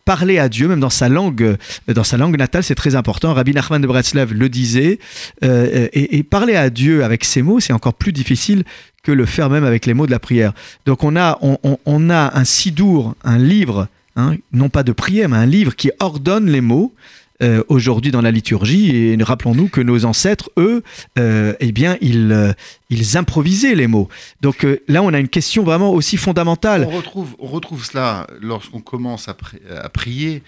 parler 0.06 0.38
à 0.38 0.48
Dieu, 0.48 0.68
même 0.68 0.80
dans 0.80 0.88
sa 0.88 1.10
langue, 1.10 1.42
euh, 1.42 1.92
dans 1.92 2.04
sa 2.04 2.16
langue 2.16 2.38
natale, 2.38 2.62
c'est 2.62 2.74
très 2.74 2.94
important. 2.94 3.34
Rabbi 3.34 3.52
Nachman 3.52 3.82
de 3.82 3.86
Bretzlav 3.86 4.32
le 4.32 4.48
disait. 4.48 4.98
Euh, 5.44 5.88
et, 5.92 6.22
parler 6.22 6.56
à 6.56 6.70
Dieu 6.70 7.04
avec 7.04 7.24
ces 7.24 7.42
mots, 7.42 7.60
c'est 7.60 7.74
encore 7.74 7.94
plus 7.94 8.12
difficile 8.12 8.64
que 9.02 9.12
le 9.12 9.26
faire 9.26 9.50
même 9.50 9.64
avec 9.64 9.84
les 9.84 9.94
mots 9.94 10.06
de 10.06 10.10
la 10.10 10.18
prière. 10.18 10.52
Donc 10.86 11.04
on 11.04 11.16
a, 11.16 11.38
on, 11.42 12.10
a 12.10 12.38
un 12.38 12.44
sidour, 12.44 13.14
un 13.22 13.38
livre, 13.38 13.88
hein, 14.16 14.36
non 14.52 14.68
pas 14.68 14.82
de 14.82 14.92
prière, 14.92 15.28
mais 15.28 15.36
un 15.36 15.46
livre 15.46 15.76
qui 15.76 15.90
ordonne 16.00 16.46
les 16.46 16.60
mots. 16.60 16.94
Euh, 17.42 17.62
aujourd'hui 17.68 18.10
dans 18.10 18.22
la 18.22 18.30
liturgie. 18.30 18.96
Et 18.96 19.18
rappelons-nous 19.22 19.68
que 19.68 19.82
nos 19.82 20.06
ancêtres, 20.06 20.50
eux, 20.56 20.82
euh, 21.18 21.52
eh 21.60 21.70
bien, 21.70 21.98
ils, 22.00 22.32
euh, 22.32 22.54
ils 22.88 23.18
improvisaient 23.18 23.74
les 23.74 23.86
mots. 23.86 24.08
Donc 24.40 24.66
là, 24.88 25.02
on 25.02 25.12
a 25.12 25.18
une 25.18 25.28
question 25.28 25.62
vraiment 25.62 25.90
aussi 25.90 26.16
fondamentale. 26.16 26.88
On 26.90 26.96
retrouve, 26.96 27.36
on 27.38 27.46
retrouve 27.46 27.84
cela 27.84 28.26
lorsqu'on 28.40 28.80
commence 28.80 29.28
à, 29.28 29.36
à, 29.82 29.88
prier, 29.90 30.42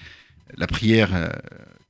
la 0.57 0.66
prière 0.66 1.11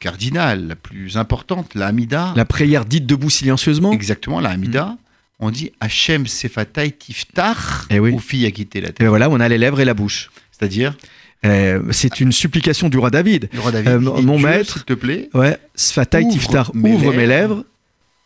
cardinale, 0.00 0.66
la 0.66 0.76
plus 0.76 1.16
importante, 1.16 1.76
la 1.76 1.86
Hamida. 1.86 2.32
La 2.34 2.44
prière 2.44 2.84
dite 2.84 3.06
debout 3.06 3.30
silencieusement. 3.30 3.92
Exactement, 3.92 4.40
la 4.40 4.50
Hamida. 4.50 4.86
Mm. 4.86 4.96
On 5.38 5.50
dit 5.52 5.70
Hachem 5.78 6.26
Sefatai 6.26 6.90
Tiftar, 6.90 7.86
eh 7.90 8.00
oui. 8.00 8.10
ou 8.10 8.18
fille 8.18 8.46
a 8.46 8.50
quitté 8.50 8.80
la 8.80 8.88
tête. 8.88 9.02
Et 9.02 9.06
voilà, 9.06 9.30
on 9.30 9.38
a 9.38 9.48
les 9.48 9.58
lèvres 9.58 9.78
et 9.78 9.84
la 9.84 9.94
bouche. 9.94 10.30
C'est-à-dire 10.50 10.96
euh, 11.46 11.82
c'est 11.92 12.20
une 12.20 12.32
supplication 12.32 12.88
du 12.88 12.98
roi 12.98 13.10
David. 13.10 13.48
Euh, 13.74 14.00
mon 14.00 14.38
maître, 14.38 14.74
s'il 14.74 14.84
te 14.84 14.94
plaît, 14.94 15.28
ouais, 15.34 15.56
Sfatai 15.74 16.26
Tiftar, 16.28 16.72
ouvre 16.74 17.12
mes 17.12 17.26
lèvres 17.26 17.64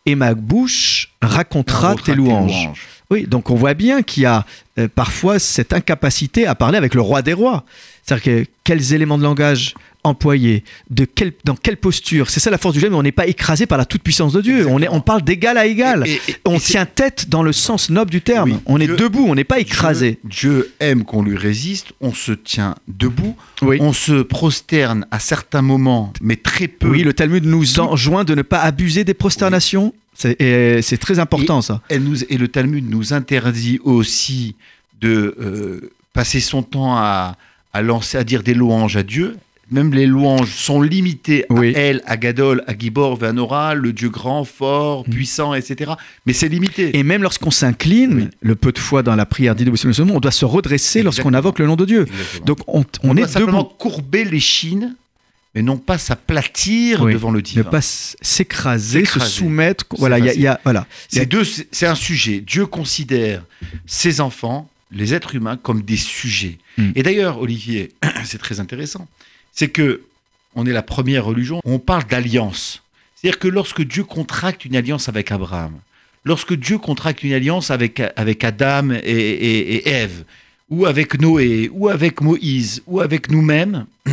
et 0.07 0.15
ma 0.15 0.35
bouche 0.35 1.13
racontera, 1.21 1.95
tes, 1.95 2.15
louanges. 2.15 2.71
Oui, 3.11 3.27
donc 3.27 3.51
on 3.51 3.55
voit 3.55 3.75
bien 3.75 4.03
qu'il 4.03 4.23
y 4.23 4.27
a 4.27 4.47
euh, 4.79 4.89
parfois 4.93 5.39
cette 5.39 5.75
incapacité 5.75 6.47
à 6.47 6.55
parler 6.55 6.79
avec 6.79 6.95
le 6.95 7.03
roi 7.03 7.21
des 7.23 7.35
rois. 7.35 7.65
C'est-à-dire 8.03 8.25
que 8.25 8.51
quels 8.65 8.95
éléments 8.95 9.19
de 9.19 9.23
langage 9.23 9.75
employer, 10.05 10.65
de 10.91 11.05
quel, 11.05 11.33
dans 11.45 11.55
quelle 11.55 11.77
posture. 11.77 12.31
C'est 12.31 12.41
ça 12.41 12.51
la 12.51 12.59
force 12.59 12.75
du 12.75 12.81
mais 12.81 12.97
on 12.97 13.03
n'est 13.03 13.13
pas 13.13 13.27
écrasé 13.27 13.67
par 13.67 13.79
la 13.79 13.85
toute-puissance 13.85 14.33
de 14.33 14.41
Dieu. 14.41 14.67
On, 14.69 14.81
est, 14.83 14.89
on 14.89 15.01
parle 15.01 15.23
d'égal 15.23 15.57
à 15.57 15.67
égal. 15.67 16.05
on 16.45 16.59
tient 16.59 16.87
tête 16.87 17.29
dans 17.29 17.43
le 17.43 17.53
sens 17.53 17.91
noble 17.91 18.11
du 18.11 18.21
terme. 18.21 18.61
on 18.67 18.81
est 18.81 18.87
debout, 18.87 19.25
on 19.29 19.35
n'est 19.35 19.45
pas 19.45 19.61
écrasé. 19.61 20.19
Dieu, 20.25 20.73
aime 20.81 21.05
qu'on 21.05 21.23
lui 21.23 21.37
résiste, 21.37 21.93
on 22.01 22.13
se 22.13 22.33
tient 22.33 22.75
debout, 22.89 23.37
on 23.63 23.93
se 23.93 24.23
prosterne 24.23 25.07
à 25.11 25.19
certains 25.21 25.63
moments, 25.63 26.13
mais 26.21 26.37
très 26.37 26.69
peu. 26.69 26.89
Oui, 26.89 27.03
le 27.03 27.13
Talmud 27.13 27.45
nous 27.45 27.81
enjoint 27.81 28.25
de 28.25 28.35
ne 28.35 28.43
pas 28.43 28.61
abuser 28.61 29.05
des 29.05 29.15
prosternations. 29.15 29.95
C'est 30.15 30.99
très 31.01 31.19
important 31.19 31.63
ça. 31.63 31.81
Elle 31.89 32.03
nous, 32.03 32.25
et 32.25 32.39
le 32.39 32.49
Talmud 32.49 32.89
nous 32.89 33.13
interdit 33.13 33.79
aussi 33.85 34.57
de 35.01 35.35
euh, 35.41 35.91
passer 36.13 36.41
son 36.41 36.63
temps 36.63 36.97
à, 36.97 37.37
à 37.73 37.83
lancer, 37.83 38.19
à 38.19 38.25
dire 38.25 38.43
des 38.43 38.55
louanges 38.55 38.97
à 38.97 39.03
Dieu 39.03 39.37
même 39.73 39.93
les 39.93 40.07
louanges 40.07 40.55
sont 40.55 40.81
limitées 40.81 41.45
à 41.51 41.65
elle, 41.65 42.03
à 42.07 42.17
Gadol, 42.17 42.63
à 42.67 42.77
Gibor, 42.77 43.17
Vanora, 43.17 43.75
le 43.75 43.93
Dieu 43.93 44.11
grand, 44.11 44.45
fort, 44.45 45.05
mm. 45.07 45.11
puissant, 45.11 45.55
etc. 45.55 45.93
Mais 46.27 46.33
c'est 46.33 46.49
limité. 46.49 46.97
Et 46.97 47.03
même 47.03 47.23
lorsqu'on 47.23 47.51
s'incline, 47.51 48.31
le 48.41 48.55
peu 48.55 48.73
de 48.73 48.79
fois 48.79 49.03
dans 49.03 49.17
la 49.17 49.27
prière 49.27 49.55
dit 49.55 49.67
on 50.01 50.21
doit 50.21 50.31
se 50.31 50.45
redresser 50.45 51.03
lorsqu'on 51.03 51.35
invoque 51.35 51.59
le 51.59 51.67
nom 51.67 51.77
de 51.77 51.85
Dieu. 51.85 52.07
Donc 52.45 52.59
on, 52.67 52.85
on, 53.03 53.17
est 53.17 53.27
simplement 53.27 53.65
courber 53.65 54.25
les 54.25 54.41
chines 54.41 54.95
mais 55.55 55.63
non 55.63 55.77
pas 55.77 55.99
s'aplatir 55.99 57.05
devant 57.05 57.31
le 57.31 57.43
divin. 57.43 57.63
Ne 57.63 57.69
pas 57.69 57.83
s'écraser, 57.83 59.05
se 59.05 59.21
soumettre. 59.21 59.85
Voilà, 59.99 60.19
il 60.19 60.41
y, 60.41 60.47
a, 60.47 60.59
voilà. 60.65 60.87
C'est 61.09 61.27
deux, 61.27 61.45
c'est 61.45 61.87
un 61.87 61.95
sujet. 61.95 62.41
Dieu 62.41 62.65
considère 62.67 63.45
ses 63.87 64.23
enfants, 64.23 64.71
les 64.91 65.13
êtres 65.13 65.35
humains, 65.35 65.59
comme 65.59 65.83
des 65.83 65.99
sujets. 65.99 66.59
Mm. 66.79 66.93
Et 66.95 67.03
d'ailleurs, 67.03 67.39
Olivier, 67.39 67.93
c'est 68.25 68.39
très 68.39 68.61
intéressant 68.61 69.07
c'est 69.53 69.69
que 69.69 70.03
on 70.55 70.67
est 70.67 70.73
la 70.73 70.83
première 70.83 71.25
religion, 71.25 71.61
on 71.65 71.79
parle 71.79 72.05
d'alliance. 72.05 72.83
C'est-à-dire 73.15 73.39
que 73.39 73.49
lorsque 73.49 73.83
Dieu 73.83 74.05
contracte 74.05 74.65
une 74.65 74.77
alliance 74.77 75.09
avec 75.09 75.31
Abraham, 75.33 75.79
lorsque 76.25 76.55
Dieu 76.55 76.79
contracte 76.79 77.23
une 77.23 77.33
alliance 77.33 77.71
avec, 77.71 78.03
avec 78.17 78.45
Adam 78.45 78.91
et, 79.03 79.89
Ève, 79.89 80.25
ou 80.69 80.87
avec 80.87 81.21
Noé, 81.21 81.71
ou 81.73 81.89
avec 81.89 82.21
Moïse, 82.21 82.83
ou 82.87 83.01
avec 83.01 83.31
nous-mêmes, 83.31 83.87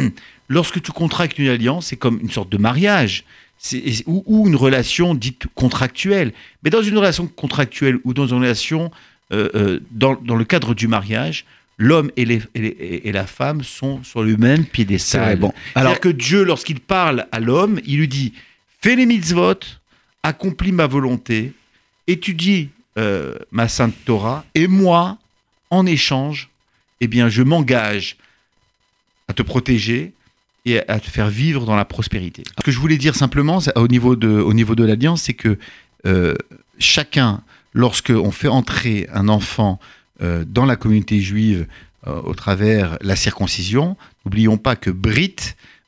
lorsque 0.49 0.81
tu 0.81 0.91
contractes 0.91 1.39
une 1.39 1.47
alliance, 1.47 1.87
c'est 1.87 1.97
comme 1.97 2.19
une 2.21 2.29
sorte 2.29 2.49
de 2.49 2.57
mariage, 2.57 3.23
ou, 4.05 4.47
une 4.47 4.55
relation 4.55 5.15
dite 5.15 5.47
contractuelle. 5.53 6.31
Mais 6.63 6.69
dans 6.69 6.81
une 6.81 6.97
relation 6.97 7.27
contractuelle 7.27 7.99
ou 8.05 8.13
dans 8.13 8.27
une 8.27 8.37
relation 8.37 8.91
euh, 9.33 9.49
euh, 9.53 9.79
dans, 9.91 10.15
dans, 10.15 10.35
le 10.35 10.45
cadre 10.45 10.73
du 10.73 10.87
mariage, 10.87 11.45
l'homme 11.79 12.11
et, 12.17 12.41
et, 12.53 13.11
la 13.11 13.25
femme 13.25 13.63
sont 13.63 14.03
sur 14.03 14.21
le 14.21 14.37
même 14.37 14.65
piédestal. 14.65 15.39
Bon. 15.39 15.53
C'est-à-dire 15.73 15.99
que 15.99 16.09
Dieu, 16.09 16.43
lorsqu'il 16.43 16.81
parle 16.81 17.25
à 17.31 17.39
l'homme, 17.39 17.79
il 17.85 17.97
lui 17.97 18.07
dit 18.07 18.33
Fais 18.81 18.95
les 18.95 19.05
mitzvot, 19.05 19.59
accomplis 20.21 20.73
ma 20.73 20.85
volonté, 20.85 21.53
étudie 22.05 22.69
euh, 22.97 23.35
ma 23.51 23.67
sainte 23.67 23.95
Torah, 24.05 24.45
et 24.55 24.67
moi, 24.67 25.17
en 25.69 25.85
échange, 25.85 26.49
eh 27.01 27.07
bien, 27.07 27.29
je 27.29 27.41
m'engage 27.41 28.17
à 29.29 29.33
te 29.33 29.41
protéger 29.41 30.11
et 30.65 30.79
à 30.89 30.99
te 30.99 31.09
faire 31.09 31.29
vivre 31.29 31.65
dans 31.65 31.77
la 31.77 31.85
prospérité. 31.85 32.43
Ce 32.57 32.63
que 32.63 32.71
je 32.71 32.79
voulais 32.79 32.97
dire 32.97 33.15
simplement 33.15 33.59
au 33.75 33.87
niveau 33.87 34.17
de, 34.17 34.27
au 34.27 34.53
niveau 34.53 34.75
de 34.75 34.83
l'alliance, 34.83 35.23
c'est 35.23 35.33
que 35.33 35.57
euh, 36.05 36.33
chacun, 36.77 37.41
lorsqu'on 37.73 38.31
fait 38.31 38.49
entrer 38.49 39.07
un 39.13 39.29
enfant 39.29 39.79
dans 40.21 40.65
la 40.65 40.75
communauté 40.75 41.21
juive 41.21 41.65
euh, 42.07 42.21
au 42.23 42.33
travers 42.33 42.97
la 43.01 43.17
circoncision. 43.17 43.97
N'oublions 44.23 44.57
pas 44.57 44.77
que 44.77 44.89
Brit, 44.89 45.35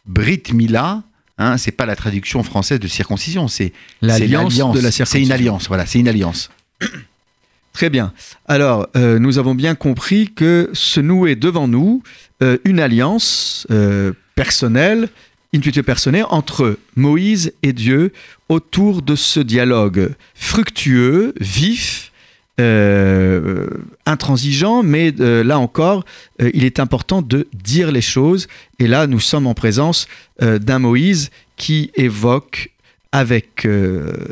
Brit 0.05 0.43
Mila, 0.51 1.03
hein, 1.37 1.57
c'est 1.57 1.71
pas 1.71 1.85
la 1.85 1.95
traduction 1.95 2.43
française 2.43 2.81
de 2.81 2.87
circoncision, 2.89 3.47
c'est 3.47 3.71
l'alliance 4.01 4.57
de 4.57 4.81
la 4.81 4.91
circoncision. 4.91 5.05
C'est 5.05 5.21
une 5.21 5.31
alliance, 5.31 5.69
voilà, 5.69 5.85
c'est 5.85 5.99
une 5.99 6.09
alliance. 6.09 6.49
Très 7.73 7.89
bien. 7.89 8.11
Alors, 8.45 8.89
euh, 8.97 9.19
nous 9.19 9.37
avons 9.37 9.55
bien 9.55 9.73
compris 9.73 10.33
que 10.33 10.69
se 10.73 10.99
nouait 10.99 11.37
devant 11.37 11.69
nous 11.69 12.03
une 12.65 12.81
alliance 12.81 13.67
personnelle, 14.35 15.07
intuitive 15.55 15.83
personnelle, 15.83 16.25
entre 16.29 16.77
Moïse 16.97 17.53
et 17.63 17.71
Dieu 17.71 18.11
autour 18.49 19.01
de 19.01 19.15
ce 19.15 19.39
dialogue 19.39 20.13
fructueux, 20.33 21.35
vif, 21.39 22.10
euh, 22.59 23.67
intransigeant, 24.05 24.83
mais 24.83 25.13
euh, 25.19 25.41
là 25.43 25.57
encore, 25.57 26.03
euh, 26.41 26.51
il 26.53 26.65
est 26.65 26.79
important 26.79 27.21
de 27.21 27.47
dire 27.53 27.91
les 27.91 28.01
choses. 28.01 28.47
Et 28.77 28.87
là, 28.87 29.07
nous 29.07 29.21
sommes 29.21 29.47
en 29.47 29.53
présence 29.53 30.07
d'un 30.39 30.79
Moïse 30.79 31.29
qui 31.55 31.91
évoque 31.95 32.71
avec 33.11 33.67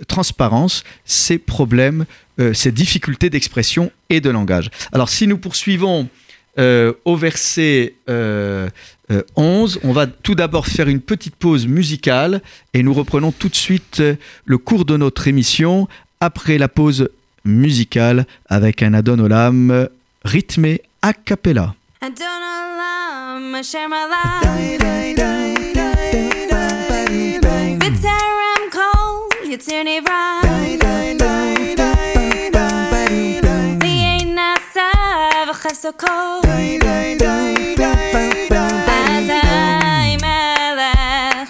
transparence 0.08 0.84
ses 1.06 1.38
problèmes, 1.38 2.06
ses 2.54 2.72
difficultés 2.72 3.30
d'expression 3.30 3.92
et 4.10 4.20
de 4.22 4.32
langage. 4.32 4.72
Alors, 4.92 5.10
si 5.10 5.28
nous 5.28 5.38
poursuivons 5.38 6.10
au 6.58 7.16
verset 7.16 7.94
11, 8.08 9.80
on 9.84 9.92
va 9.92 10.08
tout 10.08 10.34
d'abord 10.34 10.66
faire 10.66 10.88
une 10.88 11.02
petite 11.02 11.36
pause 11.36 11.68
musicale 11.68 12.42
et 12.74 12.82
nous 12.82 12.94
reprenons 12.94 13.32
tout 13.32 13.50
de 13.50 13.56
suite 13.56 14.02
le 14.46 14.58
cours 14.58 14.86
de 14.86 14.98
notre 14.98 15.28
émission 15.28 15.88
après 16.22 16.58
la 16.58 16.70
pause 16.70 17.10
musicale 17.46 18.26
avec 18.50 18.84
un 18.84 18.94
Adonolam 18.94 19.88
rythmé 20.24 20.82
a 21.02 21.14
cappella. 21.14 21.76
Adonolam, 22.02 23.56
you 29.50 29.58
turn 29.58 29.88
it 29.88 30.08
right. 30.08 30.80
The 33.82 33.88
ain't 33.88 34.36
not 34.36 34.60
sav 34.72 35.56
so 35.74 35.92
cold. 35.92 36.46
As 36.46 36.62
I 39.30 40.18
melech. 40.22 41.50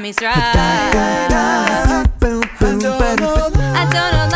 mommy's 0.00 0.16
right. 0.22 0.32
I 0.32 2.06
don't 3.92 3.92
know. 3.92 4.29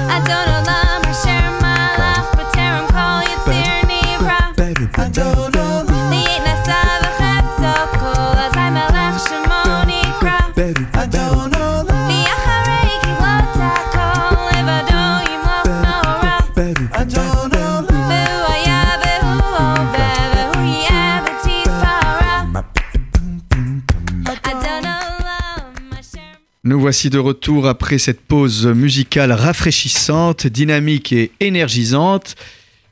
Adonalama, 0.09 1.11
share 1.23 1.51
my 1.61 1.97
life, 1.97 2.29
but 2.33 2.47
Tarum 2.53 2.87
call 2.89 3.21
you 3.21 3.37
Tierney, 3.45 4.01
bruh. 4.17 4.97
I 4.97 5.09
don't 5.09 5.53
know. 5.53 5.58
Voici 26.89 27.11
de 27.11 27.19
retour 27.19 27.67
après 27.67 27.99
cette 27.99 28.19
pause 28.19 28.65
musicale 28.65 29.31
rafraîchissante, 29.31 30.47
dynamique 30.47 31.13
et 31.13 31.31
énergisante. 31.39 32.35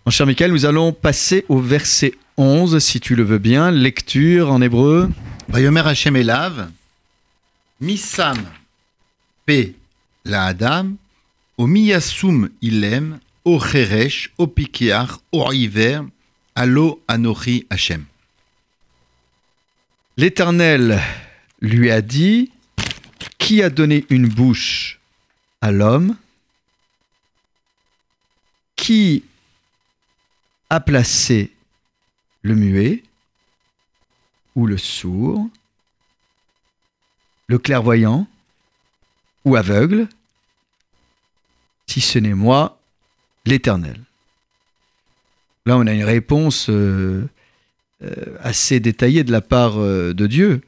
Mon 0.06 0.12
cher 0.12 0.28
Michael, 0.28 0.52
nous 0.52 0.68
allons 0.68 0.94
passer 0.94 1.46
au 1.50 1.58
verset 1.58 2.14
11, 2.38 2.78
si 2.78 3.00
tu 3.00 3.16
le 3.16 3.24
veux 3.24 3.40
bien. 3.40 3.72
Lecture 3.72 4.52
en 4.52 4.62
hébreu. 4.62 5.10
Vayomer 5.50 5.82
Hashem 5.88 6.16
Elav, 6.16 6.70
P 9.48 9.74
la 10.26 10.46
Adam, 10.46 10.92
O 11.58 11.66
Miyasum 11.66 12.50
Ilem, 12.62 13.18
O 13.46 13.60
Cheresh, 13.60 14.32
Allo 16.54 17.02
Anochi 17.08 17.66
Hashem. 17.72 18.06
L'Éternel 20.18 21.02
lui 21.62 21.90
a 21.90 22.02
dit, 22.04 22.52
Qui 23.38 23.62
a 23.62 23.70
donné 23.70 24.06
une 24.10 24.28
bouche 24.28 25.00
à 25.62 25.72
l'homme 25.72 26.16
Qui 28.76 29.24
a 30.70 30.80
placé 30.80 31.52
le 32.42 32.56
muet 32.56 33.04
ou 34.56 34.66
le 34.66 34.78
sourd, 34.78 35.48
le 37.48 37.58
clairvoyant 37.58 38.28
ou 39.46 39.56
aveugle, 39.56 40.08
si 41.86 42.02
ce 42.02 42.20
n'est 42.20 42.34
moi, 42.34 42.80
l'Éternel? 43.46 44.02
Là, 45.68 45.78
on 45.78 45.86
a 45.86 45.92
une 45.92 46.06
réponse 46.06 46.70
euh, 46.70 47.28
euh, 48.02 48.38
assez 48.40 48.80
détaillée 48.80 49.26
de 49.26 49.34
la 49.34 49.42
part 49.42 49.78
euh, 49.78 50.14
de 50.14 50.26
Dieu, 50.26 50.62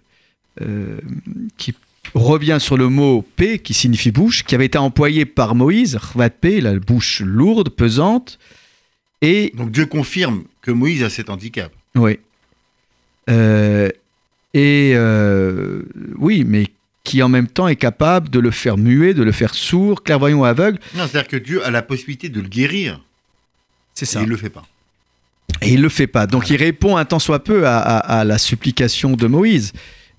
qui 1.56 1.74
revient 2.14 2.58
sur 2.60 2.78
le 2.78 2.90
mot 2.90 3.24
P 3.36 3.60
qui 3.60 3.74
signifie 3.74 4.12
bouche, 4.12 4.44
qui 4.44 4.56
avait 4.56 4.66
été 4.66 4.78
employé 4.78 5.26
par 5.26 5.56
Moïse, 5.56 5.98
Chvat 6.14 6.30
P, 6.32 6.62
la 6.62 6.78
bouche 6.80 7.22
lourde, 7.22 7.70
pesante. 7.70 8.40
Et 9.22 9.52
Donc 9.56 9.72
Dieu 9.72 9.86
confirme 9.86 10.44
que 10.62 10.72
Moïse 10.72 11.04
a 11.04 11.10
cet 11.10 11.30
handicap. 11.30 11.72
Oui. 11.96 12.20
Euh, 13.30 13.90
et 14.54 14.94
euh, 14.96 15.84
oui, 16.18 16.44
mais 16.48 16.68
qui 17.04 17.22
en 17.22 17.30
même 17.30 17.48
temps 17.48 17.68
est 17.68 17.76
capable 17.76 18.30
de 18.30 18.40
le 18.40 18.52
faire 18.52 18.78
muet, 18.78 19.14
de 19.14 19.24
le 19.24 19.32
faire 19.32 19.54
sourd, 19.54 20.04
clairvoyant 20.04 20.40
ou 20.40 20.46
aveugle. 20.46 20.80
Non, 20.96 21.04
c'est-à-dire 21.08 21.28
que 21.28 21.38
Dieu 21.38 21.64
a 21.66 21.72
la 21.72 21.82
possibilité 21.82 22.30
de 22.30 22.42
le 22.42 22.48
guérir. 22.48 23.02
C'est 23.94 24.20
Et 24.20 24.24
il 24.24 24.30
le 24.30 24.38
fait 24.38 24.50
pas. 24.50 24.66
Et 25.62 25.74
il 25.74 25.82
le 25.82 25.90
fait 25.90 26.08
pas. 26.08 26.26
Donc 26.28 26.50
il 26.50 26.56
répond 26.58 26.98
un 26.98 27.06
tant 27.06 27.20
soit 27.20 27.44
peu 27.44 27.68
à, 27.68 27.78
à- 27.80 28.20
à 28.20 28.24
la 28.24 28.38
supplication 28.38 29.14
de 29.14 29.28
Moïse. 29.28 29.74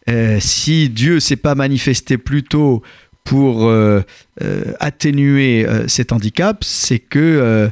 Euh, 0.08 0.38
si 0.40 0.88
Dieu 0.88 1.20
s'est 1.20 1.36
pas 1.36 1.54
manifesté 1.54 2.18
plus 2.18 2.42
tôt 2.42 2.82
pour 3.24 3.66
euh, 3.68 4.00
euh, 4.42 4.72
atténuer 4.80 5.66
cet 5.88 6.12
handicap, 6.12 6.64
c'est 6.64 6.98
que 6.98 7.70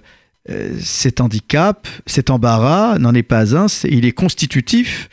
cet 0.81 1.21
handicap, 1.21 1.87
cet 2.07 2.31
embarras 2.31 2.99
n'en 2.99 3.13
est 3.15 3.23
pas 3.23 3.55
un, 3.55 3.67
il 3.85 4.07
est 4.07 4.13
constitutif 4.13 5.11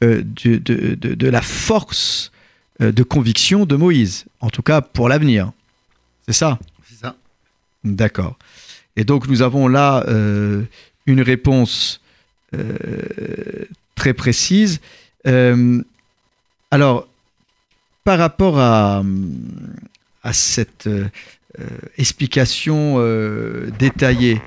de, 0.00 0.22
de- 0.44 0.94
de- 0.94 1.14
de 1.14 1.28
la 1.28 1.42
force 1.42 2.30
de 2.78 3.02
conviction 3.02 3.66
de 3.66 3.74
Moïse, 3.74 4.26
en 4.40 4.50
tout 4.50 4.62
cas 4.62 4.80
pour 4.80 5.08
l'avenir. 5.08 5.50
C'est 6.26 6.32
ça? 6.34 6.60
C'est 6.88 7.00
ça. 7.00 7.16
D'accord. 7.82 8.38
Et 8.96 9.02
donc 9.02 9.26
nous 9.26 9.42
avons 9.42 9.66
là 9.66 10.04
une 11.06 11.22
réponse 11.22 12.00
très 13.96 14.14
précise. 14.14 14.80
Alors, 16.70 17.08
par 18.04 18.18
rapport 18.18 18.58
à, 18.58 19.02
cette 20.32 20.86
euh, 20.86 21.06
euh, 21.58 21.64
explication 21.96 22.96
euh, 22.98 23.70
détaillée, 23.78 24.40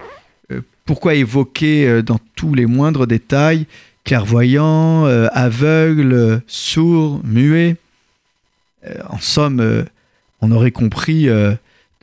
pourquoi 0.85 1.15
évoquer 1.15 2.03
dans 2.03 2.19
tous 2.35 2.53
les 2.53 2.65
moindres 2.65 3.07
détails 3.07 3.65
clairvoyant, 4.03 5.05
aveugle, 5.05 6.41
sourd, 6.47 7.21
muet 7.23 7.77
En 9.07 9.19
somme, 9.19 9.85
on 10.41 10.51
aurait 10.51 10.71
compris 10.71 11.27
de 11.27 11.57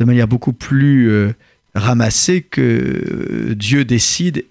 manière 0.05 0.29
beaucoup 0.29 0.53
plus 0.53 1.35
ramassée 1.75 2.41
que 2.41 3.53
Dieu 3.53 3.85
décide 3.85 4.47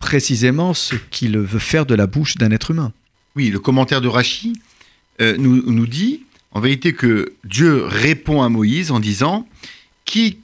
précisément 0.00 0.74
ce 0.74 0.96
qu'il 1.10 1.38
veut 1.38 1.58
faire 1.58 1.86
de 1.86 1.94
la 1.94 2.06
bouche 2.06 2.36
d'un 2.36 2.50
être 2.50 2.72
humain. 2.72 2.92
Oui, 3.36 3.48
le 3.48 3.60
commentaire 3.60 4.00
de 4.00 4.08
Rachi 4.08 4.54
euh, 5.20 5.36
nous, 5.38 5.62
nous 5.70 5.86
dit 5.86 6.22
en 6.52 6.60
vérité 6.60 6.92
que 6.92 7.32
Dieu 7.44 7.84
répond 7.84 8.42
à 8.42 8.48
Moïse 8.48 8.90
en 8.90 9.00
disant 9.00 9.46
qui, 10.04 10.38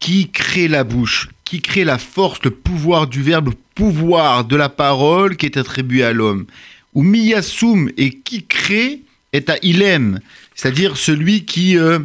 qui 0.00 0.30
crée 0.30 0.68
la 0.68 0.84
bouche, 0.84 1.28
qui 1.44 1.60
crée 1.60 1.84
la 1.84 1.98
force, 1.98 2.40
le 2.42 2.50
pouvoir 2.50 3.06
du 3.06 3.22
verbe, 3.22 3.48
le 3.50 3.54
pouvoir 3.74 4.44
de 4.44 4.56
la 4.56 4.68
parole 4.68 5.36
qui 5.36 5.46
est 5.46 5.56
attribué 5.56 6.02
à 6.02 6.12
l'homme. 6.12 6.46
Ou 6.94 7.02
miyasum 7.02 7.90
et 7.96 8.10
qui 8.10 8.44
crée 8.44 9.00
est 9.32 9.48
à 9.48 9.56
ilem, 9.62 10.20
c'est-à-dire 10.54 10.96
celui 10.98 11.44
qui, 11.46 11.78
euh, 11.78 12.00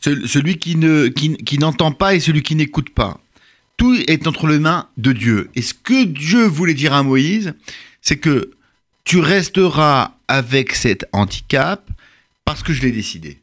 ce- 0.00 0.26
celui 0.26 0.58
qui 0.58 0.74
ne 0.76 1.06
qui 1.08 1.58
n'entend 1.58 1.92
pas 1.92 2.14
et 2.16 2.20
celui 2.20 2.42
qui 2.42 2.56
n'écoute 2.56 2.90
pas. 2.90 3.20
Tout 3.76 3.94
est 4.08 4.26
entre 4.26 4.46
les 4.48 4.58
mains 4.58 4.88
de 4.96 5.12
Dieu. 5.12 5.48
Et 5.54 5.62
ce 5.62 5.74
que 5.74 6.04
Dieu 6.04 6.44
voulait 6.46 6.74
dire 6.74 6.94
à 6.94 7.02
Moïse, 7.04 7.54
c'est 8.00 8.16
que 8.16 8.50
tu 9.04 9.20
resteras 9.20 10.15
avec 10.28 10.74
cet 10.74 11.06
handicap 11.12 11.88
parce 12.44 12.62
que 12.62 12.72
je 12.72 12.82
l'ai 12.82 12.92
décidé. 12.92 13.38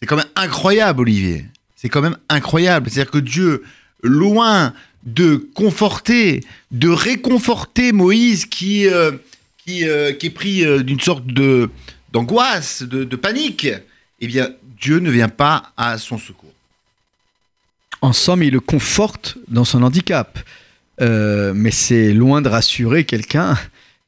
C'est 0.00 0.06
quand 0.06 0.16
même 0.16 0.26
incroyable, 0.34 1.02
Olivier. 1.02 1.46
C'est 1.76 1.88
quand 1.88 2.02
même 2.02 2.16
incroyable. 2.28 2.90
C'est-à-dire 2.90 3.10
que 3.10 3.18
Dieu, 3.18 3.62
loin 4.02 4.72
de 5.04 5.36
conforter, 5.36 6.42
de 6.72 6.88
réconforter 6.88 7.92
Moïse 7.92 8.46
qui, 8.46 8.88
euh, 8.88 9.12
euh, 9.68 10.12
qui 10.12 10.26
est 10.26 10.30
pris 10.30 10.64
euh, 10.64 10.82
d'une 10.82 11.00
sorte 11.00 11.26
de 11.26 11.70
d'angoisse, 12.12 12.82
de, 12.82 13.04
de 13.04 13.16
panique, 13.16 13.68
eh 14.20 14.26
bien, 14.26 14.50
Dieu 14.80 15.00
ne 15.00 15.10
vient 15.10 15.28
pas 15.28 15.72
à 15.76 15.98
son 15.98 16.18
secours. 16.18 16.52
En 18.00 18.12
somme, 18.12 18.42
il 18.42 18.52
le 18.52 18.60
conforte 18.60 19.36
dans 19.48 19.64
son 19.64 19.82
handicap. 19.82 20.38
Mais 20.98 21.70
c'est 21.70 22.14
loin 22.14 22.40
de 22.40 22.48
rassurer 22.48 23.04
quelqu'un 23.04 23.58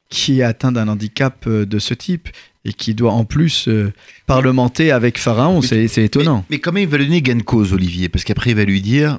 qui 0.09 0.41
est 0.41 0.43
atteint 0.43 0.73
d'un 0.73 0.89
handicap 0.89 1.45
euh, 1.47 1.67
de 1.67 1.79
ce 1.79 1.95
type 1.95 2.29
et 2.65 2.73
qui 2.73 2.95
doit 2.95 3.13
en 3.13 3.25
plus 3.25 3.69
euh, 3.69 3.93
parlementer 4.27 4.91
avec 4.91 5.19
Pharaon. 5.19 5.63
C'est 5.63 5.85
étonnant. 5.99 6.45
Mais, 6.51 6.61
même, 6.67 6.77
il 6.79 6.89
va 6.89 6.99
lui 6.99 7.07
donner 7.07 7.23
gain 7.23 7.37
de 7.37 7.43
cause, 7.43 7.73
Olivier, 7.73 8.09
parce 8.09 8.25
qu'après, 8.25 8.51
il 8.51 8.57
va 8.57 8.65
lui 8.65 8.83
dire 8.83 9.19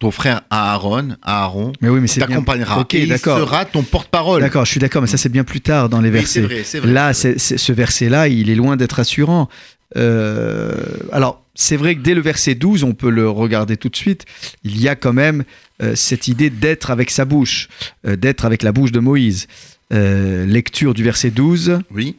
ton 0.00 0.10
frère 0.10 0.42
Aaron, 0.50 1.16
Aaron, 1.22 1.72
Mais 1.80 1.88
oui, 1.88 2.04
t'accompagnera. 2.08 2.86
Et 2.92 3.04
il 3.04 3.18
sera 3.18 3.64
ton 3.64 3.82
porte-parole. 3.82 4.40
D'accord, 4.40 4.64
je 4.64 4.70
suis 4.72 4.80
d'accord, 4.80 5.00
mais 5.02 5.08
ça 5.08 5.16
c'est 5.16 5.28
bien 5.28 5.44
plus 5.44 5.60
tard 5.60 5.88
dans 5.88 6.00
les 6.00 6.10
Oui, 6.10 6.26
c'est 6.26 6.40
versets. 6.40 6.54
vrai, 6.54 6.64
c'est 6.64 6.78
vrai. 6.80 6.92
Là, 6.92 7.14
ce 7.14 7.72
verset-là, 7.72 8.28
il 8.28 8.50
est 8.50 8.54
loin 8.56 8.76
d'être 8.76 8.94
rassurant. 8.94 9.48
Euh, 9.96 10.74
alors, 11.12 11.42
c'est 11.54 11.76
vrai 11.76 11.94
que 11.94 12.00
dès 12.00 12.14
le 12.14 12.20
verset 12.20 12.56
12, 12.56 12.82
on 12.82 12.92
peut 12.92 13.08
le 13.08 13.30
regarder 13.30 13.76
tout 13.76 13.88
de 13.88 13.96
suite, 13.96 14.24
il 14.64 14.80
y 14.80 14.88
a 14.88 14.96
quand 14.96 15.12
même 15.12 15.44
euh, 15.80 15.94
cette 15.94 16.26
idée 16.26 16.50
d'être 16.50 16.90
avec 16.90 17.10
sa 17.10 17.24
bouche, 17.24 17.68
d'être 18.04 18.44
avec 18.44 18.62
la 18.64 18.72
bouche 18.72 18.90
de 18.90 19.00
Moïse. 19.00 19.46
Euh, 19.94 20.44
lecture 20.44 20.92
du 20.92 21.04
verset 21.04 21.30
12. 21.30 21.78
Oui. 21.90 22.16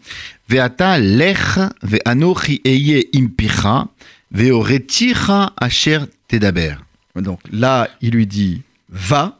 Veata 0.48 0.98
lech 0.98 1.60
ve'anochi 1.84 2.62
eye 2.64 3.10
impicha 3.14 3.88
ve'oreticha 4.32 5.54
asher 5.60 6.00
tedaber. 6.28 6.76
Donc 7.16 7.40
là, 7.52 7.90
il 8.02 8.12
lui 8.12 8.28
dit 8.28 8.62
va. 8.90 9.40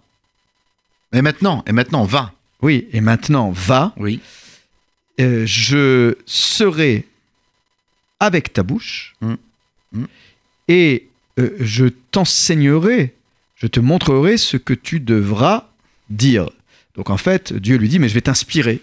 Et 1.14 1.22
maintenant, 1.22 1.64
et 1.66 1.72
maintenant, 1.72 2.04
va. 2.04 2.34
Oui, 2.62 2.88
et 2.92 3.00
maintenant 3.02 3.52
va. 3.52 3.94
Oui. 3.98 4.20
Euh, 5.22 5.46
je 5.46 6.16
serai 6.26 7.06
avec 8.20 8.52
ta 8.52 8.64
bouche 8.64 9.14
Mm. 9.22 9.36
Mm. 9.94 10.06
et 10.68 11.08
euh, 11.40 11.56
je 11.60 11.86
t'enseignerai, 12.12 13.14
je 13.56 13.68
te 13.68 13.80
montrerai 13.80 14.38
ce 14.38 14.58
que 14.58 14.74
tu 14.74 15.00
devras 15.00 15.70
dire. 16.10 16.50
Donc 16.96 17.10
en 17.10 17.18
fait, 17.18 17.54
Dieu 17.54 17.78
lui 17.78 17.90
dit, 17.90 18.00
mais 18.00 18.10
je 18.10 18.14
vais 18.14 18.22
t'inspirer. 18.22 18.82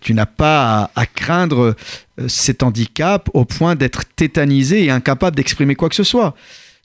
Tu 0.00 0.14
n'as 0.14 0.26
pas 0.26 0.90
à, 0.94 1.06
craindre 1.06 1.76
euh, 2.18 2.28
cet 2.28 2.62
handicap 2.62 3.28
au 3.34 3.44
point 3.44 3.74
d'être 3.74 4.04
tétanisé 4.16 4.84
et 4.84 4.90
incapable 4.90 5.36
d'exprimer 5.36 5.74
quoi 5.74 5.88
que 5.88 5.94
ce 5.94 6.04
soit. 6.04 6.34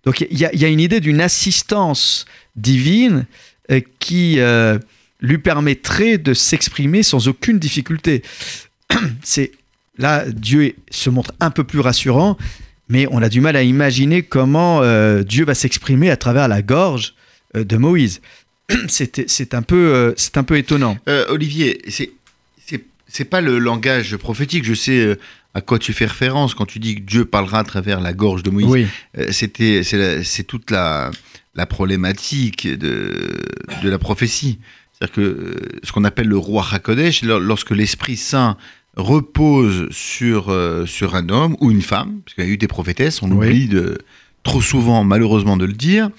Donc 0.03 0.25
il 0.29 0.37
y, 0.37 0.45
a- 0.45 0.67
une 0.67 0.79
idée 0.79 0.99
d'une 0.99 1.21
assistance 1.21 2.25
divine 2.55 3.25
euh, 3.71 3.79
qui 3.99 4.39
euh, 4.39 4.77
lui 5.21 5.37
permettrait 5.37 6.17
de 6.17 6.33
s'exprimer 6.33 7.03
sans 7.03 7.27
aucune 7.27 7.59
difficulté. 7.59 8.23
Là 9.97 10.25
Dieu 10.29 10.73
se 10.89 11.09
montre 11.09 11.31
un 11.39 11.51
peu 11.51 11.63
plus 11.63 11.79
rassurant, 11.79 12.37
mais 12.89 13.07
on 13.11 13.21
a 13.21 13.29
du 13.29 13.39
mal 13.39 13.55
à 13.55 13.63
imaginer 13.63 14.23
comment 14.23 14.81
Dieu 15.21 15.45
va 15.45 15.53
s'exprimer 15.53 16.09
à 16.09 16.17
travers 16.17 16.47
la 16.47 16.61
gorge 16.61 17.13
de 17.53 17.77
Moïse. 17.77 18.21
C'est 18.87 19.53
un 19.53 19.61
peu 19.61 19.75
euh, 19.93 20.13
c'est 20.17 20.37
un 20.37 20.43
peu 20.43 20.57
étonnant. 20.57 20.97
Euh, 21.09 21.25
Olivier, 21.29 21.81
c'est 21.89 22.11
c'est 23.13 23.25
pas 23.25 23.41
le 23.41 23.59
langage 23.59 24.15
prophétique. 24.15 24.63
Je 24.63 24.73
sais 24.73 24.99
euh, 25.05 25.15
à 25.53 25.59
quoi 25.59 25.79
tu 25.79 25.91
fais 25.91 26.05
référence 26.05 26.53
quand 26.55 26.65
tu 26.65 26.79
dis 26.79 26.95
que 26.95 27.01
Dieu 27.01 27.25
parlera 27.25 27.59
à 27.59 27.63
travers 27.65 27.99
la 27.99 28.13
gorge 28.13 28.41
de 28.43 28.49
Moïse. 28.49 28.67
Oui, 28.69 28.87
C'était 29.31 29.81
c'est 29.83 30.43
toute 30.43 30.71
la 30.71 31.11
la 31.55 31.65
problématique 31.65 32.67
de 32.67 33.37
de 33.83 33.89
la 33.89 33.97
prophétie. 33.99 34.59
C'est-à-dire 34.93 35.13
que 35.15 35.55
ce 35.83 35.91
qu'on 35.91 36.03
appelle 36.05 36.27
le 36.27 36.37
roi 36.37 36.65
Hakodesh, 36.71 37.23
lor- 37.23 37.39
lorsque 37.41 37.71
l'Esprit 37.71 38.15
Saint 38.15 38.55
repose 38.95 39.89
sur 39.91 40.55
sur 40.85 41.15
un 41.15 41.27
homme 41.29 41.57
ou 41.59 41.69
une 41.71 41.81
femme, 41.81 42.21
parce 42.23 42.35
qu'il 42.35 42.45
y 42.45 42.47
a 42.47 42.49
eu 42.49 42.57
des 42.57 42.67
prophétesses, 42.67 43.21
on 43.21 43.31
Oui. 43.31 43.47
oublie 43.47 43.67
de 43.67 43.97
trop 44.43 44.61
souvent 44.61 45.03
malheureusement 45.03 45.57
de 45.57 45.65
le 45.65 45.73
dire. 45.73 46.09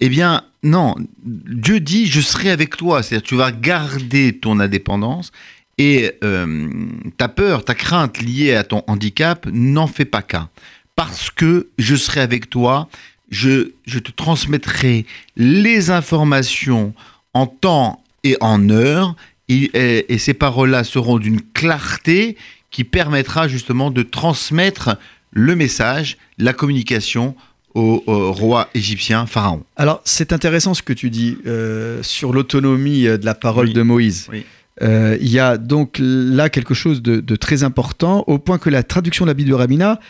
Eh 0.00 0.08
bien, 0.08 0.42
non, 0.62 0.94
Dieu 1.24 1.80
dit 1.80 2.06
je 2.06 2.20
serai 2.20 2.50
avec 2.50 2.76
toi, 2.76 3.02
c'est-à-dire 3.02 3.26
tu 3.26 3.36
vas 3.36 3.50
garder 3.52 4.38
ton 4.38 4.60
indépendance 4.60 5.32
et 5.78 6.12
euh, 6.22 6.70
ta 7.16 7.28
peur, 7.28 7.64
ta 7.64 7.74
crainte 7.74 8.20
liée 8.20 8.54
à 8.54 8.62
ton 8.62 8.84
handicap, 8.86 9.46
n'en 9.52 9.86
fais 9.86 10.04
pas 10.04 10.22
cas. 10.22 10.48
Parce 10.94 11.30
que 11.30 11.68
je 11.78 11.96
serai 11.96 12.20
avec 12.20 12.48
toi, 12.50 12.88
je, 13.30 13.70
te 13.86 14.10
transmettrai 14.12 15.06
les 15.36 15.90
informations 15.90 16.92
en 17.34 17.46
temps 17.46 18.02
et 18.24 18.36
en 18.40 18.68
heure, 18.68 19.16
et- 19.48 19.70
et 20.12 20.18
ces 20.18 20.34
paroles-là 20.34 20.84
seront 20.84 21.18
d'une 21.18 21.40
clarté 21.40 22.36
qui 22.70 22.84
permettra 22.84 23.48
justement 23.48 23.90
de 23.90 24.02
transmettre 24.02 24.96
le 25.32 25.56
message, 25.56 26.18
la 26.38 26.52
communication 26.52 27.34
au, 27.74 28.02
au 28.06 28.32
roi 28.32 28.68
égyptien 28.74 29.26
Pharaon. 29.26 29.62
Alors, 29.76 30.00
c'est 30.04 30.32
intéressant 30.32 30.74
ce 30.74 30.82
que 30.82 30.92
tu 30.92 31.10
dis 31.10 31.38
euh, 31.46 32.02
sur 32.02 32.32
l'autonomie 32.32 33.06
euh, 33.06 33.18
de 33.18 33.24
la 33.24 33.34
parole 33.34 33.68
Oui. 33.68 33.72
de 33.72 33.82
Moïse. 33.82 34.28
Oui. 34.30 34.44
Euh, 34.80 35.18
il 35.20 35.28
y 35.30 35.38
a 35.38 35.58
donc 35.58 35.96
là 36.00 36.48
quelque 36.48 36.74
chose 36.74 37.02
de, 37.02 37.20
de 37.20 37.36
très 37.36 37.62
important, 37.62 38.24
au 38.26 38.38
point 38.38 38.58
que 38.58 38.70
la 38.70 38.82
traduction 38.82 39.24
de 39.26 39.30
la 39.30 39.34
Bible 39.34 39.50
de 39.50 39.54
Rabina 39.54 40.00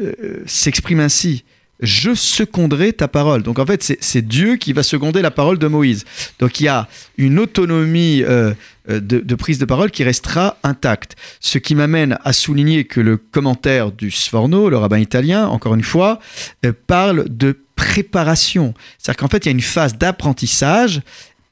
euh, 0.00 0.12
s'exprime 0.46 1.00
ainsi. 1.00 1.44
Je 1.80 2.14
seconderai 2.14 2.92
ta 2.94 3.06
parole. 3.08 3.42
Donc 3.42 3.58
en 3.58 3.66
fait, 3.66 3.82
c'est- 4.00 4.22
Dieu 4.22 4.56
qui 4.56 4.72
va 4.72 4.82
seconder 4.82 5.20
la 5.22 5.30
parole 5.30 5.58
de 5.58 5.66
Moïse. 5.66 6.04
Donc 6.38 6.60
il 6.60 6.64
y 6.64 6.68
a 6.68 6.88
une 7.18 7.38
autonomie 7.38 8.22
euh, 8.22 8.54
euh, 8.88 9.00
de, 9.00 9.18
de 9.20 9.34
prise 9.34 9.58
de 9.58 9.64
parole 9.66 9.90
qui 9.90 10.02
restera 10.02 10.56
intacte. 10.62 11.16
Ce 11.40 11.58
qui 11.58 11.74
m'amène 11.74 12.18
à 12.24 12.32
souligner 12.32 12.84
que 12.84 13.00
le 13.00 13.18
commentaire 13.18 13.92
du 13.92 14.10
Sforno, 14.10 14.70
le 14.70 14.78
rabbin 14.78 14.98
italien, 14.98 15.46
encore 15.48 15.74
une 15.74 15.84
fois, 15.84 16.18
euh, 16.64 16.72
parle 16.86 17.26
de 17.28 17.58
préparation. 17.76 18.72
C'est-à-dire 18.98 19.18
qu'en 19.18 19.28
fait, 19.28 19.44
il 19.44 19.46
y 19.46 19.50
a 19.50 19.52
une 19.52 19.60
phase 19.60 19.96
d'apprentissage 19.98 21.02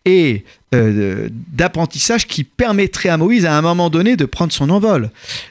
et 0.06 0.44
euh, 0.74 1.28
d'apprentissage 1.52 2.26
qui 2.26 2.44
permettrait 2.44 3.08
à 3.08 3.16
Moïse 3.16 3.46
à 3.46 3.56
un 3.56 3.62
moment 3.62 3.88
donné 3.90 4.16
de 4.16 4.24
prendre 4.24 4.52
son 4.52 4.68
envol. 4.70 5.10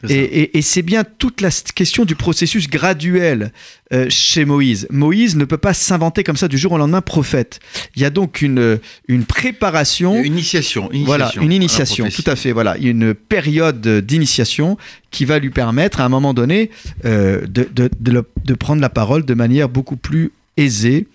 Et, 0.10 0.16
et- 0.16 0.58
et 0.58 0.62
c'est 0.62 0.82
bien 0.82 1.04
toute 1.06 1.41
la 1.41 1.49
question 1.74 2.04
du 2.06 2.16
processus 2.16 2.68
graduel 2.70 3.51
euh, 3.93 4.08
chez 4.10 4.45
Moïse. 4.45 4.86
Moïse 4.91 5.36
ne 5.38 5.45
peut 5.45 5.58
pas 5.58 5.74
s'inventer 5.74 6.24
comme 6.24 6.36
ça 6.38 6.47
du 6.47 6.58
jour 6.58 6.74
au 6.74 6.78
lendemain 6.78 7.01
prophète. 7.01 7.60
Il 7.95 8.01
y 8.01 8.06
a 8.06 8.10
donc 8.10 8.41
une, 8.41 8.80
une 9.08 9.24
préparation. 9.26 10.16
Une 10.22 10.34
initiation, 10.34 10.91
une 10.91 11.06
Voilà, 11.06 11.26
initiation 11.26 11.41
une 11.43 11.51
initiation, 11.54 12.08
tout 12.10 12.30
à 12.30 12.36
fait. 12.36 12.51
Voilà, 12.51 12.78
une 12.78 13.14
période 13.14 13.88
d'initiation 14.06 14.78
qui 15.10 15.26
va 15.26 15.39
lui 15.39 15.49
permettre, 15.51 16.01
à 16.01 16.06
un 16.06 16.10
moment 16.10 16.34
donné, 16.34 16.70
euh, 17.06 17.41
de, 17.47 17.68
de- 17.74 17.89
de 17.99 18.12
le- 18.12 18.30
de 18.45 18.54
prendre 18.54 18.82
la 18.82 18.89
parole 18.89 19.26
de 19.26 19.34
manière 19.34 19.70
beaucoup 19.70 19.97
plus 19.97 20.32
aisée. 20.58 21.08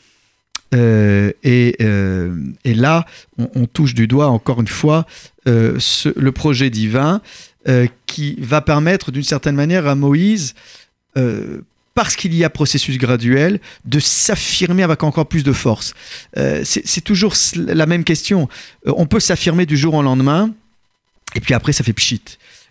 Euh, 0.75 1.33
et, 1.43 1.77
euh, 1.81 2.35
et 2.65 2.75
là, 2.75 3.07
on, 3.39 3.67
touche 3.67 3.95
du 3.95 4.07
doigt, 4.07 4.29
encore 4.29 4.61
une 4.61 4.69
fois, 4.69 5.07
euh, 5.47 5.79
le 6.17 6.33
projet 6.33 6.71
divin 6.71 7.21
qui 8.07 8.37
va 8.41 8.63
permettre, 8.63 9.13
d'une 9.13 9.23
certaine 9.23 9.55
manière, 9.55 9.87
à 9.87 9.95
Moïse, 9.95 10.55
parce 11.95 12.17
qu'il 12.17 12.35
y 12.35 12.43
a 12.43 12.49
processus 12.49 12.97
graduel, 12.97 13.61
de 13.85 14.01
s'affirmer 14.01 14.83
avec 14.83 15.03
encore 15.03 15.27
plus 15.27 15.43
de 15.43 15.53
force. 15.53 15.93
C'est 16.65 17.05
toujours 17.05 17.35
la 17.57 17.85
même 17.85 18.05
question. 18.05 18.49
On 18.87 19.05
peut 19.05 19.21
s'affirmer 19.21 19.67
du 19.67 19.77
jour 19.77 19.93
au 19.93 20.03
lendemain, 20.03 20.51
et 21.35 21.41
puis 21.41 21.53
après, 21.53 21.75
ça 21.75 21.85
fait 21.85 21.93
pchit. 21.93 22.23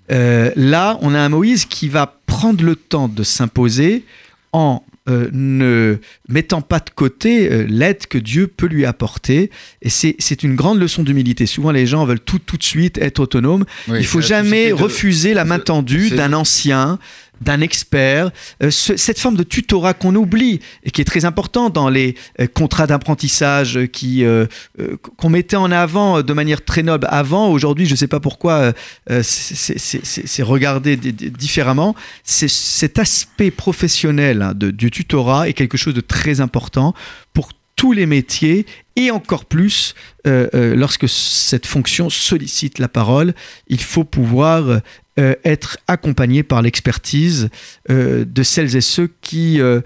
Là, 0.10 0.98
on 1.02 1.14
a 1.14 1.20
un 1.20 1.30
Moïse 1.30 1.66
qui 1.66 1.90
va 1.90 2.18
prendre 2.26 2.64
le 2.64 2.76
temps 2.76 3.08
de 3.08 3.22
s'imposer 3.22 4.04
en 4.52 4.82
euh, 5.10 5.30
ne 5.32 5.98
mettant 6.28 6.62
pas 6.62 6.80
de 6.80 6.90
côté 6.94 7.52
euh, 7.52 7.66
l'aide 7.70 8.08
que 8.08 8.18
Dieu 8.18 8.48
peut 8.48 8.68
lui 8.68 8.86
apporter. 8.86 9.52
Et 9.82 9.90
c'est 9.90 10.44
une 10.44 10.56
grande 10.56 10.80
leçon 10.80 11.04
d'humilité. 11.04 11.46
Souvent, 11.46 11.72
les 11.72 11.86
gens 11.86 12.06
veulent 12.06 12.20
tout 12.20 12.40
tout 12.40 12.58
de 12.58 12.64
suite 12.64 12.98
être 12.98 13.20
autonomes. 13.20 13.66
Oui, 13.88 13.98
Il 14.00 14.06
faut 14.06 14.22
jamais 14.22 14.70
de- 14.70 14.74
refuser 14.74 15.34
la 15.34 15.46
main 15.46 15.60
tendue 15.60 16.10
d'un 16.10 16.34
ancien, 16.34 17.00
d'un 17.42 17.62
expert. 17.62 18.32
Euh, 18.64 18.72
ce- 18.72 18.98
cette 18.98 19.20
forme 19.20 19.36
de 19.36 19.44
tutorat 19.44 19.94
qu'on 19.94 20.16
oublie 20.16 20.60
et 20.84 20.92
qui 20.92 21.02
est 21.02 21.06
très 21.06 21.26
important 21.26 21.70
dans 21.70 21.90
les 21.90 22.16
euh, 22.40 22.48
contrats 22.48 22.88
d'apprentissage 22.88 23.80
qui 23.92 24.24
euh, 24.24 24.46
euh, 24.80 24.98
qu'on 25.18 25.30
mettait 25.30 25.56
en 25.56 25.72
avant 25.72 26.22
de 26.22 26.34
manière 26.34 26.64
très 26.66 26.84
noble 26.84 27.08
avant. 27.10 27.50
Aujourd'hui, 27.50 27.86
je 27.86 27.92
ne 27.92 27.98
sais 27.98 28.08
pas 28.08 28.20
pourquoi 28.20 28.74
c'est- 29.22 30.44
regardé 30.44 30.98
di- 30.98 31.14
di- 31.14 31.32
différemment. 31.32 31.96
Cet 32.24 33.00
aspect 33.00 33.52
professionnel 33.52 34.42
hein, 34.42 34.54
de- 34.56 34.72
du 34.72 34.92
tutorat 34.92 35.50
est 35.50 35.54
quelque 35.54 35.78
chose 35.78 35.94
de 35.94 36.02
très 36.02 36.42
important 36.42 36.94
pour 37.34 37.50
tous 37.76 37.92
les 37.94 38.06
métiers 38.08 38.66
et 38.96 39.12
encore 39.12 39.46
plus 39.46 39.94
lorsque 40.26 41.08
cette 41.08 41.66
fonction 41.68 42.10
sollicite 42.10 42.80
la 42.80 42.88
parole, 42.90 43.34
il 43.68 43.80
faut 43.82 44.04
pouvoir 44.04 44.82
euh, 45.20 45.36
être 45.44 45.78
accompagné 45.88 46.44
par 46.44 46.62
l'expertise 46.62 47.50
euh, 47.90 48.24
de 48.24 48.44
celles 48.44 48.76
et 48.76 48.82
ceux 48.82 49.10
qui 49.22 49.60
euh, 49.60 49.82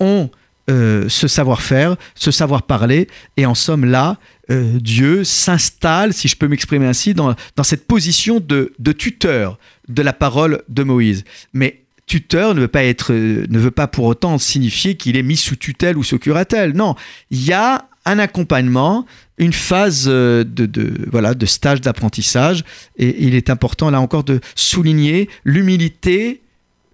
ont 0.00 0.30
ce 0.68 1.28
savoir-faire, 1.28 1.96
ce 2.14 2.30
savoir-parler, 2.30 3.06
et 3.36 3.44
en 3.44 3.54
somme 3.54 3.84
là, 3.84 4.16
Dieu 4.48 5.22
s'installe, 5.22 6.14
si 6.14 6.28
je 6.28 6.36
peux 6.36 6.48
m'exprimer 6.48 6.86
ainsi, 6.86 7.12
dans, 7.12 7.34
cette 7.62 7.86
position 7.86 8.40
de, 8.40 8.72
de 8.78 8.92
tuteur 8.92 9.58
de 9.88 10.00
la 10.00 10.14
parole 10.14 10.62
de 10.70 10.82
Moïse. 10.82 11.24
Mais 11.52 11.82
tuteur 12.06 12.54
ne 12.54 12.62
veut 12.62 12.68
pas 12.68 12.84
être, 12.84 13.12
ne 13.12 13.58
veut 13.58 13.70
pas 13.70 13.86
pour 13.86 14.06
autant 14.06 14.38
signifier 14.38 14.96
qu'il 14.96 15.18
est 15.18 15.22
mis 15.22 15.36
sous 15.36 15.56
tutelle 15.56 15.98
ou 15.98 16.04
sous 16.04 16.18
curatelle. 16.18 16.72
Non, 16.72 16.94
il 17.30 17.44
y 17.44 17.52
a 17.52 17.86
un 18.04 18.18
accompagnement, 18.18 19.06
une 19.38 19.52
phase 19.52 20.06
euh, 20.08 20.44
de, 20.44 20.92
voilà, 21.10 21.34
de 21.34 21.46
stage 21.46 21.80
d'apprentissage, 21.80 22.64
et 22.96 23.24
il 23.24 23.34
est 23.34 23.50
important 23.50 23.90
là 23.90 24.00
encore 24.00 24.24
de 24.24 24.40
souligner 24.54 25.28
l'humilité 25.44 26.42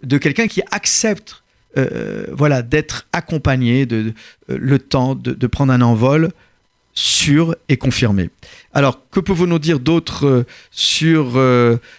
de 0.03 0.19
quelqu'un 0.19 0.47
qui 0.47 0.63
accepte 0.71 1.43
euh, 1.77 2.25
voilà, 2.33 2.63
d'être 2.63 3.07
accompagné, 3.13 3.85
de, 3.85 4.15
euh, 4.51 4.59
le 4.59 4.79
temps 4.79 5.15
de, 5.15 5.47
prendre 5.47 5.73
un 5.73 5.83
envol 5.83 6.31
sûr 6.95 7.55
et 7.69 7.77
confirmé. 7.77 8.31
Alors, 8.73 9.09
que 9.11 9.21
pouvons-nous 9.21 9.59
dire 9.59 9.79
d'autre 9.79 10.45
sur 10.71 11.33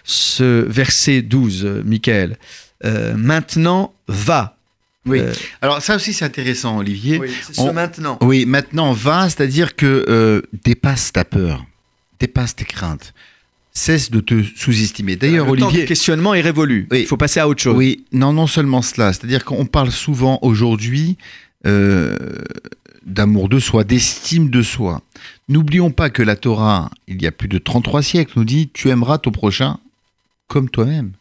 ce 0.04 0.66
verset 0.68 1.22
12, 1.22 1.64
euh, 1.64 1.82
Michael? 1.84 2.36
Maintenant, 2.82 3.94
va. 4.08 4.56
Oui. 5.06 5.20
Euh, 5.20 5.32
Alors 5.62 5.80
ça 5.80 5.96
aussi 5.96 6.12
c'est 6.12 6.24
intéressant, 6.24 6.78
Olivier. 6.78 7.20
c'est 7.42 7.54
ce 7.54 7.70
maintenant. 7.70 8.18
Oui, 8.20 8.44
maintenant 8.44 8.92
va, 8.92 9.28
c'est-à-dire 9.28 9.74
que 9.74 10.04
euh, 10.08 10.42
dépasse 10.64 11.12
ta 11.12 11.24
peur, 11.24 11.64
dépasse 12.18 12.54
tes 12.54 12.66
craintes, 12.66 13.14
cesse 13.72 14.10
de 14.10 14.20
te 14.20 14.42
sous-estimer. 14.56 15.16
D'ailleurs, 15.16 15.50
le 15.50 15.58
temps 15.58 15.68
Olivier, 15.68 15.86
questionnement 15.86 16.34
est 16.34 16.42
révolu. 16.42 16.86
Oui. 16.90 17.00
Il 17.00 17.06
faut 17.06 17.16
passer 17.16 17.40
à 17.40 17.48
autre 17.48 17.62
chose. 17.62 17.76
Oui, 17.76 18.04
non, 18.12 18.32
non 18.32 18.46
seulement 18.46 18.82
cela. 18.82 19.12
C'est-à-dire 19.12 19.44
qu'on 19.44 19.66
parle 19.66 19.90
souvent 19.90 20.38
aujourd'hui 20.42 21.16
euh, 21.66 22.14
d'amour 23.06 23.48
de 23.48 23.58
soi, 23.58 23.84
d'estime 23.84 24.50
de 24.50 24.62
soi. 24.62 25.02
N'oublions 25.48 25.90
pas 25.90 26.10
que 26.10 26.22
la 26.22 26.36
Torah, 26.36 26.90
il 27.08 27.22
y 27.22 27.26
a 27.26 27.32
plus 27.32 27.48
de 27.48 27.58
33 27.58 28.02
siècles, 28.02 28.32
nous 28.36 28.44
dit 28.44 28.68
Tu 28.72 28.90
aimeras 28.90 29.18
ton 29.18 29.30
prochain 29.30 29.78
comme 30.46 30.68
toi-même. 30.68 31.12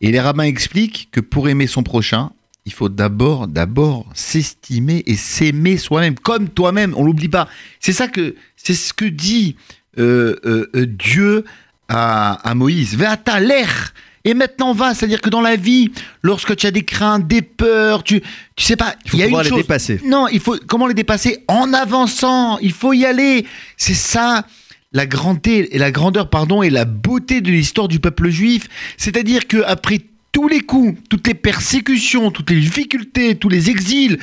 Et 0.00 0.12
les 0.12 0.20
rabbins 0.20 0.44
expliquent 0.44 1.08
que 1.10 1.20
pour 1.20 1.48
aimer 1.48 1.66
son 1.66 1.82
prochain, 1.82 2.30
il 2.66 2.72
faut 2.72 2.88
d'abord, 2.88 3.46
d'abord 3.46 4.06
s'estimer 4.12 5.04
et 5.06 5.14
s'aimer 5.14 5.78
soi-même 5.78 6.16
comme 6.16 6.48
toi-même. 6.48 6.94
On 6.96 7.04
l'oublie 7.04 7.28
pas. 7.28 7.48
C'est 7.80 7.92
ça 7.92 8.08
que, 8.08 8.34
c'est 8.56 8.74
ce 8.74 8.92
que 8.92 9.04
dit 9.04 9.56
euh, 9.98 10.36
euh, 10.44 10.68
euh, 10.74 10.86
Dieu 10.86 11.44
à, 11.88 12.32
à 12.32 12.54
Moïse. 12.54 12.96
Va 12.96 13.16
à 13.26 13.40
l'air. 13.40 13.94
Et 14.24 14.34
maintenant 14.34 14.72
va, 14.72 14.92
c'est-à-dire 14.92 15.20
que 15.20 15.30
dans 15.30 15.40
la 15.40 15.54
vie, 15.54 15.92
lorsque 16.22 16.56
tu 16.56 16.66
as 16.66 16.72
des 16.72 16.82
craintes, 16.82 17.28
des 17.28 17.42
peurs, 17.42 18.02
tu, 18.02 18.20
tu 18.56 18.64
sais 18.64 18.74
pas, 18.74 18.96
Il 19.04 19.10
faut 19.12 19.16
y 19.18 19.22
a 19.22 19.26
une 19.28 19.38
les 19.38 19.48
chose. 19.48 19.58
dépasser. 19.58 20.00
Non, 20.04 20.26
il 20.26 20.40
faut 20.40 20.56
comment 20.66 20.88
les 20.88 20.94
dépasser? 20.94 21.44
En 21.46 21.72
avançant. 21.72 22.58
Il 22.58 22.72
faut 22.72 22.92
y 22.92 23.06
aller. 23.06 23.46
C'est 23.76 23.94
ça 23.94 24.44
la 24.92 25.06
grandeur 25.06 25.64
et 25.70 25.78
la 25.78 25.92
grandeur 25.92 26.30
pardon 26.30 26.62
et 26.62 26.70
la 26.70 26.84
beauté 26.84 27.40
de 27.40 27.50
l'histoire 27.52 27.86
du 27.86 28.00
peuple 28.00 28.28
juif. 28.30 28.66
C'est-à-dire 28.96 29.46
que 29.46 29.62
après 29.64 30.00
tous 30.36 30.48
les 30.48 30.60
coups, 30.60 31.00
toutes 31.08 31.26
les 31.28 31.32
persécutions, 31.32 32.30
toutes 32.30 32.50
les 32.50 32.60
difficultés, 32.60 33.36
tous 33.36 33.48
les 33.48 33.70
exils, 33.70 34.18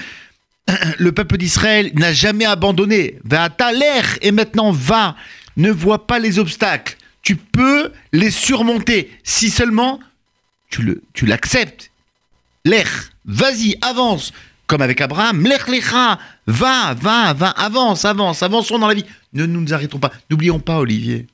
le 1.00 1.12
peuple 1.12 1.38
d'Israël 1.38 1.92
n'a 1.96 2.14
jamais 2.14 2.46
abandonné. 2.46 3.18
Va 3.24 3.46
à 3.46 3.72
l'air 3.72 4.20
et 4.22 4.32
maintenant 4.32 4.72
va. 4.72 5.16
Ne 5.58 5.72
vois 5.72 6.06
pas 6.06 6.20
les 6.20 6.38
obstacles. 6.38 6.98
Tu 7.24 7.36
peux 7.36 7.92
les 8.12 8.30
surmonter 8.30 9.10
si 9.24 9.50
seulement 9.50 10.00
tu 10.70 10.84
le 10.84 11.02
tu 11.14 11.26
l'acceptes. 11.26 11.90
L'air, 12.64 13.10
vas-y, 13.26 13.76
avance. 13.82 14.34
Comme 14.68 14.84
avec 14.84 15.02
Abraham, 15.02 15.44
l'air 15.44 15.68
lecha, 15.68 16.20
va, 16.46 16.94
va, 16.94 17.34
va, 17.34 17.50
avance, 17.50 18.06
avance, 18.06 18.44
avançons 18.44 18.78
dans 18.78 18.88
la 18.88 18.94
vie. 18.94 19.06
Ne 19.34 19.48
nous 19.48 19.74
arrêtons 19.74 19.98
pas. 19.98 20.12
N'oublions 20.30 20.60
pas, 20.60 20.78
Olivier, 20.78 21.26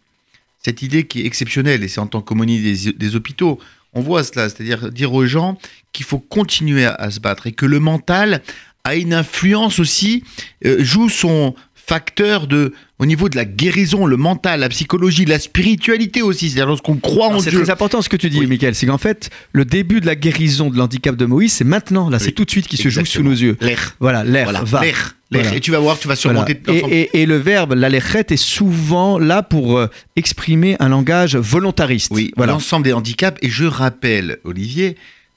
cette 0.64 0.82
idée 0.84 1.06
qui 1.06 1.24
est 1.24 1.26
exceptionnelle, 1.26 1.84
et 1.84 1.90
c'est 1.90 2.00
en 2.00 2.08
tant 2.08 2.22
qu'aumônier 2.22 2.62
des 2.94 3.16
hôpitaux, 3.18 3.60
on 4.00 4.02
voit 4.02 4.24
cela, 4.24 4.48
c'est-à-dire 4.48 4.92
dire 4.92 5.14
aux 5.14 5.26
gens 5.26 5.58
qu'il 5.92 6.06
faut 6.06 6.20
continuer 6.20 6.86
à, 6.86 7.12
se 7.12 7.20
battre 7.20 7.48
et 7.48 7.52
que 7.52 7.66
le 7.66 7.82
mental 7.82 8.42
a 8.86 8.96
une 8.96 9.14
influence 9.14 9.78
aussi, 9.80 10.24
euh, 10.66 10.78
joue 10.80 11.10
son 11.10 11.54
facteur 11.90 12.46
de, 12.46 12.72
au 13.00 13.06
niveau 13.08 13.30
de 13.30 13.36
la 13.36 13.46
guérison, 13.46 14.06
le 14.06 14.16
mental, 14.16 14.60
la 14.60 14.70
psychologie, 14.70 15.26
la 15.26 15.40
spiritualité 15.40 16.22
aussi, 16.22 16.50
c'est-à-dire 16.50 16.68
lorsqu'on 16.68 16.98
croit 16.98 17.26
en 17.26 17.30
Alors, 17.32 17.42
C'est 17.42 17.50
Dieu. 17.50 17.62
très 17.64 17.72
important 17.72 18.02
ce 18.04 18.10
que 18.10 18.16
tu 18.16 18.30
dis, 18.30 18.40
Oui. 18.40 18.46
Michael. 18.48 18.76
C'est 18.76 18.86
qu'en 18.86 19.00
fait, 19.00 19.32
le 19.54 19.66
début 19.66 20.00
de 20.00 20.06
la 20.06 20.16
guérison 20.16 20.70
de 20.70 20.78
l'handicap 20.78 21.16
de 21.16 21.26
Moïse, 21.26 21.52
c'est 21.54 21.64
maintenant. 21.64 22.10
Là, 22.12 22.20
c'est 22.20 22.32
tout 22.32 22.46
de 22.46 22.52
suite 22.52 22.68
qui 22.68 22.78
se 22.78 22.90
joue 22.90 23.04
sous 23.06 23.24
nos 23.24 23.32
yeux. 23.32 23.58
L'air. 23.60 23.96
Voilà, 24.00 24.24
l'air 24.24 24.44
Voilà, 24.44 24.62
va. 24.64 24.82
l'air. 24.82 25.16
Voilà. 25.32 25.56
Et 25.56 25.60
tu 25.60 25.72
vas 25.72 25.80
voir, 25.80 25.98
tu 26.00 26.08
vas 26.08 26.16
Voilà. 26.16 26.46
surmonter. 26.46 26.62
Et, 26.68 27.02
et- 27.02 27.22
et 27.22 27.26
le 27.26 27.38
verbe, 27.38 27.74
l'alechet, 27.74 28.26
est 28.30 28.38
souvent 28.38 29.18
là 29.20 29.42
pour 29.44 29.78
euh, 29.80 29.88
exprimer 30.16 30.76
un 30.80 30.90
langage 30.90 31.36
volontariste. 31.36 32.12
Oui, 32.14 32.32
voilà. 32.38 32.54
l'ensemble 32.54 32.86
des 32.86 32.94
handicaps. 32.94 33.38
Et 33.42 33.50
je 33.50 33.66
rappelle, 33.66 34.38
Olivier, 34.44 34.96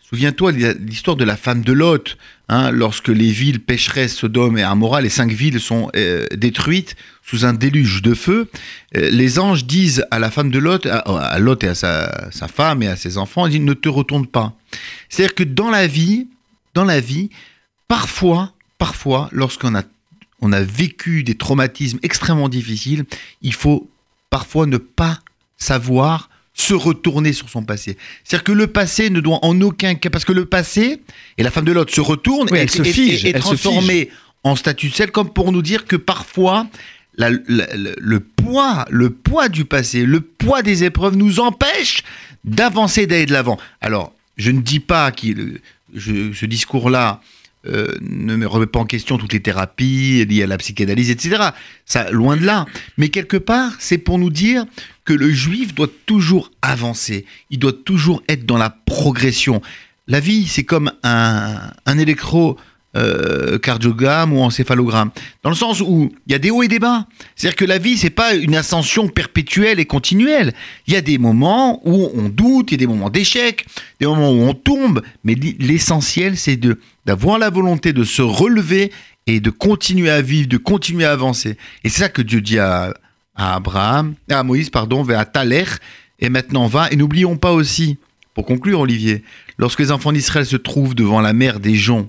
souviens-toi 0.08 0.52
de 0.52 0.76
l'histoire 0.80 1.16
de 1.16 1.24
la 1.24 1.36
femme 1.36 1.62
de 1.62 1.72
Lot. 1.72 2.16
hein, 2.48 2.70
lorsque 2.70 3.08
les 3.08 3.30
villes 3.30 3.60
pécheresses 3.60 4.14
Sodome 4.14 4.58
et 4.58 4.62
Amora, 4.62 5.00
les 5.00 5.08
cinq 5.08 5.32
villes 5.32 5.60
sont 5.60 5.90
euh, 5.96 6.26
détruites 6.36 6.96
sous 7.22 7.44
un 7.44 7.54
déluge 7.54 8.02
de 8.02 8.14
feu, 8.14 8.50
euh, 8.96 9.08
les 9.10 9.38
anges 9.38 9.64
disent 9.64 10.04
à 10.10 10.18
la 10.18 10.30
femme 10.30 10.50
de 10.50 10.58
Lot, 10.58 10.86
à, 10.86 10.98
à 10.98 11.38
Lot 11.38 11.62
et 11.64 11.68
à 11.68 11.74
sa, 11.74 12.30
sa 12.30 12.48
femme 12.48 12.82
et 12.82 12.88
à 12.88 12.96
ses 12.96 13.16
enfants, 13.16 13.46
ils 13.46 13.52
disent 13.52 13.60
ne 13.60 13.74
te 13.74 13.88
retourne 13.88 14.26
pas. 14.26 14.54
C'est-à-dire 15.08 15.34
que 15.34 15.44
dans 15.44 15.70
la 15.70 15.86
vie, 15.86 16.28
dans 16.74 16.84
la 16.84 17.00
vie, 17.00 17.30
parfois, 17.88 18.52
parfois, 18.78 19.28
lorsqu'on 19.32 19.74
a 19.74 19.82
on 20.42 20.52
a 20.52 20.60
vécu 20.60 21.22
des 21.22 21.36
traumatismes 21.36 22.00
extrêmement 22.02 22.48
difficiles, 22.48 23.04
il 23.42 23.54
faut 23.54 23.88
parfois 24.28 24.66
ne 24.66 24.76
pas 24.76 25.20
savoir 25.56 26.28
se 26.54 26.74
retourner 26.74 27.32
sur 27.32 27.48
son 27.48 27.62
passé. 27.64 27.96
C'est-à-dire 28.24 28.44
que 28.44 28.52
le 28.52 28.66
passé 28.66 29.08
ne 29.10 29.20
doit 29.20 29.38
en 29.42 29.58
aucun 29.62 29.94
cas, 29.94 30.10
parce 30.10 30.24
que 30.24 30.32
le 30.32 30.44
passé, 30.44 31.00
et 31.38 31.42
la 31.42 31.50
femme 31.50 31.64
de 31.64 31.72
l'autre 31.72 31.94
se 31.94 32.00
retourne 32.02 32.48
Oui, 32.50 32.58
et 32.58 32.62
elle 32.62 32.70
se 32.70 32.82
fige, 32.82 33.24
est- 33.24 33.28
est 33.28 33.30
elle 33.36 33.42
se 33.42 33.46
transformée 33.48 34.10
en 34.44 34.54
statut 34.56 34.88
de 34.88 34.94
sel, 34.94 35.10
comme 35.10 35.30
pour 35.32 35.50
nous 35.52 35.62
dire 35.62 35.86
que 35.86 35.96
parfois, 35.96 36.66
la- 37.16 37.30
la- 37.30 37.74
le, 37.76 37.94
le 37.98 38.20
poids, 38.20 38.84
le 38.90 39.10
poids 39.10 39.48
du 39.48 39.64
passé, 39.64 40.04
le 40.04 40.20
poids 40.20 40.62
des 40.62 40.84
épreuves 40.84 41.16
nous 41.16 41.40
empêche 41.40 42.02
d'avancer, 42.44 43.06
d'aller 43.06 43.26
de 43.26 43.32
l'avant. 43.32 43.58
Alors, 43.80 44.12
je 44.36 44.50
ne 44.50 44.60
dis 44.60 44.80
pas 44.80 45.10
que 45.12 45.26
ce 45.98 46.44
discours-là 46.46 47.20
euh, 47.66 47.86
ne 48.00 48.34
me 48.34 48.46
remet 48.46 48.66
pas 48.66 48.80
en 48.80 48.84
question 48.84 49.18
toutes 49.18 49.32
les 49.32 49.40
thérapies 49.40 50.24
liées 50.24 50.42
à 50.42 50.46
la 50.46 50.58
psychanalyse, 50.58 51.10
etc. 51.10 51.50
Ça, 51.86 52.10
loin 52.10 52.36
de 52.36 52.44
là. 52.44 52.66
Mais 52.98 53.08
quelque 53.08 53.36
part, 53.36 53.72
c'est 53.78 53.98
pour 53.98 54.18
nous 54.18 54.30
dire 54.30 54.64
que 55.04 55.12
le 55.12 55.30
juif 55.30 55.74
doit 55.74 55.90
toujours 56.06 56.50
avancer. 56.60 57.24
Il 57.50 57.58
doit 57.58 57.72
toujours 57.72 58.22
être 58.28 58.46
dans 58.46 58.58
la 58.58 58.70
progression. 58.70 59.62
La 60.08 60.20
vie, 60.20 60.48
c'est 60.48 60.64
comme 60.64 60.92
un, 61.04 61.70
un 61.86 61.98
électro 61.98 62.58
euh, 62.94 63.58
cardiogramme 63.58 64.34
ou 64.34 64.40
encéphalogramme. 64.42 65.12
Dans 65.42 65.48
le 65.48 65.56
sens 65.56 65.80
où 65.80 66.12
il 66.26 66.32
y 66.32 66.34
a 66.34 66.38
des 66.38 66.50
hauts 66.50 66.62
et 66.62 66.68
des 66.68 66.78
bas. 66.78 67.06
C'est-à-dire 67.34 67.56
que 67.56 67.64
la 67.64 67.78
vie, 67.78 67.96
c'est 67.96 68.10
pas 68.10 68.34
une 68.34 68.54
ascension 68.54 69.08
perpétuelle 69.08 69.80
et 69.80 69.86
continuelle. 69.86 70.52
Il 70.86 70.92
y 70.92 70.96
a 70.96 71.00
des 71.00 71.16
moments 71.16 71.80
où 71.88 72.10
on 72.14 72.28
doute, 72.28 72.70
il 72.70 72.74
y 72.74 72.74
a 72.74 72.78
des 72.78 72.86
moments 72.86 73.08
d'échec, 73.08 73.64
des 73.98 74.04
moments 74.04 74.30
où 74.30 74.42
on 74.42 74.52
tombe, 74.52 75.00
mais 75.24 75.34
l'essentiel, 75.58 76.36
c'est 76.36 76.56
de 76.56 76.78
d'avoir 77.04 77.38
la 77.38 77.50
volonté 77.50 77.92
de 77.92 78.04
se 78.04 78.22
relever 78.22 78.92
et 79.26 79.40
de 79.40 79.50
continuer 79.50 80.10
à 80.10 80.22
vivre, 80.22 80.48
de 80.48 80.56
continuer 80.56 81.04
à 81.04 81.12
avancer. 81.12 81.56
Et 81.84 81.88
c'est 81.88 82.00
ça 82.00 82.08
que 82.08 82.22
Dieu 82.22 82.40
dit 82.40 82.58
à, 82.58 82.94
à 83.34 83.54
Abraham, 83.54 84.14
à 84.30 84.42
Moïse, 84.42 84.70
pardon, 84.70 85.02
vers 85.02 85.30
Thaler, 85.30 85.64
et 86.18 86.28
maintenant 86.28 86.66
va. 86.66 86.90
Et 86.90 86.96
n'oublions 86.96 87.36
pas 87.36 87.52
aussi, 87.52 87.98
pour 88.34 88.46
conclure, 88.46 88.80
Olivier, 88.80 89.22
lorsque 89.58 89.80
les 89.80 89.90
enfants 89.90 90.12
d'Israël 90.12 90.46
se 90.46 90.56
trouvent 90.56 90.94
devant 90.94 91.20
la 91.20 91.32
mer 91.32 91.60
des 91.60 91.76
joncs, 91.76 92.08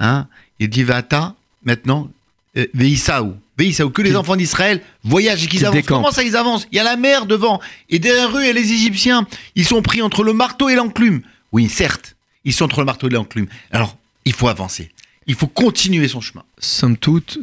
hein, 0.00 0.26
il 0.58 0.68
dit 0.68 0.82
Vata, 0.82 1.34
maintenant, 1.64 2.10
euh, 2.56 2.66
Veïsaou. 2.74 3.34
Veïsaou, 3.58 3.90
que 3.90 4.02
les 4.02 4.16
enfants 4.16 4.36
d'Israël 4.36 4.80
voyagent 5.04 5.44
et 5.44 5.46
qu'ils 5.46 5.60
qui 5.60 5.66
avancent. 5.66 5.86
Comment 5.86 6.10
ça, 6.10 6.22
ils 6.22 6.36
avancent? 6.36 6.66
Il 6.72 6.76
y 6.76 6.80
a 6.80 6.84
la 6.84 6.96
mer 6.96 7.26
devant. 7.26 7.60
Et 7.90 7.98
derrière 7.98 8.36
eux, 8.36 8.42
il 8.42 8.46
y 8.46 8.50
a 8.50 8.52
les 8.52 8.72
Égyptiens. 8.72 9.26
Ils 9.54 9.66
sont 9.66 9.82
pris 9.82 10.00
entre 10.00 10.24
le 10.24 10.32
marteau 10.32 10.68
et 10.68 10.74
l'enclume. 10.74 11.22
Oui, 11.52 11.68
certes, 11.68 12.16
ils 12.44 12.52
sont 12.52 12.64
entre 12.64 12.80
le 12.80 12.86
marteau 12.86 13.08
et 13.08 13.10
l'enclume. 13.10 13.46
Alors, 13.70 13.96
il 14.24 14.32
faut 14.32 14.48
avancer. 14.48 14.90
Il 15.26 15.34
faut 15.34 15.46
continuer 15.46 16.08
son 16.08 16.20
chemin. 16.20 16.44
Somme 16.58 16.96
toute, 16.96 17.38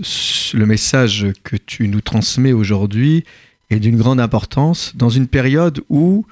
le 0.53 0.65
message 0.65 1.27
que 1.43 1.55
tu 1.55 1.87
nous 1.87 2.01
transmets 2.01 2.51
aujourd'hui 2.51 3.23
est 3.69 3.79
d'une 3.79 3.97
grande 3.97 4.19
importance 4.19 4.93
dans 4.95 5.09
une 5.09 5.27
période 5.27 5.81
où 5.89 6.25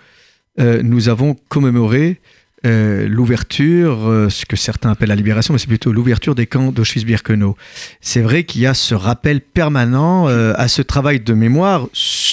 euh, 0.59 0.81
nous 0.83 1.07
avons 1.07 1.35
commémoré 1.47 2.19
euh, 2.65 3.07
l'ouverture, 3.07 4.09
euh, 4.09 4.29
ce 4.29 4.45
que 4.45 4.55
certains 4.55 4.91
appellent 4.91 5.09
la 5.09 5.15
libération, 5.15 5.53
mais 5.53 5.59
c'est 5.59 5.67
plutôt 5.67 5.93
l'ouverture 5.93 6.35
des 6.35 6.47
camps 6.47 6.71
d'Auschwitz-Birkenau. 6.71 7.55
C'est 8.01 8.21
vrai 8.21 8.43
qu'il 8.43 8.61
y 8.61 8.65
a 8.65 8.73
ce 8.73 8.95
rappel 8.95 9.39
permanent 9.39 10.27
à 10.27 10.67
ce 10.67 10.81
travail 10.81 11.19
de 11.19 11.33
mémoire, 11.33 11.87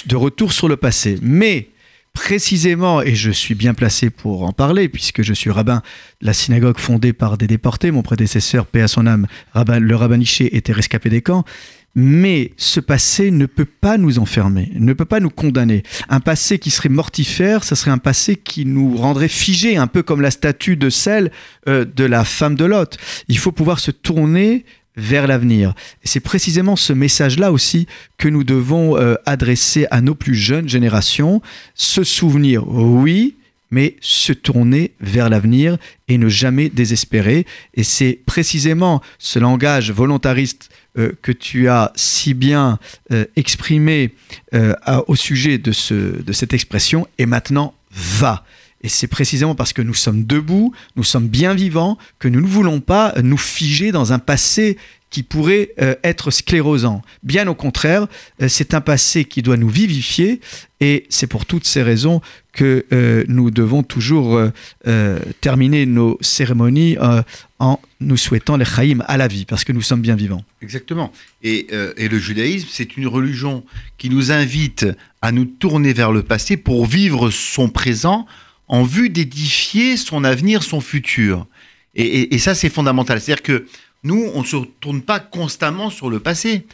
de 0.07 0.15
retour 0.15 0.51
sur 0.51 0.67
le 0.67 0.75
passé. 0.75 1.19
Mais 1.21 1.69
précisément, 2.15 3.03
et 3.03 3.13
je 3.13 3.29
suis 3.29 3.53
bien 3.53 3.75
placé 3.75 4.09
pour 4.09 4.43
en 4.43 4.53
parler, 4.53 4.89
puisque 4.89 5.21
je 5.21 5.33
suis 5.33 5.51
rabbin 5.51 5.83
de 6.21 6.25
la 6.25 6.33
synagogue 6.33 6.79
fondée 6.79 7.13
par 7.13 7.37
des 7.37 7.45
déportés, 7.45 7.91
mon 7.91 8.01
prédécesseur, 8.01 8.65
paix 8.65 8.81
à 8.81 8.87
son 8.87 9.05
âme, 9.05 9.27
le 9.53 9.95
rabbin 9.95 10.17
Niché, 10.17 10.55
était 10.55 10.73
rescapé 10.73 11.09
des 11.09 11.21
camps. 11.21 11.45
Mais 11.97 12.51
ce 12.57 12.79
passé 12.79 13.31
ne 13.31 13.45
peut 13.45 13.65
pas 13.65 13.97
nous 13.97 14.19
enfermer, 14.19 14.71
ne 14.75 14.91
peut 14.93 15.05
pas 15.05 15.21
nous 15.21 15.29
condamner. 15.29 15.83
Un 16.09 16.19
passé 16.19 16.57
qui 16.59 16.69
serait 16.69 16.89
mortifère, 16.89 17.63
ça 17.63 17.75
serait 17.75 17.91
un 17.91 17.99
passé 17.99 18.35
qui 18.35 18.65
nous 18.65 18.97
rendrait 18.97 19.29
figés, 19.29 19.77
un 19.77 19.87
peu 19.87 20.03
comme 20.03 20.19
la 20.19 20.31
statue 20.31 20.75
de 20.75 20.89
celle 20.89 21.31
euh, 21.69 21.85
de 21.85 22.03
la 22.03 22.25
femme 22.25 22.55
de 22.55 22.65
Lot. 22.65 22.97
Il 23.29 23.37
faut 23.37 23.53
pouvoir 23.53 23.79
se 23.79 23.91
tourner 23.91 24.65
vers 24.97 25.27
l'avenir. 25.27 25.73
C'est 26.03 26.19
précisément 26.19 26.75
ce 26.75 26.93
message-là 26.93 27.51
aussi 27.51 27.87
que 28.17 28.27
nous 28.27 28.43
devons 28.43 28.97
euh, 28.97 29.15
adresser 29.25 29.87
à 29.91 30.01
nos 30.01 30.15
plus 30.15 30.35
jeunes 30.35 30.69
générations. 30.69 31.41
Se 31.73 32.03
souvenir, 32.03 32.67
oui, 32.67 33.35
mais 33.71 33.95
se 33.99 34.31
tourner 34.31 34.93
vers 35.01 35.29
l'avenir 35.29 35.77
et 36.07 36.17
ne 36.17 36.29
jamais 36.29 36.69
désespérer. 36.69 37.45
Et 37.73 37.83
c'est 37.83 38.19
précisément 38.25 39.01
ce 39.19 39.39
langage 39.39 39.91
volontariste 39.91 40.69
euh, 40.97 41.11
que 41.21 41.31
tu 41.31 41.67
as 41.67 41.91
si 41.95 42.33
bien 42.33 42.79
euh, 43.11 43.25
exprimé 43.35 44.13
au 45.07 45.15
sujet 45.15 45.57
de 45.57 45.71
cette 45.73 46.53
expression. 46.53 47.07
Et 47.17 47.25
maintenant, 47.25 47.73
va. 47.91 48.45
Et 48.85 48.87
c'est 48.87 49.07
précisément 49.07 49.55
parce 49.55 49.73
que 49.73 49.81
nous 49.81 49.95
sommes 49.95 50.25
debout, 50.25 50.71
nous 50.95 51.03
sommes 51.03 51.27
bien 51.27 51.55
vivants, 51.55 51.97
que 52.19 52.27
nous 52.27 52.39
ne 52.39 52.45
voulons 52.45 52.81
pas 52.81 53.15
nous 53.23 53.35
figer 53.35 53.91
dans 53.91 54.13
un 54.13 54.19
passé 54.19 54.77
qui 55.09 55.23
pourrait 55.23 55.71
euh, 55.81 55.95
être 56.03 56.29
sclérosant. 56.29 57.01
Bien 57.23 57.47
au 57.47 57.55
contraire, 57.55 58.05
euh, 58.43 58.47
c'est 58.47 58.75
un 58.75 58.81
passé 58.81 59.25
qui 59.25 59.41
doit 59.41 59.57
nous 59.57 59.69
vivifier 59.69 60.39
et 60.81 61.07
c'est 61.09 61.25
pour 61.25 61.47
toutes 61.47 61.65
ces 61.65 61.81
raisons 61.81 62.21
que 62.53 62.85
euh, 62.93 63.23
nous 63.27 63.49
devons 63.49 63.81
toujours 63.81 64.39
terminer 65.41 65.87
nos 65.87 66.19
cérémonies 66.21 66.97
en 67.57 67.79
nous 68.01 68.17
souhaitant 68.17 68.55
les 68.55 68.65
chaïm 68.65 69.03
à 69.07 69.17
la 69.17 69.27
vie, 69.27 69.45
parce 69.45 69.63
que 69.63 69.71
nous 69.71 69.81
sommes 69.81 70.01
bien 70.01 70.15
vivants. 70.15 70.43
Exactement. 70.61 71.11
Et 71.41 71.67
le 71.71 72.19
judaïsme, 72.19 72.67
c'est 72.71 72.97
une 72.97 73.07
religion 73.07 73.65
qui 73.97 74.09
nous 74.09 74.31
invite 74.31 74.85
à 75.21 75.31
nous 75.31 75.45
tourner 75.45 75.91
vers 75.91 76.11
le 76.11 76.23
passé 76.23 76.55
pour 76.55 76.85
vivre 76.85 77.31
son 77.31 77.69
présent 77.69 78.27
en 78.67 78.83
vue 78.83 79.09
d'édifier 79.09 79.97
son 79.97 80.23
avenir, 80.23 80.63
son 80.63 80.81
futur. 80.81 81.45
Et, 81.95 82.37
ça, 82.39 82.55
c'est 82.55 82.69
fondamental. 82.69 83.21
C'est-à-dire 83.21 83.43
que 83.43 83.65
nous, 84.03 84.29
on 84.33 84.41
ne 84.41 84.45
se 84.45 84.57
tourne 84.81 85.01
pas 85.01 85.19
constamment 85.19 85.89
sur 85.89 86.09
le 86.09 86.19
passé. 86.19 86.65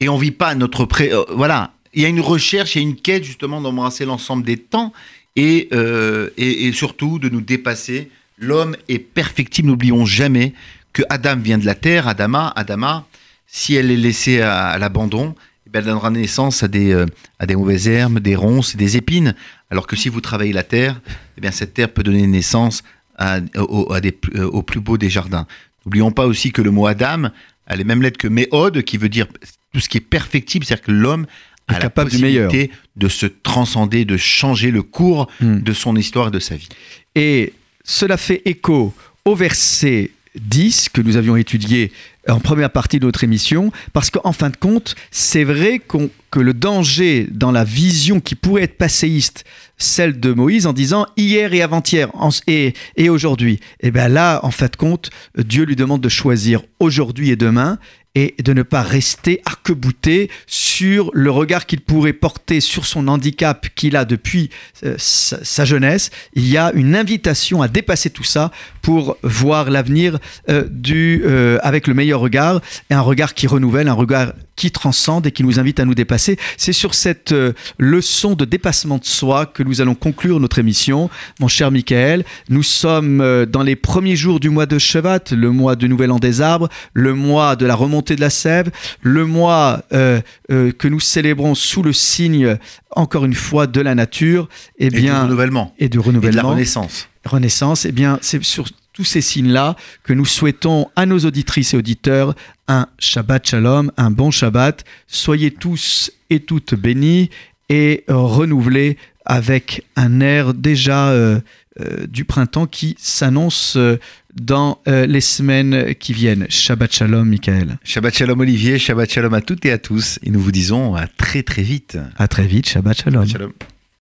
Et 0.00 0.08
on 0.08 0.16
vit 0.16 0.30
pas 0.30 0.54
notre 0.54 0.84
pré... 0.84 1.12
euh, 1.12 1.24
voilà. 1.30 1.72
Il 1.94 2.02
y 2.02 2.04
a 2.04 2.08
une 2.08 2.20
recherche, 2.20 2.76
il 2.76 2.82
y 2.82 2.84
a 2.84 2.88
une 2.88 2.96
quête 2.96 3.24
justement 3.24 3.60
d'embrasser 3.60 4.04
l'ensemble 4.04 4.44
des 4.44 4.56
temps 4.56 4.92
et, 5.34 5.68
euh, 5.72 6.30
et, 6.36 6.70
surtout 6.72 7.18
de 7.18 7.28
nous 7.28 7.40
dépasser. 7.40 8.10
L'homme 8.38 8.76
est 8.88 8.98
perfectible. 9.00 9.68
N'oublions 9.68 10.04
jamais 10.06 10.52
que 10.92 11.02
Adam 11.08 11.36
vient 11.36 11.58
de 11.58 11.66
la 11.66 11.74
terre, 11.74 12.06
Adama, 12.06 12.52
Adama, 12.54 13.06
si 13.46 13.74
elle 13.74 13.90
est 13.90 13.96
laissée 13.96 14.40
à, 14.42 14.78
l'abandon, 14.78 15.34
elle 15.72 15.84
donnera 15.84 16.10
naissance 16.10 16.62
à 16.62 16.68
des, 16.68 16.92
euh, 16.92 17.06
à 17.38 17.46
des 17.46 17.56
mauvaises 17.56 17.88
herbes, 17.88 18.18
des 18.20 18.36
ronces, 18.36 18.76
des 18.76 18.96
épines. 18.96 19.34
Alors 19.70 19.86
que 19.86 19.96
si 19.96 20.08
vous 20.08 20.20
travaillez 20.20 20.52
la 20.52 20.62
terre, 20.62 21.00
eh 21.36 21.40
bien, 21.40 21.50
cette 21.50 21.74
terre 21.74 21.90
peut 21.92 22.02
donner 22.02 22.26
naissance 22.26 22.82
à, 23.16 23.38
au- 23.56 23.92
à 23.92 24.00
des, 24.00 24.16
euh, 24.34 24.44
au 24.46 24.62
plus 24.62 24.80
beau 24.80 24.96
des 24.98 25.10
jardins. 25.10 25.46
N'oublions 25.84 26.10
pas 26.12 26.26
aussi 26.26 26.52
que 26.52 26.62
le 26.62 26.70
mot 26.70 26.86
Adam 26.86 27.30
a 27.66 27.76
les 27.76 27.84
mêmes 27.84 28.02
lettres 28.02 28.18
que 28.18 28.28
Méhod, 28.28 28.82
qui 28.82 28.96
veut 28.96 29.08
dire 29.08 29.26
tout 29.72 29.80
ce 29.80 29.88
qui 29.88 29.98
est 29.98 30.02
perfectible, 30.08 30.64
c'est-à-dire 30.64 30.84
que 30.84 30.92
l'homme 30.92 31.26
a 31.66 31.74
la 31.74 31.78
capable 31.80 32.10
du 32.10 32.18
meilleur. 32.18 32.46
possibilité 32.48 32.74
de 32.96 33.08
se 33.08 33.26
transcender, 33.26 34.04
de 34.06 34.16
changer 34.16 34.70
le 34.70 34.82
cours 34.82 35.28
Hmm. 35.40 35.58
de 35.60 35.72
son 35.74 35.94
histoire 35.96 36.28
et 36.28 36.30
de 36.30 36.38
sa 36.38 36.56
vie. 36.56 36.68
Et 37.14 37.52
cela 37.84 38.16
fait 38.16 38.40
écho 38.46 38.94
au 39.26 39.34
verset 39.34 40.10
10 40.40 40.88
que 40.90 41.00
nous 41.00 41.16
avions 41.16 41.36
étudié 41.36 41.92
en 42.28 42.40
première 42.40 42.70
partie 42.70 42.98
de 42.98 43.06
notre 43.06 43.24
émission, 43.24 43.72
parce 43.92 44.10
qu'en 44.10 44.32
fin 44.32 44.50
de 44.50 44.56
compte, 44.56 44.94
c'est 45.10 45.44
vrai 45.44 45.80
que 45.80 46.40
le 46.40 46.52
danger 46.52 47.26
dans 47.30 47.50
la 47.50 47.64
vision 47.64 48.20
qui 48.20 48.34
pourrait 48.34 48.64
être 48.64 48.76
passéiste, 48.76 49.44
celle 49.78 50.20
de 50.20 50.32
Moïse, 50.32 50.66
en 50.66 50.72
disant 50.72 51.06
hier 51.16 51.54
et 51.54 51.62
avant-hier 51.62 52.10
et, 52.46 52.74
et 52.96 53.08
aujourd'hui, 53.08 53.60
et 53.80 53.90
bien 53.90 54.08
là, 54.08 54.40
en 54.42 54.50
fin 54.50 54.66
de 54.66 54.76
compte, 54.76 55.10
Dieu 55.36 55.64
lui 55.64 55.76
demande 55.76 56.02
de 56.02 56.08
choisir 56.08 56.62
aujourd'hui 56.80 57.30
et 57.30 57.36
demain 57.36 57.78
et 58.18 58.34
de 58.42 58.52
ne 58.52 58.62
pas 58.62 58.82
rester 58.82 59.40
arc-bouté 59.44 60.28
sur 60.48 61.10
le 61.14 61.30
regard 61.30 61.66
qu'il 61.66 61.80
pourrait 61.80 62.12
porter 62.12 62.60
sur 62.60 62.84
son 62.84 63.06
handicap 63.06 63.68
qu'il 63.76 63.94
a 63.96 64.04
depuis 64.04 64.50
euh, 64.84 64.96
sa, 64.98 65.64
jeunesse. 65.64 66.10
Il 66.34 66.48
y 66.48 66.56
a 66.56 66.72
une 66.74 66.96
invitation 66.96 67.62
à 67.62 67.68
dépasser 67.68 68.10
tout 68.10 68.24
ça 68.24 68.50
pour 68.82 69.16
voir 69.22 69.70
l'avenir 69.70 70.18
euh, 70.48 70.64
euh, 70.90 71.58
avec 71.62 71.86
le 71.86 71.94
meilleur 71.94 72.18
regard 72.18 72.60
et 72.90 72.94
un 72.94 73.00
regard 73.00 73.34
qui 73.34 73.46
renouvelle, 73.46 73.86
un 73.88 73.92
regard 73.92 74.32
qui 74.58 74.72
transcende 74.72 75.24
et 75.26 75.30
qui 75.30 75.44
nous 75.44 75.60
invite 75.60 75.78
à 75.78 75.84
nous 75.84 75.94
dépasser. 75.94 76.36
C'est 76.56 76.72
sur 76.72 76.92
cette 76.92 77.30
euh, 77.30 77.52
leçon 77.78 78.34
de 78.34 78.44
dépassement 78.44 78.98
de 78.98 79.04
soi 79.04 79.46
que 79.46 79.62
nous 79.62 79.80
allons 79.80 79.94
conclure 79.94 80.40
notre 80.40 80.58
émission. 80.58 81.08
Mon 81.38 81.46
cher 81.46 81.70
Michael, 81.70 82.24
nous 82.48 82.64
sommes 82.64 83.20
euh, 83.20 83.46
dans 83.46 83.62
les 83.62 83.76
premiers 83.76 84.16
jours 84.16 84.40
du 84.40 84.50
mois 84.50 84.66
de 84.66 84.76
Shevat, 84.78 85.30
le 85.30 85.52
mois 85.52 85.76
du 85.76 85.88
Nouvel 85.88 86.10
An 86.10 86.18
des 86.18 86.40
Arbres, 86.40 86.68
le 86.92 87.14
mois 87.14 87.54
de 87.54 87.66
la 87.66 87.76
remontée 87.76 88.16
de 88.16 88.20
la 88.20 88.30
sève, 88.30 88.70
le 89.00 89.24
mois 89.24 89.82
euh, 89.92 90.20
que 90.48 90.88
nous 90.88 91.00
célébrons 91.00 91.54
sous 91.54 91.84
le 91.84 91.92
signe, 91.92 92.56
encore 92.96 93.24
une 93.24 93.34
fois, 93.34 93.68
de 93.68 93.80
la 93.80 93.94
nature 93.94 94.48
eh 94.78 94.86
Et 94.86 94.90
du 94.90 95.00
bien, 95.02 95.22
renouvellement. 95.22 95.72
et 95.78 95.88
de 95.88 95.88
Et 95.88 95.88
de 95.88 95.96
la 95.98 96.02
renouvellement. 96.08 96.50
renaissance. 96.50 97.08
Renaissance, 97.24 97.84
eh 97.84 97.92
bien, 97.92 98.18
c'est 98.22 98.42
sur 98.42 98.64
tous 98.98 99.04
ces 99.04 99.20
signes-là 99.20 99.76
que 100.02 100.12
nous 100.12 100.24
souhaitons 100.24 100.88
à 100.96 101.06
nos 101.06 101.20
auditrices 101.20 101.72
et 101.72 101.76
auditeurs 101.76 102.34
un 102.66 102.88
Shabbat 102.98 103.46
Shalom, 103.46 103.92
un 103.96 104.10
bon 104.10 104.32
Shabbat. 104.32 104.84
Soyez 105.06 105.52
tous 105.52 106.10
et 106.30 106.40
toutes 106.40 106.74
bénis 106.74 107.30
et 107.68 108.02
renouvelés 108.08 108.96
avec 109.24 109.84
un 109.94 110.20
air 110.20 110.52
déjà 110.52 111.10
euh, 111.10 111.38
euh, 111.80 112.08
du 112.08 112.24
printemps 112.24 112.66
qui 112.66 112.96
s'annonce 112.98 113.76
euh, 113.76 114.00
dans 114.34 114.80
les 114.86 115.20
semaines 115.20 115.94
qui 115.94 116.12
viennent. 116.12 116.46
Shabbat 116.48 116.92
Shalom, 116.92 117.28
Michael. 117.28 117.78
Shabbat 117.84 118.14
shalom 118.14 118.40
Olivier, 118.40 118.80
Shabbat 118.80 119.08
shalom 119.08 119.34
à 119.34 119.40
toutes 119.42 119.64
et 119.64 119.70
à 119.70 119.78
tous. 119.78 120.18
Et 120.24 120.30
nous 120.30 120.40
vous 120.40 120.52
disons 120.52 120.96
à 120.96 121.06
très 121.06 121.44
très 121.44 121.62
vite. 121.62 121.98
À 122.16 122.26
très 122.26 122.48
vite, 122.48 122.68
Shabbat 122.68 123.00
Shalom. 123.00 123.28
Shalom. 123.28 123.52